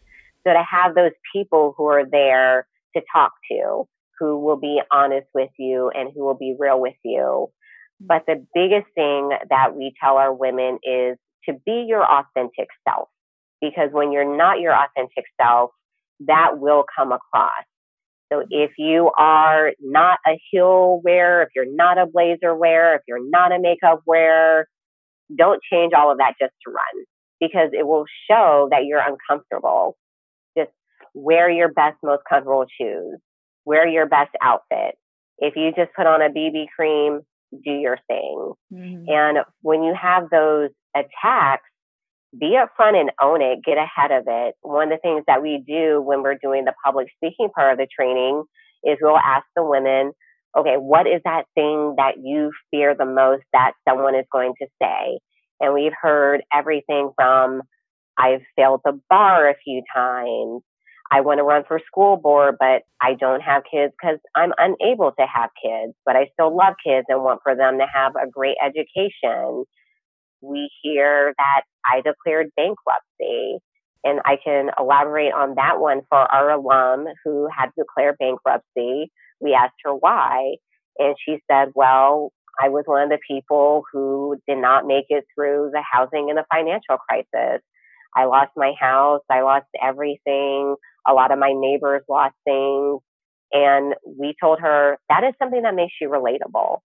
So 0.46 0.52
to 0.52 0.62
have 0.68 0.94
those 0.94 1.12
people 1.32 1.74
who 1.76 1.86
are 1.86 2.04
there 2.04 2.66
to 2.96 3.02
talk 3.12 3.32
to, 3.50 3.86
who 4.18 4.40
will 4.40 4.56
be 4.56 4.80
honest 4.90 5.26
with 5.34 5.50
you 5.58 5.90
and 5.94 6.10
who 6.14 6.24
will 6.24 6.36
be 6.36 6.56
real 6.58 6.80
with 6.80 6.96
you, 7.04 7.48
but 8.00 8.22
the 8.26 8.44
biggest 8.54 8.86
thing 8.94 9.30
that 9.50 9.74
we 9.74 9.92
tell 10.02 10.16
our 10.16 10.32
women 10.32 10.78
is 10.82 11.16
to 11.48 11.54
be 11.66 11.84
your 11.88 12.04
authentic 12.04 12.68
self. 12.88 13.08
Because 13.60 13.88
when 13.90 14.12
you're 14.12 14.36
not 14.36 14.60
your 14.60 14.72
authentic 14.72 15.24
self, 15.40 15.70
that 16.20 16.58
will 16.58 16.84
come 16.96 17.12
across. 17.12 17.64
So 18.32 18.44
if 18.50 18.72
you 18.76 19.10
are 19.16 19.72
not 19.80 20.18
a 20.26 20.38
heel 20.50 21.00
wearer, 21.02 21.42
if 21.42 21.48
you're 21.56 21.74
not 21.74 21.98
a 21.98 22.06
blazer 22.06 22.54
wearer, 22.54 22.94
if 22.94 23.02
you're 23.08 23.28
not 23.28 23.52
a 23.52 23.58
makeup 23.58 24.02
wearer, 24.06 24.68
don't 25.36 25.60
change 25.72 25.92
all 25.94 26.12
of 26.12 26.18
that 26.18 26.34
just 26.40 26.52
to 26.66 26.70
run 26.70 27.04
because 27.40 27.70
it 27.72 27.86
will 27.86 28.04
show 28.30 28.68
that 28.70 28.84
you're 28.84 29.00
uncomfortable. 29.00 29.96
Just 30.56 30.70
wear 31.14 31.50
your 31.50 31.72
best, 31.72 31.96
most 32.02 32.22
comfortable 32.28 32.66
shoes. 32.80 33.18
Wear 33.64 33.88
your 33.88 34.06
best 34.06 34.30
outfit. 34.42 34.96
If 35.38 35.54
you 35.56 35.72
just 35.74 35.94
put 35.94 36.06
on 36.06 36.20
a 36.20 36.28
BB 36.28 36.66
cream, 36.74 37.20
do 37.52 37.70
your 37.70 37.98
thing. 38.06 38.52
Mm-hmm. 38.72 39.04
And 39.08 39.38
when 39.62 39.82
you 39.82 39.94
have 40.00 40.30
those 40.30 40.70
attacks, 40.94 41.64
be 42.38 42.58
upfront 42.58 43.00
and 43.00 43.10
own 43.22 43.40
it, 43.40 43.60
get 43.64 43.78
ahead 43.78 44.10
of 44.10 44.24
it. 44.26 44.54
One 44.60 44.92
of 44.92 44.98
the 44.98 45.00
things 45.02 45.24
that 45.26 45.40
we 45.42 45.64
do 45.66 46.00
when 46.02 46.22
we're 46.22 46.36
doing 46.36 46.64
the 46.64 46.74
public 46.84 47.08
speaking 47.16 47.48
part 47.54 47.72
of 47.72 47.78
the 47.78 47.88
training 47.98 48.44
is 48.84 48.98
we'll 49.00 49.16
ask 49.16 49.46
the 49.56 49.64
women, 49.64 50.12
okay, 50.56 50.74
what 50.76 51.06
is 51.06 51.20
that 51.24 51.44
thing 51.54 51.94
that 51.96 52.16
you 52.22 52.52
fear 52.70 52.94
the 52.94 53.06
most 53.06 53.44
that 53.52 53.72
someone 53.88 54.14
is 54.14 54.26
going 54.30 54.52
to 54.60 54.66
say? 54.80 55.18
And 55.60 55.72
we've 55.72 55.92
heard 56.00 56.42
everything 56.54 57.10
from, 57.16 57.62
I've 58.18 58.42
failed 58.56 58.82
the 58.84 59.00
bar 59.08 59.48
a 59.48 59.54
few 59.64 59.82
times. 59.94 60.62
I 61.10 61.20
want 61.22 61.38
to 61.38 61.44
run 61.44 61.64
for 61.66 61.80
school 61.86 62.16
board, 62.16 62.56
but 62.58 62.82
I 63.00 63.14
don't 63.14 63.40
have 63.40 63.62
kids 63.70 63.92
because 64.00 64.18
I'm 64.34 64.52
unable 64.58 65.12
to 65.12 65.26
have 65.26 65.50
kids, 65.62 65.94
but 66.04 66.16
I 66.16 66.28
still 66.34 66.54
love 66.54 66.74
kids 66.84 67.06
and 67.08 67.22
want 67.22 67.40
for 67.42 67.56
them 67.56 67.78
to 67.78 67.86
have 67.92 68.12
a 68.16 68.30
great 68.30 68.56
education. 68.64 69.64
We 70.42 70.70
hear 70.82 71.34
that 71.36 71.62
I 71.86 72.02
declared 72.02 72.50
bankruptcy. 72.56 73.58
And 74.04 74.20
I 74.24 74.36
can 74.42 74.70
elaborate 74.78 75.32
on 75.32 75.56
that 75.56 75.80
one 75.80 76.02
for 76.08 76.18
our 76.18 76.50
alum 76.50 77.06
who 77.24 77.48
had 77.56 77.70
declared 77.76 78.16
bankruptcy. 78.18 79.10
We 79.40 79.54
asked 79.54 79.74
her 79.84 79.94
why. 79.94 80.56
And 80.98 81.16
she 81.24 81.38
said, 81.50 81.70
well, 81.74 82.32
I 82.60 82.68
was 82.68 82.84
one 82.86 83.02
of 83.02 83.08
the 83.08 83.18
people 83.28 83.82
who 83.92 84.36
did 84.46 84.58
not 84.58 84.86
make 84.86 85.06
it 85.08 85.24
through 85.34 85.70
the 85.72 85.82
housing 85.90 86.28
and 86.28 86.38
the 86.38 86.44
financial 86.52 86.96
crisis. 87.08 87.62
I 88.16 88.24
lost 88.24 88.50
my 88.56 88.72
house. 88.80 89.20
I 89.30 89.42
lost 89.42 89.66
everything. 89.82 90.76
A 91.08 91.12
lot 91.12 91.32
of 91.32 91.38
my 91.38 91.52
neighbors 91.54 92.02
lost 92.08 92.34
things. 92.44 93.00
And 93.52 93.94
we 94.04 94.34
told 94.40 94.60
her 94.60 94.98
that 95.08 95.24
is 95.24 95.34
something 95.38 95.62
that 95.62 95.74
makes 95.74 95.94
you 96.00 96.08
relatable. 96.08 96.80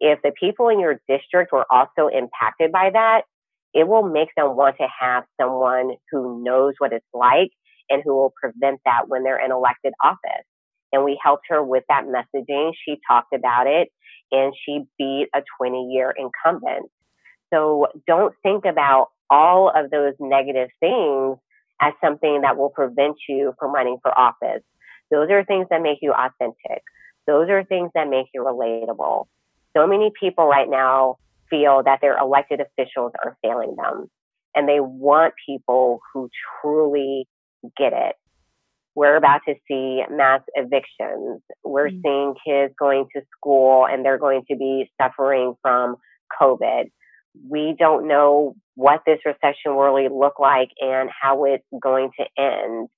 If 0.00 0.20
the 0.22 0.32
people 0.38 0.68
in 0.68 0.80
your 0.80 1.00
district 1.08 1.52
were 1.52 1.66
also 1.70 2.08
impacted 2.08 2.70
by 2.72 2.90
that, 2.92 3.22
it 3.72 3.88
will 3.88 4.08
make 4.08 4.28
them 4.36 4.56
want 4.56 4.76
to 4.78 4.86
have 5.00 5.24
someone 5.40 5.96
who 6.10 6.42
knows 6.44 6.74
what 6.78 6.92
it's 6.92 7.04
like 7.12 7.50
and 7.90 8.02
who 8.04 8.14
will 8.14 8.32
prevent 8.40 8.80
that 8.84 9.08
when 9.08 9.24
they're 9.24 9.44
in 9.44 9.50
elected 9.50 9.92
office. 10.02 10.46
And 10.92 11.04
we 11.04 11.18
helped 11.22 11.46
her 11.48 11.62
with 11.62 11.82
that 11.88 12.04
messaging. 12.04 12.72
She 12.84 13.00
talked 13.06 13.32
about 13.34 13.66
it 13.66 13.88
and 14.30 14.54
she 14.64 14.84
beat 14.96 15.26
a 15.34 15.42
20 15.58 15.90
year 15.92 16.14
incumbent. 16.16 16.90
So 17.52 17.88
don't 18.06 18.34
think 18.42 18.64
about 18.64 19.08
all 19.28 19.72
of 19.74 19.90
those 19.90 20.14
negative 20.20 20.68
things 20.80 21.36
as 21.80 21.92
something 22.02 22.42
that 22.42 22.56
will 22.56 22.70
prevent 22.70 23.16
you 23.28 23.54
from 23.58 23.72
running 23.72 23.98
for 24.02 24.16
office. 24.18 24.62
Those 25.10 25.30
are 25.30 25.44
things 25.44 25.66
that 25.70 25.82
make 25.82 25.98
you 26.02 26.12
authentic. 26.12 26.82
Those 27.26 27.48
are 27.50 27.64
things 27.64 27.90
that 27.94 28.08
make 28.08 28.26
you 28.34 28.42
relatable. 28.42 29.26
So 29.76 29.86
many 29.86 30.10
people 30.18 30.46
right 30.46 30.68
now 30.68 31.16
feel 31.50 31.82
that 31.84 32.00
their 32.00 32.16
elected 32.16 32.60
officials 32.60 33.12
are 33.22 33.36
failing 33.42 33.76
them 33.76 34.10
and 34.54 34.68
they 34.68 34.80
want 34.80 35.34
people 35.46 36.00
who 36.12 36.28
truly 36.60 37.26
get 37.76 37.92
it. 37.92 38.16
We're 38.94 39.16
about 39.16 39.40
to 39.48 39.54
see 39.66 40.02
mass 40.10 40.42
evictions. 40.54 41.40
We're 41.64 41.90
mm-hmm. 41.90 42.00
seeing 42.04 42.34
kids 42.46 42.74
going 42.78 43.06
to 43.14 43.22
school 43.36 43.86
and 43.86 44.04
they're 44.04 44.18
going 44.18 44.44
to 44.50 44.56
be 44.56 44.90
suffering 45.00 45.54
from 45.62 45.96
COVID. 46.40 46.90
We 47.48 47.74
don't 47.78 48.08
know 48.08 48.54
what 48.74 49.02
this 49.06 49.18
recession 49.24 49.74
will 49.74 49.82
really 49.84 50.08
look 50.08 50.38
like 50.38 50.70
and 50.80 51.10
how 51.10 51.44
it's 51.44 51.64
going 51.80 52.10
to 52.18 52.26
end. 52.42 52.88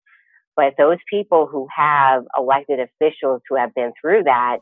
But 0.56 0.74
those 0.78 0.98
people 1.10 1.46
who 1.50 1.66
have 1.74 2.24
elected 2.36 2.80
officials 2.80 3.42
who 3.48 3.56
have 3.56 3.74
been 3.74 3.92
through 4.00 4.24
that, 4.24 4.58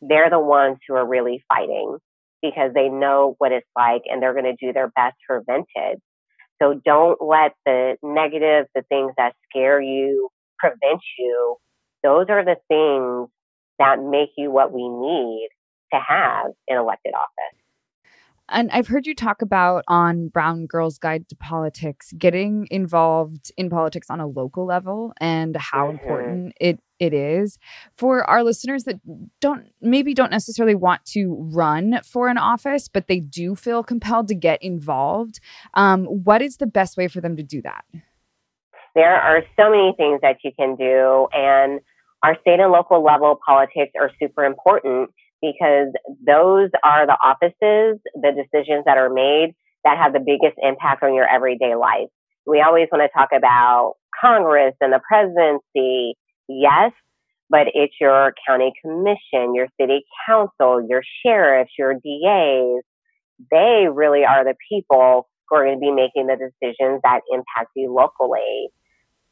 they're 0.00 0.30
the 0.30 0.38
ones 0.40 0.78
who 0.86 0.94
are 0.94 1.06
really 1.06 1.42
fighting 1.48 1.98
because 2.42 2.72
they 2.74 2.88
know 2.88 3.34
what 3.38 3.52
it's 3.52 3.66
like 3.76 4.02
and 4.06 4.22
they're 4.22 4.34
going 4.34 4.56
to 4.56 4.66
do 4.66 4.72
their 4.72 4.88
best 4.88 5.16
to 5.28 5.40
prevent 5.42 5.66
it. 5.74 6.00
So 6.60 6.80
don't 6.84 7.20
let 7.20 7.52
the 7.66 7.96
negative, 8.02 8.66
the 8.74 8.82
things 8.88 9.12
that 9.16 9.34
scare 9.48 9.80
you, 9.80 10.28
prevent 10.58 11.00
you. 11.18 11.56
Those 12.02 12.26
are 12.28 12.44
the 12.44 12.56
things 12.68 13.28
that 13.78 14.02
make 14.02 14.30
you 14.36 14.50
what 14.50 14.72
we 14.72 14.88
need 14.88 15.48
to 15.92 16.00
have 16.00 16.52
in 16.68 16.76
elected 16.76 17.14
office. 17.14 17.61
And 18.48 18.70
I've 18.70 18.88
heard 18.88 19.06
you 19.06 19.14
talk 19.14 19.40
about 19.40 19.84
on 19.88 20.28
Brown 20.28 20.66
Girls 20.66 20.98
Guide 20.98 21.28
to 21.28 21.36
Politics 21.36 22.12
getting 22.18 22.66
involved 22.70 23.52
in 23.56 23.70
politics 23.70 24.08
on 24.10 24.20
a 24.20 24.26
local 24.26 24.66
level 24.66 25.12
and 25.20 25.56
how 25.56 25.86
mm-hmm. 25.86 25.98
important 25.98 26.54
it 26.60 26.80
it 26.98 27.12
is 27.12 27.58
for 27.96 28.22
our 28.30 28.44
listeners 28.44 28.84
that 28.84 29.00
don't 29.40 29.72
maybe 29.80 30.14
don't 30.14 30.30
necessarily 30.30 30.76
want 30.76 31.04
to 31.04 31.34
run 31.52 32.00
for 32.04 32.28
an 32.28 32.38
office, 32.38 32.86
but 32.86 33.08
they 33.08 33.18
do 33.18 33.56
feel 33.56 33.82
compelled 33.82 34.28
to 34.28 34.36
get 34.36 34.62
involved. 34.62 35.40
Um, 35.74 36.04
what 36.04 36.42
is 36.42 36.58
the 36.58 36.66
best 36.66 36.96
way 36.96 37.08
for 37.08 37.20
them 37.20 37.36
to 37.36 37.42
do 37.42 37.60
that? 37.62 37.84
There 38.94 39.16
are 39.16 39.42
so 39.58 39.70
many 39.70 39.94
things 39.96 40.20
that 40.20 40.36
you 40.44 40.52
can 40.56 40.76
do, 40.76 41.26
and 41.32 41.80
our 42.22 42.38
state 42.40 42.60
and 42.60 42.70
local 42.70 43.02
level 43.02 43.38
politics 43.44 43.92
are 43.98 44.10
super 44.20 44.44
important 44.44 45.10
because 45.42 45.88
those 46.24 46.70
are 46.84 47.06
the 47.06 47.18
offices, 47.22 48.00
the 48.14 48.32
decisions 48.32 48.84
that 48.86 48.96
are 48.96 49.10
made 49.10 49.54
that 49.84 49.98
have 49.98 50.12
the 50.12 50.20
biggest 50.20 50.56
impact 50.62 51.02
on 51.02 51.14
your 51.14 51.28
everyday 51.28 51.74
life. 51.74 52.08
We 52.46 52.60
always 52.60 52.88
want 52.90 53.02
to 53.02 53.08
talk 53.16 53.30
about 53.36 53.94
Congress 54.20 54.74
and 54.80 54.92
the 54.92 55.00
presidency, 55.06 56.14
yes, 56.48 56.92
but 57.50 57.66
it's 57.74 57.94
your 58.00 58.32
county 58.46 58.72
commission, 58.80 59.54
your 59.54 59.66
city 59.80 60.04
council, 60.26 60.86
your 60.88 61.02
sheriffs, 61.24 61.72
your 61.78 61.94
DAs. 61.94 62.82
They 63.50 63.86
really 63.92 64.24
are 64.24 64.44
the 64.44 64.54
people 64.70 65.28
who 65.48 65.56
are 65.56 65.64
going 65.64 65.76
to 65.76 65.80
be 65.80 65.90
making 65.90 66.28
the 66.28 66.36
decisions 66.36 67.00
that 67.02 67.20
impact 67.32 67.70
you 67.74 67.92
locally. 67.92 68.68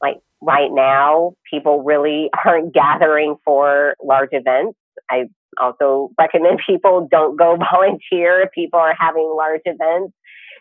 Like 0.02 0.16
right 0.42 0.70
now, 0.72 1.34
people 1.50 1.82
really 1.82 2.30
aren't 2.44 2.74
gathering 2.74 3.36
for 3.44 3.94
large 4.02 4.30
events. 4.32 4.76
I 5.08 5.24
also 5.60 6.10
recommend 6.18 6.60
people 6.66 7.08
don't 7.10 7.38
go 7.38 7.56
volunteer 7.72 8.42
if 8.42 8.50
people 8.52 8.80
are 8.80 8.94
having 8.98 9.32
large 9.36 9.62
events. 9.64 10.14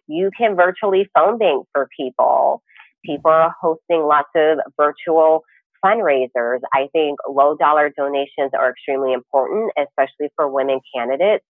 You 0.07 0.31
can 0.35 0.55
virtually 0.55 1.07
phone 1.13 1.37
bank 1.37 1.67
for 1.71 1.87
people. 1.95 2.63
People 3.05 3.31
are 3.31 3.53
hosting 3.61 4.03
lots 4.03 4.29
of 4.35 4.57
virtual 4.77 5.43
fundraisers. 5.85 6.59
I 6.73 6.87
think 6.91 7.19
low 7.27 7.55
dollar 7.55 7.91
donations 7.95 8.51
are 8.57 8.71
extremely 8.71 9.13
important, 9.13 9.71
especially 9.77 10.31
for 10.35 10.49
women 10.49 10.79
candidates. 10.95 11.45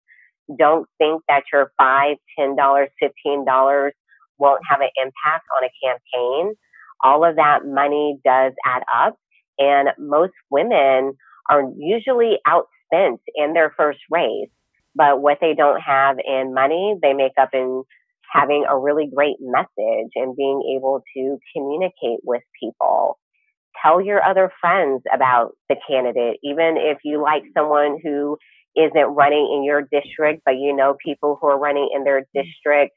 Don't 0.57 0.87
think 0.97 1.21
that 1.27 1.43
your 1.51 1.71
five, 1.77 2.17
ten 2.37 2.55
dollars, 2.55 2.89
fifteen 2.99 3.45
dollars 3.45 3.93
won't 4.37 4.61
have 4.69 4.81
an 4.81 4.89
impact 4.97 5.45
on 5.55 5.63
a 5.63 5.71
campaign. 5.83 6.55
All 7.03 7.25
of 7.25 7.35
that 7.35 7.65
money 7.65 8.17
does 8.23 8.53
add 8.65 8.83
up, 8.95 9.17
and 9.59 9.89
most 9.99 10.33
women 10.49 11.13
are 11.49 11.63
usually 11.77 12.39
in 12.91 13.53
their 13.53 13.73
first 13.75 13.99
race. 14.09 14.49
But 14.95 15.21
what 15.21 15.39
they 15.41 15.53
don't 15.53 15.81
have 15.81 16.17
in 16.25 16.53
money, 16.53 16.95
they 17.01 17.13
make 17.13 17.33
up 17.39 17.49
in 17.53 17.83
having 18.31 18.65
a 18.69 18.77
really 18.77 19.09
great 19.13 19.37
message 19.39 20.11
and 20.15 20.35
being 20.35 20.75
able 20.77 21.03
to 21.15 21.37
communicate 21.53 22.19
with 22.23 22.41
people 22.59 23.17
tell 23.85 24.01
your 24.01 24.23
other 24.23 24.51
friends 24.61 25.03
about 25.13 25.51
the 25.69 25.75
candidate, 25.87 26.39
even 26.43 26.75
if 26.77 26.99
you 27.03 27.21
like 27.21 27.43
someone 27.57 27.99
who 28.03 28.37
isn't 28.75 29.15
running 29.15 29.51
in 29.55 29.63
your 29.63 29.81
district, 29.81 30.41
but 30.45 30.55
you 30.55 30.75
know 30.75 30.95
people 31.03 31.37
who 31.39 31.47
are 31.47 31.59
running 31.59 31.89
in 31.95 32.03
their 32.03 32.25
district, 32.33 32.93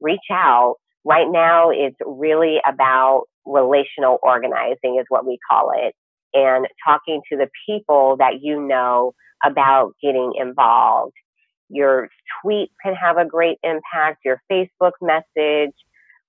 reach 0.00 0.18
out. 0.30 0.76
Right 1.04 1.26
now, 1.30 1.70
it's 1.70 1.96
really 2.04 2.58
about 2.66 3.24
relational 3.44 4.18
organizing, 4.22 4.98
is 5.00 5.06
what 5.08 5.26
we 5.26 5.38
call 5.50 5.72
it, 5.76 5.94
and 6.34 6.66
talking 6.84 7.22
to 7.30 7.36
the 7.36 7.48
people 7.66 8.16
that 8.18 8.40
you 8.42 8.60
know 8.60 9.14
about 9.44 9.92
getting 10.02 10.32
involved. 10.38 11.14
Your 11.68 12.08
tweet 12.42 12.70
can 12.82 12.94
have 12.94 13.18
a 13.18 13.24
great 13.24 13.58
impact, 13.62 14.24
your 14.24 14.40
Facebook 14.50 14.92
message, 15.00 15.74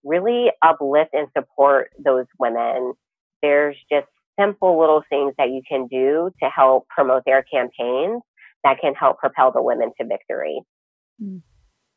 really 0.04 0.52
uplift 0.64 1.12
and 1.14 1.28
support 1.36 1.90
those 2.04 2.26
women 2.40 2.94
there's 3.42 3.78
just 3.92 4.08
simple 4.40 4.80
little 4.80 5.04
things 5.10 5.34
that 5.38 5.50
you 5.50 5.62
can 5.68 5.88
do 5.88 6.32
to 6.42 6.50
help 6.50 6.88
promote 6.90 7.24
their 7.26 7.44
campaigns 7.44 8.22
that 8.64 8.80
can 8.82 8.94
help 8.94 9.18
propel 9.18 9.52
the 9.52 9.62
women 9.62 9.92
to 10.00 10.08
victory. 10.08 10.62
Mm. 11.22 11.42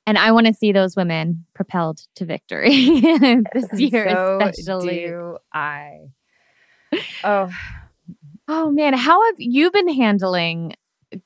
And 0.07 0.19
I 0.19 0.33
want 0.33 0.47
to 0.47 0.55
see 0.55 0.73
those 0.73 0.97
women 0.97 1.47
propelled 1.55 2.01
to 2.17 2.25
victory 2.25 2.71
this 3.53 3.73
year, 3.75 4.11
so 4.11 4.39
especially. 4.41 5.07
Do 5.07 5.39
I. 5.53 5.99
Oh, 7.23 7.51
Oh 8.53 8.69
man, 8.73 8.95
how 8.95 9.25
have 9.27 9.37
you 9.39 9.71
been 9.71 9.87
handling 9.87 10.75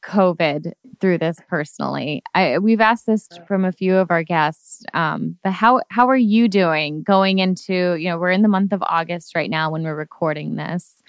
COVID 0.03 0.75
through 1.01 1.17
this 1.17 1.39
personally? 1.49 2.23
I, 2.35 2.59
we've 2.59 2.83
asked 2.83 3.07
this 3.07 3.31
from 3.47 3.65
a 3.65 3.73
few 3.73 3.97
of 3.97 4.11
our 4.11 4.23
guests, 4.23 4.85
um, 4.93 5.39
but 5.43 5.55
how 5.55 5.81
how 5.89 6.11
are 6.11 6.19
you 6.19 6.49
doing 6.49 7.03
going 7.03 7.39
into 7.39 7.95
you 7.95 8.11
know 8.11 8.19
we're 8.19 8.31
in 8.31 8.43
the 8.43 8.49
month 8.49 8.75
of 8.75 8.83
August 8.83 9.35
right 9.35 9.49
now 9.49 9.71
when 9.71 9.85
we're 9.85 9.95
recording 9.95 10.57
this, 10.57 11.03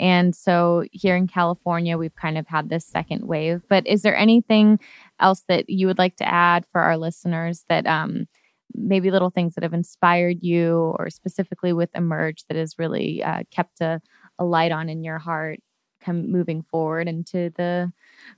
and 0.00 0.34
so 0.34 0.86
here 0.90 1.14
in 1.14 1.28
California 1.28 1.96
we've 1.96 2.16
kind 2.16 2.36
of 2.36 2.48
had 2.48 2.68
this 2.68 2.84
second 2.84 3.28
wave. 3.28 3.62
But 3.68 3.86
is 3.86 4.02
there 4.02 4.16
anything 4.16 4.80
else 5.20 5.44
that 5.46 5.70
you 5.70 5.86
would 5.86 5.98
like 5.98 6.16
to 6.16 6.28
add 6.28 6.66
for 6.72 6.80
our 6.80 6.96
listeners 6.96 7.64
that 7.68 7.86
um, 7.86 8.26
maybe 8.74 9.10
little 9.10 9.30
things 9.30 9.54
that 9.54 9.62
have 9.62 9.74
inspired 9.74 10.42
you 10.42 10.96
or 10.98 11.10
specifically 11.10 11.72
with 11.72 11.90
Emerge 11.94 12.44
that 12.48 12.56
has 12.56 12.78
really 12.78 13.22
uh, 13.22 13.42
kept 13.50 13.80
a, 13.80 14.00
a 14.40 14.44
light 14.44 14.72
on 14.72 14.88
in 14.88 15.04
your 15.04 15.18
heart 15.18 15.60
come 16.02 16.32
moving 16.32 16.62
forward 16.62 17.06
into 17.06 17.52
the 17.56 17.92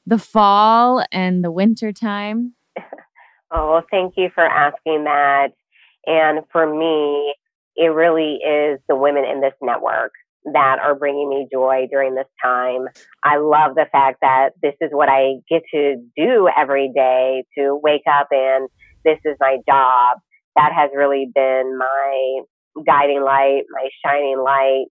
the 0.04 0.18
fall 0.18 1.04
and 1.12 1.42
the 1.42 1.50
winter 1.50 1.92
time? 1.92 2.54
Oh, 3.54 3.70
well, 3.70 3.84
thank 3.90 4.14
you 4.16 4.30
for 4.34 4.42
asking 4.42 5.04
that. 5.04 5.48
And 6.06 6.40
for 6.50 6.66
me, 6.66 7.34
it 7.76 7.88
really 7.88 8.36
is 8.36 8.80
the 8.88 8.96
women 8.96 9.24
in 9.26 9.42
this 9.42 9.52
network 9.60 10.12
that 10.54 10.78
are 10.82 10.94
bringing 10.94 11.28
me 11.28 11.46
joy 11.52 11.86
during 11.90 12.14
this 12.14 12.26
time. 12.42 12.88
I 13.22 13.36
love 13.36 13.74
the 13.74 13.84
fact 13.92 14.20
that 14.22 14.52
this 14.62 14.72
is 14.80 14.88
what 14.90 15.10
I 15.10 15.34
get 15.50 15.62
to 15.74 15.96
do 16.16 16.48
every 16.56 16.90
day 16.94 17.44
to 17.58 17.78
wake 17.82 18.04
up 18.10 18.28
and 18.30 18.70
this 19.04 19.18
is 19.26 19.36
my 19.38 19.58
job. 19.68 20.16
That 20.56 20.72
has 20.74 20.90
really 20.96 21.28
been 21.32 21.76
my 21.78 22.40
guiding 22.86 23.22
light, 23.22 23.64
my 23.70 23.88
shining 24.02 24.38
light 24.42 24.86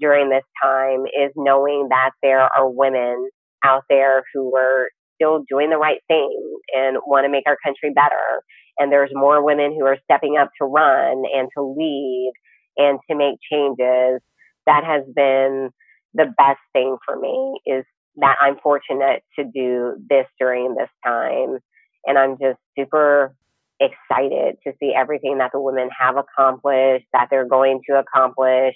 during 0.00 0.30
this 0.30 0.44
time 0.62 1.04
is 1.06 1.32
knowing 1.36 1.88
that 1.90 2.10
there 2.22 2.40
are 2.40 2.68
women 2.68 3.28
out 3.64 3.84
there 3.88 4.22
who 4.32 4.54
are 4.56 4.88
still 5.14 5.44
doing 5.48 5.70
the 5.70 5.76
right 5.76 6.00
thing 6.08 6.58
and 6.74 6.98
want 7.06 7.24
to 7.24 7.30
make 7.30 7.44
our 7.46 7.56
country 7.64 7.92
better. 7.94 8.42
And 8.78 8.90
there's 8.90 9.10
more 9.12 9.44
women 9.44 9.72
who 9.78 9.86
are 9.86 9.98
stepping 10.04 10.36
up 10.36 10.50
to 10.60 10.66
run 10.66 11.22
and 11.34 11.48
to 11.56 11.62
lead 11.62 12.32
and 12.76 12.98
to 13.08 13.16
make 13.16 13.36
changes. 13.50 14.20
That 14.66 14.84
has 14.84 15.02
been 15.14 15.70
the 16.14 16.32
best 16.36 16.60
thing 16.72 16.96
for 17.04 17.18
me 17.18 17.60
is 17.66 17.84
that 18.16 18.36
I'm 18.40 18.56
fortunate 18.62 19.22
to 19.38 19.44
do 19.44 19.94
this 20.08 20.26
during 20.38 20.74
this 20.74 20.88
time. 21.04 21.58
And 22.06 22.18
I'm 22.18 22.36
just 22.40 22.58
super 22.78 23.34
excited 23.80 24.56
to 24.64 24.72
see 24.78 24.92
everything 24.96 25.38
that 25.38 25.50
the 25.52 25.60
women 25.60 25.88
have 25.98 26.16
accomplished, 26.16 27.06
that 27.12 27.28
they're 27.30 27.48
going 27.48 27.80
to 27.88 27.98
accomplish. 27.98 28.74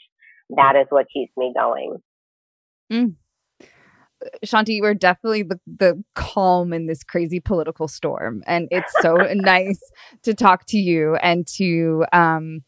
That 0.50 0.76
is 0.76 0.86
what 0.90 1.06
keeps 1.12 1.32
me 1.36 1.52
going. 1.54 1.96
Mm. 2.92 3.14
Shanti, 4.44 4.74
you 4.74 4.84
are 4.84 4.94
definitely 4.94 5.42
the, 5.42 5.60
the 5.66 6.02
calm 6.14 6.72
in 6.72 6.86
this 6.86 7.04
crazy 7.04 7.40
political 7.40 7.86
storm. 7.86 8.42
And 8.46 8.68
it's 8.70 8.92
so 9.00 9.14
nice 9.34 9.80
to 10.22 10.34
talk 10.34 10.64
to 10.66 10.78
you 10.78 11.16
and 11.16 11.46
to, 11.56 12.04
um, 12.12 12.64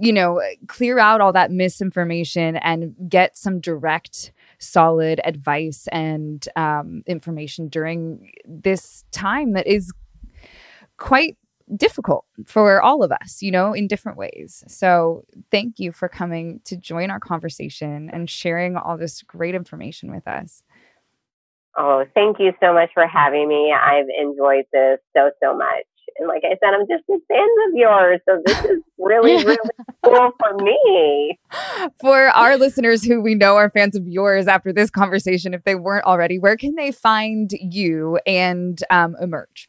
you 0.00 0.12
know, 0.12 0.40
clear 0.66 0.98
out 0.98 1.20
all 1.20 1.32
that 1.32 1.50
misinformation 1.50 2.56
and 2.56 2.94
get 3.08 3.36
some 3.36 3.60
direct, 3.60 4.32
solid 4.58 5.20
advice 5.24 5.88
and 5.92 6.46
um, 6.56 7.02
information 7.06 7.68
during 7.68 8.30
this 8.46 9.04
time 9.12 9.52
that 9.52 9.66
is 9.66 9.92
quite 10.96 11.36
difficult 11.76 12.24
for 12.46 12.80
all 12.80 13.02
of 13.02 13.12
us, 13.12 13.42
you 13.42 13.50
know, 13.50 13.72
in 13.72 13.86
different 13.86 14.18
ways. 14.18 14.64
So, 14.68 15.24
thank 15.50 15.78
you 15.78 15.92
for 15.92 16.08
coming 16.08 16.60
to 16.64 16.76
join 16.76 17.10
our 17.10 17.20
conversation 17.20 18.10
and 18.12 18.28
sharing 18.28 18.76
all 18.76 18.96
this 18.96 19.22
great 19.22 19.54
information 19.54 20.10
with 20.10 20.26
us. 20.26 20.62
Oh, 21.76 22.04
thank 22.12 22.40
you 22.40 22.52
so 22.60 22.72
much 22.72 22.90
for 22.92 23.06
having 23.06 23.48
me. 23.48 23.72
I've 23.72 24.06
enjoyed 24.20 24.64
this 24.72 24.98
so, 25.16 25.30
so 25.42 25.56
much. 25.56 25.84
And 26.18 26.26
like 26.26 26.42
I 26.44 26.56
said, 26.58 26.74
I'm 26.74 26.86
just 26.88 27.04
a 27.08 27.18
fan 27.28 27.48
of 27.68 27.74
yours. 27.74 28.20
So 28.28 28.42
this 28.44 28.64
is 28.64 28.82
really, 28.98 29.36
really 29.44 29.58
cool 30.04 30.30
for 30.40 30.56
me. 30.56 31.38
For 32.00 32.28
our 32.28 32.56
listeners 32.56 33.04
who 33.04 33.20
we 33.20 33.36
know 33.36 33.56
are 33.56 33.70
fans 33.70 33.94
of 33.94 34.08
yours 34.08 34.48
after 34.48 34.72
this 34.72 34.90
conversation, 34.90 35.54
if 35.54 35.62
they 35.62 35.76
weren't 35.76 36.04
already, 36.04 36.38
where 36.38 36.56
can 36.56 36.74
they 36.74 36.90
find 36.90 37.52
you 37.52 38.18
and 38.26 38.82
um, 38.90 39.14
Emerge? 39.20 39.68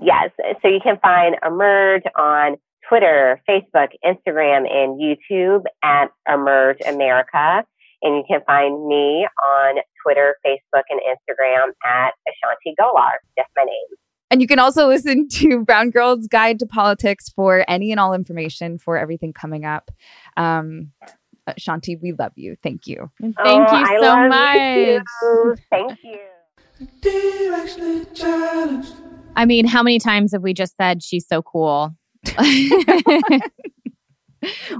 Yes. 0.00 0.30
So 0.62 0.68
you 0.68 0.80
can 0.82 0.98
find 1.02 1.36
Emerge 1.44 2.02
on 2.16 2.56
Twitter, 2.88 3.40
Facebook, 3.48 3.88
Instagram, 4.04 4.70
and 4.70 5.00
YouTube 5.00 5.64
at 5.82 6.06
Emerge 6.28 6.78
America. 6.86 7.64
And 8.02 8.16
you 8.16 8.22
can 8.28 8.40
find 8.46 8.86
me 8.86 9.26
on 9.44 9.76
Twitter, 10.02 10.36
Facebook, 10.46 10.84
and 10.88 11.00
Instagram 11.00 11.70
at 11.84 12.12
Ashanti 12.28 12.74
Gholar. 12.80 13.18
Just 13.36 13.50
my 13.56 13.64
name. 13.64 13.98
And 14.30 14.40
you 14.40 14.46
can 14.46 14.58
also 14.58 14.86
listen 14.86 15.26
to 15.28 15.64
Brown 15.64 15.90
Girl's 15.90 16.26
Guide 16.26 16.58
to 16.60 16.66
Politics 16.66 17.28
for 17.30 17.64
any 17.66 17.90
and 17.90 17.98
all 17.98 18.12
information 18.14 18.78
for 18.78 18.96
everything 18.96 19.32
coming 19.32 19.64
up. 19.64 19.90
Um, 20.36 20.92
Shanti, 21.58 22.00
we 22.00 22.12
love 22.12 22.32
you. 22.36 22.56
Thank 22.62 22.86
you. 22.86 23.10
Thank 23.20 23.36
oh, 23.38 23.78
you 23.78 23.86
so 24.02 24.28
much. 24.28 24.56
You. 25.22 25.56
Thank 25.70 25.98
you. 28.94 29.07
I 29.38 29.44
mean, 29.44 29.66
how 29.66 29.84
many 29.84 30.00
times 30.00 30.32
have 30.32 30.42
we 30.42 30.52
just 30.52 30.76
said 30.76 31.00
she's 31.00 31.24
so 31.24 31.42
cool? 31.42 31.94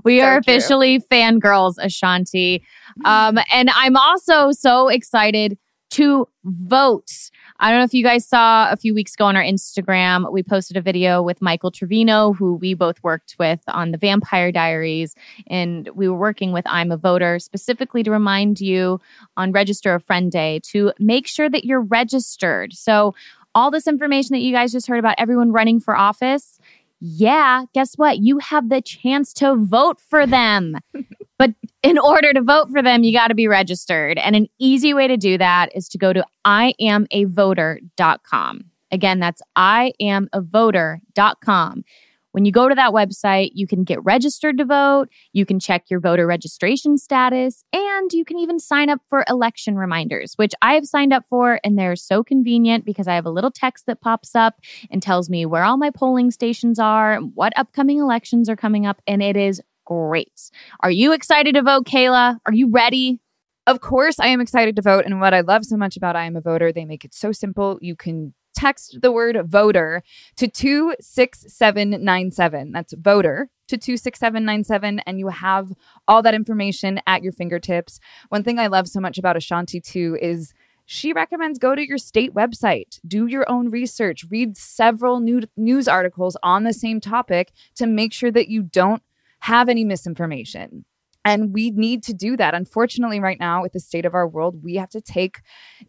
we 0.02 0.18
so 0.18 0.24
are 0.24 0.36
officially 0.36 0.98
true. 0.98 1.06
fangirls, 1.08 1.74
Ashanti. 1.78 2.64
Um, 3.04 3.38
and 3.52 3.70
I'm 3.72 3.96
also 3.96 4.50
so 4.50 4.88
excited 4.88 5.56
to 5.90 6.28
vote. 6.44 7.30
I 7.60 7.70
don't 7.70 7.78
know 7.78 7.84
if 7.84 7.94
you 7.94 8.04
guys 8.04 8.26
saw 8.26 8.70
a 8.70 8.76
few 8.76 8.94
weeks 8.94 9.14
ago 9.14 9.24
on 9.24 9.36
our 9.36 9.42
Instagram, 9.42 10.30
we 10.30 10.42
posted 10.42 10.76
a 10.76 10.80
video 10.80 11.22
with 11.22 11.40
Michael 11.40 11.70
Trevino, 11.70 12.32
who 12.32 12.54
we 12.54 12.74
both 12.74 13.02
worked 13.02 13.36
with 13.38 13.60
on 13.68 13.90
the 13.90 13.98
Vampire 13.98 14.52
Diaries. 14.52 15.14
And 15.48 15.88
we 15.94 16.08
were 16.08 16.18
working 16.18 16.52
with 16.52 16.64
I'm 16.66 16.92
a 16.92 16.96
Voter 16.96 17.38
specifically 17.38 18.02
to 18.02 18.10
remind 18.10 18.60
you 18.60 19.00
on 19.36 19.50
Register 19.50 19.94
a 19.94 20.00
Friend 20.00 20.30
Day 20.30 20.60
to 20.70 20.92
make 20.98 21.26
sure 21.26 21.48
that 21.48 21.64
you're 21.64 21.80
registered. 21.80 22.74
So, 22.74 23.14
all 23.58 23.72
this 23.72 23.88
information 23.88 24.34
that 24.34 24.40
you 24.40 24.52
guys 24.52 24.70
just 24.70 24.86
heard 24.86 25.00
about 25.00 25.16
everyone 25.18 25.50
running 25.50 25.80
for 25.80 25.96
office, 25.96 26.60
yeah, 27.00 27.64
guess 27.74 27.94
what? 27.96 28.18
You 28.18 28.38
have 28.38 28.68
the 28.68 28.80
chance 28.80 29.32
to 29.34 29.56
vote 29.56 30.00
for 30.00 30.24
them. 30.26 30.78
but 31.38 31.50
in 31.82 31.98
order 31.98 32.32
to 32.32 32.40
vote 32.40 32.70
for 32.70 32.80
them, 32.82 33.02
you 33.02 33.12
got 33.12 33.26
to 33.28 33.34
be 33.34 33.48
registered. 33.48 34.16
And 34.18 34.36
an 34.36 34.46
easy 34.58 34.94
way 34.94 35.08
to 35.08 35.16
do 35.16 35.38
that 35.38 35.74
is 35.74 35.88
to 35.90 35.98
go 35.98 36.12
to 36.12 36.24
iamavoter.com. 36.46 38.64
Again, 38.90 39.20
that's 39.20 39.42
iamavoter.com. 39.56 41.84
When 42.32 42.44
you 42.44 42.52
go 42.52 42.68
to 42.68 42.74
that 42.74 42.92
website, 42.92 43.50
you 43.54 43.66
can 43.66 43.84
get 43.84 44.04
registered 44.04 44.58
to 44.58 44.64
vote, 44.64 45.08
you 45.32 45.46
can 45.46 45.58
check 45.58 45.84
your 45.90 46.00
voter 46.00 46.26
registration 46.26 46.98
status, 46.98 47.64
and 47.72 48.12
you 48.12 48.24
can 48.24 48.38
even 48.38 48.58
sign 48.58 48.90
up 48.90 49.00
for 49.08 49.24
election 49.28 49.76
reminders, 49.76 50.34
which 50.36 50.52
I 50.60 50.74
have 50.74 50.84
signed 50.84 51.12
up 51.12 51.24
for. 51.28 51.60
And 51.64 51.78
they're 51.78 51.96
so 51.96 52.22
convenient 52.22 52.84
because 52.84 53.08
I 53.08 53.14
have 53.14 53.26
a 53.26 53.30
little 53.30 53.50
text 53.50 53.86
that 53.86 54.00
pops 54.00 54.34
up 54.34 54.56
and 54.90 55.02
tells 55.02 55.30
me 55.30 55.46
where 55.46 55.64
all 55.64 55.76
my 55.76 55.90
polling 55.90 56.30
stations 56.30 56.78
are, 56.78 57.18
what 57.18 57.52
upcoming 57.56 57.98
elections 57.98 58.48
are 58.48 58.56
coming 58.56 58.86
up, 58.86 59.00
and 59.06 59.22
it 59.22 59.36
is 59.36 59.62
great. 59.86 60.50
Are 60.80 60.90
you 60.90 61.12
excited 61.12 61.54
to 61.54 61.62
vote, 61.62 61.86
Kayla? 61.86 62.38
Are 62.44 62.52
you 62.52 62.70
ready? 62.70 63.20
Of 63.66 63.80
course, 63.80 64.18
I 64.18 64.28
am 64.28 64.40
excited 64.40 64.76
to 64.76 64.82
vote. 64.82 65.04
And 65.04 65.20
what 65.20 65.34
I 65.34 65.40
love 65.40 65.64
so 65.64 65.76
much 65.76 65.96
about 65.96 66.16
I 66.16 66.24
Am 66.24 66.36
a 66.36 66.40
Voter, 66.40 66.72
they 66.72 66.84
make 66.84 67.04
it 67.04 67.14
so 67.14 67.32
simple. 67.32 67.78
You 67.82 67.96
can 67.96 68.34
text 68.54 68.98
the 69.02 69.12
word 69.12 69.38
voter 69.46 70.02
to 70.36 70.48
26797. 70.48 72.72
That's 72.72 72.94
voter 72.94 73.50
to 73.68 73.76
26797 73.76 75.00
and 75.00 75.18
you 75.18 75.28
have 75.28 75.72
all 76.06 76.22
that 76.22 76.34
information 76.34 77.00
at 77.06 77.22
your 77.22 77.32
fingertips. 77.32 78.00
One 78.30 78.42
thing 78.42 78.58
I 78.58 78.66
love 78.66 78.88
so 78.88 79.00
much 79.00 79.18
about 79.18 79.36
Ashanti 79.36 79.80
too 79.80 80.18
is 80.20 80.54
she 80.86 81.12
recommends 81.12 81.58
go 81.58 81.74
to 81.74 81.86
your 81.86 81.98
state 81.98 82.32
website, 82.32 82.98
do 83.06 83.26
your 83.26 83.48
own 83.50 83.68
research, 83.68 84.24
read 84.30 84.56
several 84.56 85.20
new 85.20 85.42
news 85.56 85.86
articles 85.86 86.36
on 86.42 86.64
the 86.64 86.72
same 86.72 86.98
topic 86.98 87.52
to 87.74 87.86
make 87.86 88.14
sure 88.14 88.30
that 88.30 88.48
you 88.48 88.62
don't 88.62 89.02
have 89.40 89.68
any 89.68 89.84
misinformation. 89.84 90.86
And 91.24 91.52
we 91.52 91.70
need 91.70 92.02
to 92.04 92.14
do 92.14 92.38
that. 92.38 92.54
Unfortunately, 92.54 93.20
right 93.20 93.38
now, 93.38 93.60
with 93.60 93.74
the 93.74 93.80
state 93.80 94.06
of 94.06 94.14
our 94.14 94.26
world, 94.26 94.64
we 94.64 94.76
have 94.76 94.88
to 94.90 95.02
take 95.02 95.40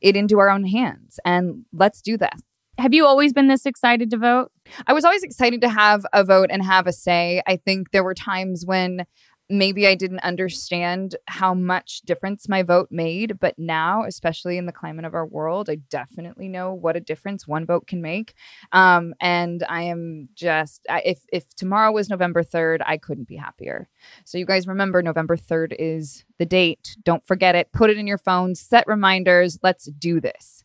it 0.01 0.17
into 0.17 0.37
our 0.39 0.49
own 0.49 0.65
hands. 0.65 1.17
And 1.23 1.63
let's 1.71 2.01
do 2.01 2.17
this. 2.17 2.41
Have 2.79 2.93
you 2.93 3.05
always 3.05 3.33
been 3.33 3.49
this 3.49 3.65
excited 3.65 4.09
to 4.11 4.17
vote? 4.17 4.51
I 4.87 4.93
was 4.93 5.03
always 5.03 5.21
excited 5.21 5.59
to 5.61 5.69
have 5.69 6.05
a 6.13 6.23
vote 6.23 6.49
and 6.49 6.63
have 6.63 6.87
a 6.87 6.93
say. 6.93 7.41
I 7.45 7.57
think 7.57 7.91
there 7.91 8.05
were 8.05 8.13
times 8.13 8.65
when 8.65 9.05
maybe 9.49 9.85
I 9.85 9.95
didn't 9.95 10.19
understand 10.19 11.17
how 11.27 11.53
much 11.53 12.01
difference 12.01 12.47
my 12.47 12.63
vote 12.63 12.87
made, 12.89 13.37
but 13.37 13.59
now, 13.59 14.05
especially 14.05 14.57
in 14.57 14.65
the 14.65 14.71
climate 14.71 15.03
of 15.03 15.13
our 15.13 15.25
world, 15.25 15.69
I 15.69 15.75
definitely 15.89 16.47
know 16.47 16.73
what 16.73 16.95
a 16.95 17.01
difference 17.01 17.45
one 17.45 17.65
vote 17.65 17.85
can 17.85 18.01
make. 18.01 18.33
Um, 18.71 19.13
and 19.19 19.61
I 19.67 19.81
am 19.81 20.29
just 20.33 20.85
if 20.89 21.25
if 21.33 21.53
tomorrow 21.55 21.91
was 21.91 22.09
November 22.09 22.43
third, 22.43 22.81
I 22.85 22.95
couldn't 22.95 23.27
be 23.27 23.35
happier. 23.35 23.89
So 24.23 24.37
you 24.37 24.45
guys 24.45 24.67
remember 24.67 25.01
November 25.01 25.35
third 25.35 25.75
is 25.77 26.23
the 26.37 26.45
date. 26.45 26.95
Don't 27.03 27.27
forget 27.27 27.55
it. 27.55 27.73
Put 27.73 27.89
it 27.89 27.97
in 27.97 28.07
your 28.07 28.19
phone. 28.19 28.55
Set 28.55 28.87
reminders. 28.87 29.59
Let's 29.61 29.85
do 29.85 30.21
this. 30.21 30.63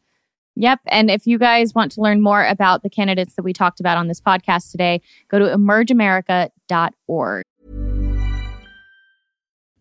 Yep. 0.57 0.81
And 0.87 1.11
if 1.11 1.27
you 1.27 1.39
guys 1.39 1.75
want 1.75 1.93
to 1.93 2.01
learn 2.01 2.21
more 2.21 2.45
about 2.45 2.83
the 2.83 2.91
candidates 2.91 3.35
that 3.35 3.43
we 3.43 3.53
talked 3.53 3.81
about 3.81 3.97
on 3.97 4.07
this 4.09 4.21
podcast 4.21 4.71
today, 4.71 5.01
go 5.29 5.39
to 5.39 5.47
emergeamerica.org. 5.47 7.45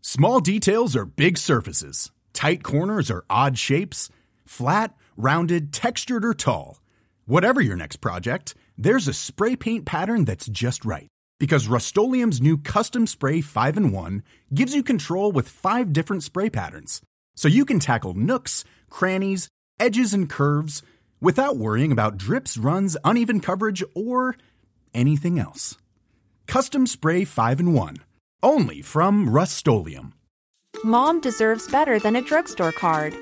Small 0.02 0.40
details 0.40 0.96
are 0.96 1.06
big 1.06 1.38
surfaces. 1.38 2.12
Tight 2.34 2.64
corners 2.64 3.10
are 3.10 3.24
odd 3.30 3.58
shapes. 3.58 4.10
Flat, 4.46 4.96
rounded, 5.16 5.72
textured, 5.72 6.26
or 6.26 6.34
tall. 6.34 6.82
Whatever 7.26 7.62
your 7.62 7.78
next 7.78 7.98
project, 7.98 8.54
there's 8.78 9.08
a 9.08 9.14
spray 9.14 9.56
paint 9.56 9.86
pattern 9.86 10.26
that's 10.26 10.48
just 10.48 10.84
right. 10.84 11.08
Because 11.40 11.68
Rust-Oleum 11.68 12.32
Custom 12.64 13.08
Spray 13.08 13.42
5 13.42 13.78
in 13.78 13.92
1 13.92 14.24
gives 14.54 14.76
you 14.76 14.84
control 14.84 15.32
with 15.32 15.48
five 15.48 15.94
different 15.94 16.24
spray 16.24 16.50
patterns. 16.50 17.02
So 17.36 17.48
you 17.48 17.66
can 17.66 17.80
tackle 17.80 18.14
nooks, 18.14 18.66
crannies, 18.90 19.48
edges, 19.84 20.14
and 20.14 20.30
curves 20.30 20.82
without 21.20 21.58
worrying 21.58 21.92
about 21.92 22.18
drips, 22.18 22.58
runs, 22.58 22.96
uneven 23.04 23.42
coverage, 23.42 23.84
or 23.94 24.38
anything 24.94 25.38
else. 25.38 25.78
Custom 26.48 26.88
Spray 26.88 27.26
5 27.26 27.60
in 27.60 27.74
1. 27.74 27.98
Only 28.42 28.82
from 28.82 29.30
Rust 29.30 29.68
Mom 30.86 31.20
deserves 31.20 31.68
better 31.68 32.00
than 32.00 32.16
a 32.16 32.22
drugstore 32.22 32.72
card. 32.72 33.14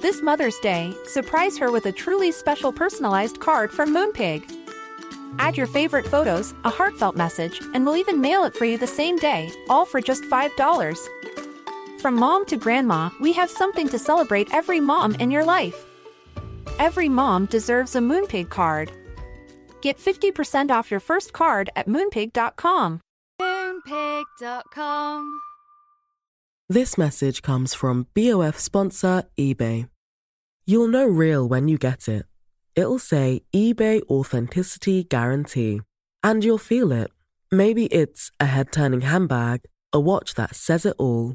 This 0.00 0.22
Mother's 0.22 0.58
Day, 0.60 0.94
surprise 1.04 1.58
her 1.58 1.70
with 1.70 1.84
a 1.84 1.92
truly 1.92 2.32
special 2.32 2.72
personalized 2.72 3.40
card 3.40 3.70
from 3.70 3.94
Moonpig. 3.94 4.50
Add 5.38 5.58
your 5.58 5.66
favorite 5.66 6.06
photos, 6.06 6.54
a 6.64 6.70
heartfelt 6.70 7.16
message, 7.16 7.60
and 7.74 7.84
we'll 7.84 7.98
even 7.98 8.22
mail 8.22 8.44
it 8.44 8.54
for 8.54 8.64
you 8.64 8.78
the 8.78 8.86
same 8.86 9.16
day, 9.18 9.50
all 9.68 9.84
for 9.84 10.00
just 10.00 10.22
$5. 10.24 11.45
From 12.06 12.14
mom 12.14 12.46
to 12.46 12.56
grandma, 12.56 13.10
we 13.18 13.32
have 13.32 13.50
something 13.50 13.88
to 13.88 13.98
celebrate 13.98 14.54
every 14.54 14.78
mom 14.78 15.16
in 15.16 15.28
your 15.32 15.44
life. 15.44 15.84
Every 16.78 17.08
mom 17.08 17.46
deserves 17.46 17.96
a 17.96 17.98
Moonpig 17.98 18.48
card. 18.48 18.92
Get 19.80 19.98
50% 19.98 20.70
off 20.70 20.88
your 20.88 21.00
first 21.00 21.32
card 21.32 21.68
at 21.74 21.88
moonpig.com. 21.88 23.00
Moonpig.com. 23.42 25.40
This 26.68 26.96
message 26.96 27.42
comes 27.42 27.74
from 27.74 28.06
BOF 28.14 28.56
sponsor 28.56 29.24
eBay. 29.36 29.88
You'll 30.64 30.86
know 30.86 31.06
real 31.08 31.48
when 31.48 31.66
you 31.66 31.76
get 31.76 32.06
it. 32.06 32.26
It'll 32.76 33.00
say 33.00 33.42
eBay 33.52 34.02
Authenticity 34.08 35.02
Guarantee. 35.02 35.80
And 36.22 36.44
you'll 36.44 36.58
feel 36.58 36.92
it. 36.92 37.10
Maybe 37.50 37.86
it's 37.86 38.30
a 38.38 38.46
head 38.46 38.70
turning 38.70 39.00
handbag, 39.00 39.62
a 39.92 39.98
watch 39.98 40.34
that 40.34 40.54
says 40.54 40.86
it 40.86 40.94
all 41.00 41.34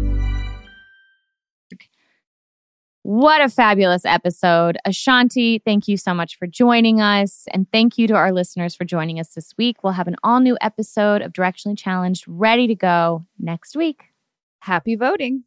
What 3.03 3.41
a 3.41 3.49
fabulous 3.49 4.05
episode. 4.05 4.77
Ashanti, 4.85 5.59
thank 5.59 5.87
you 5.87 5.97
so 5.97 6.13
much 6.13 6.37
for 6.37 6.45
joining 6.45 7.01
us. 7.01 7.45
And 7.51 7.65
thank 7.71 7.97
you 7.97 8.07
to 8.07 8.13
our 8.13 8.31
listeners 8.31 8.75
for 8.75 8.85
joining 8.85 9.19
us 9.19 9.33
this 9.33 9.55
week. 9.57 9.83
We'll 9.83 9.93
have 9.93 10.07
an 10.07 10.17
all 10.23 10.39
new 10.39 10.55
episode 10.61 11.23
of 11.23 11.33
Directionally 11.33 11.77
Challenged 11.77 12.25
ready 12.27 12.67
to 12.67 12.75
go 12.75 13.25
next 13.39 13.75
week. 13.75 14.03
Happy 14.59 14.95
voting. 14.95 15.43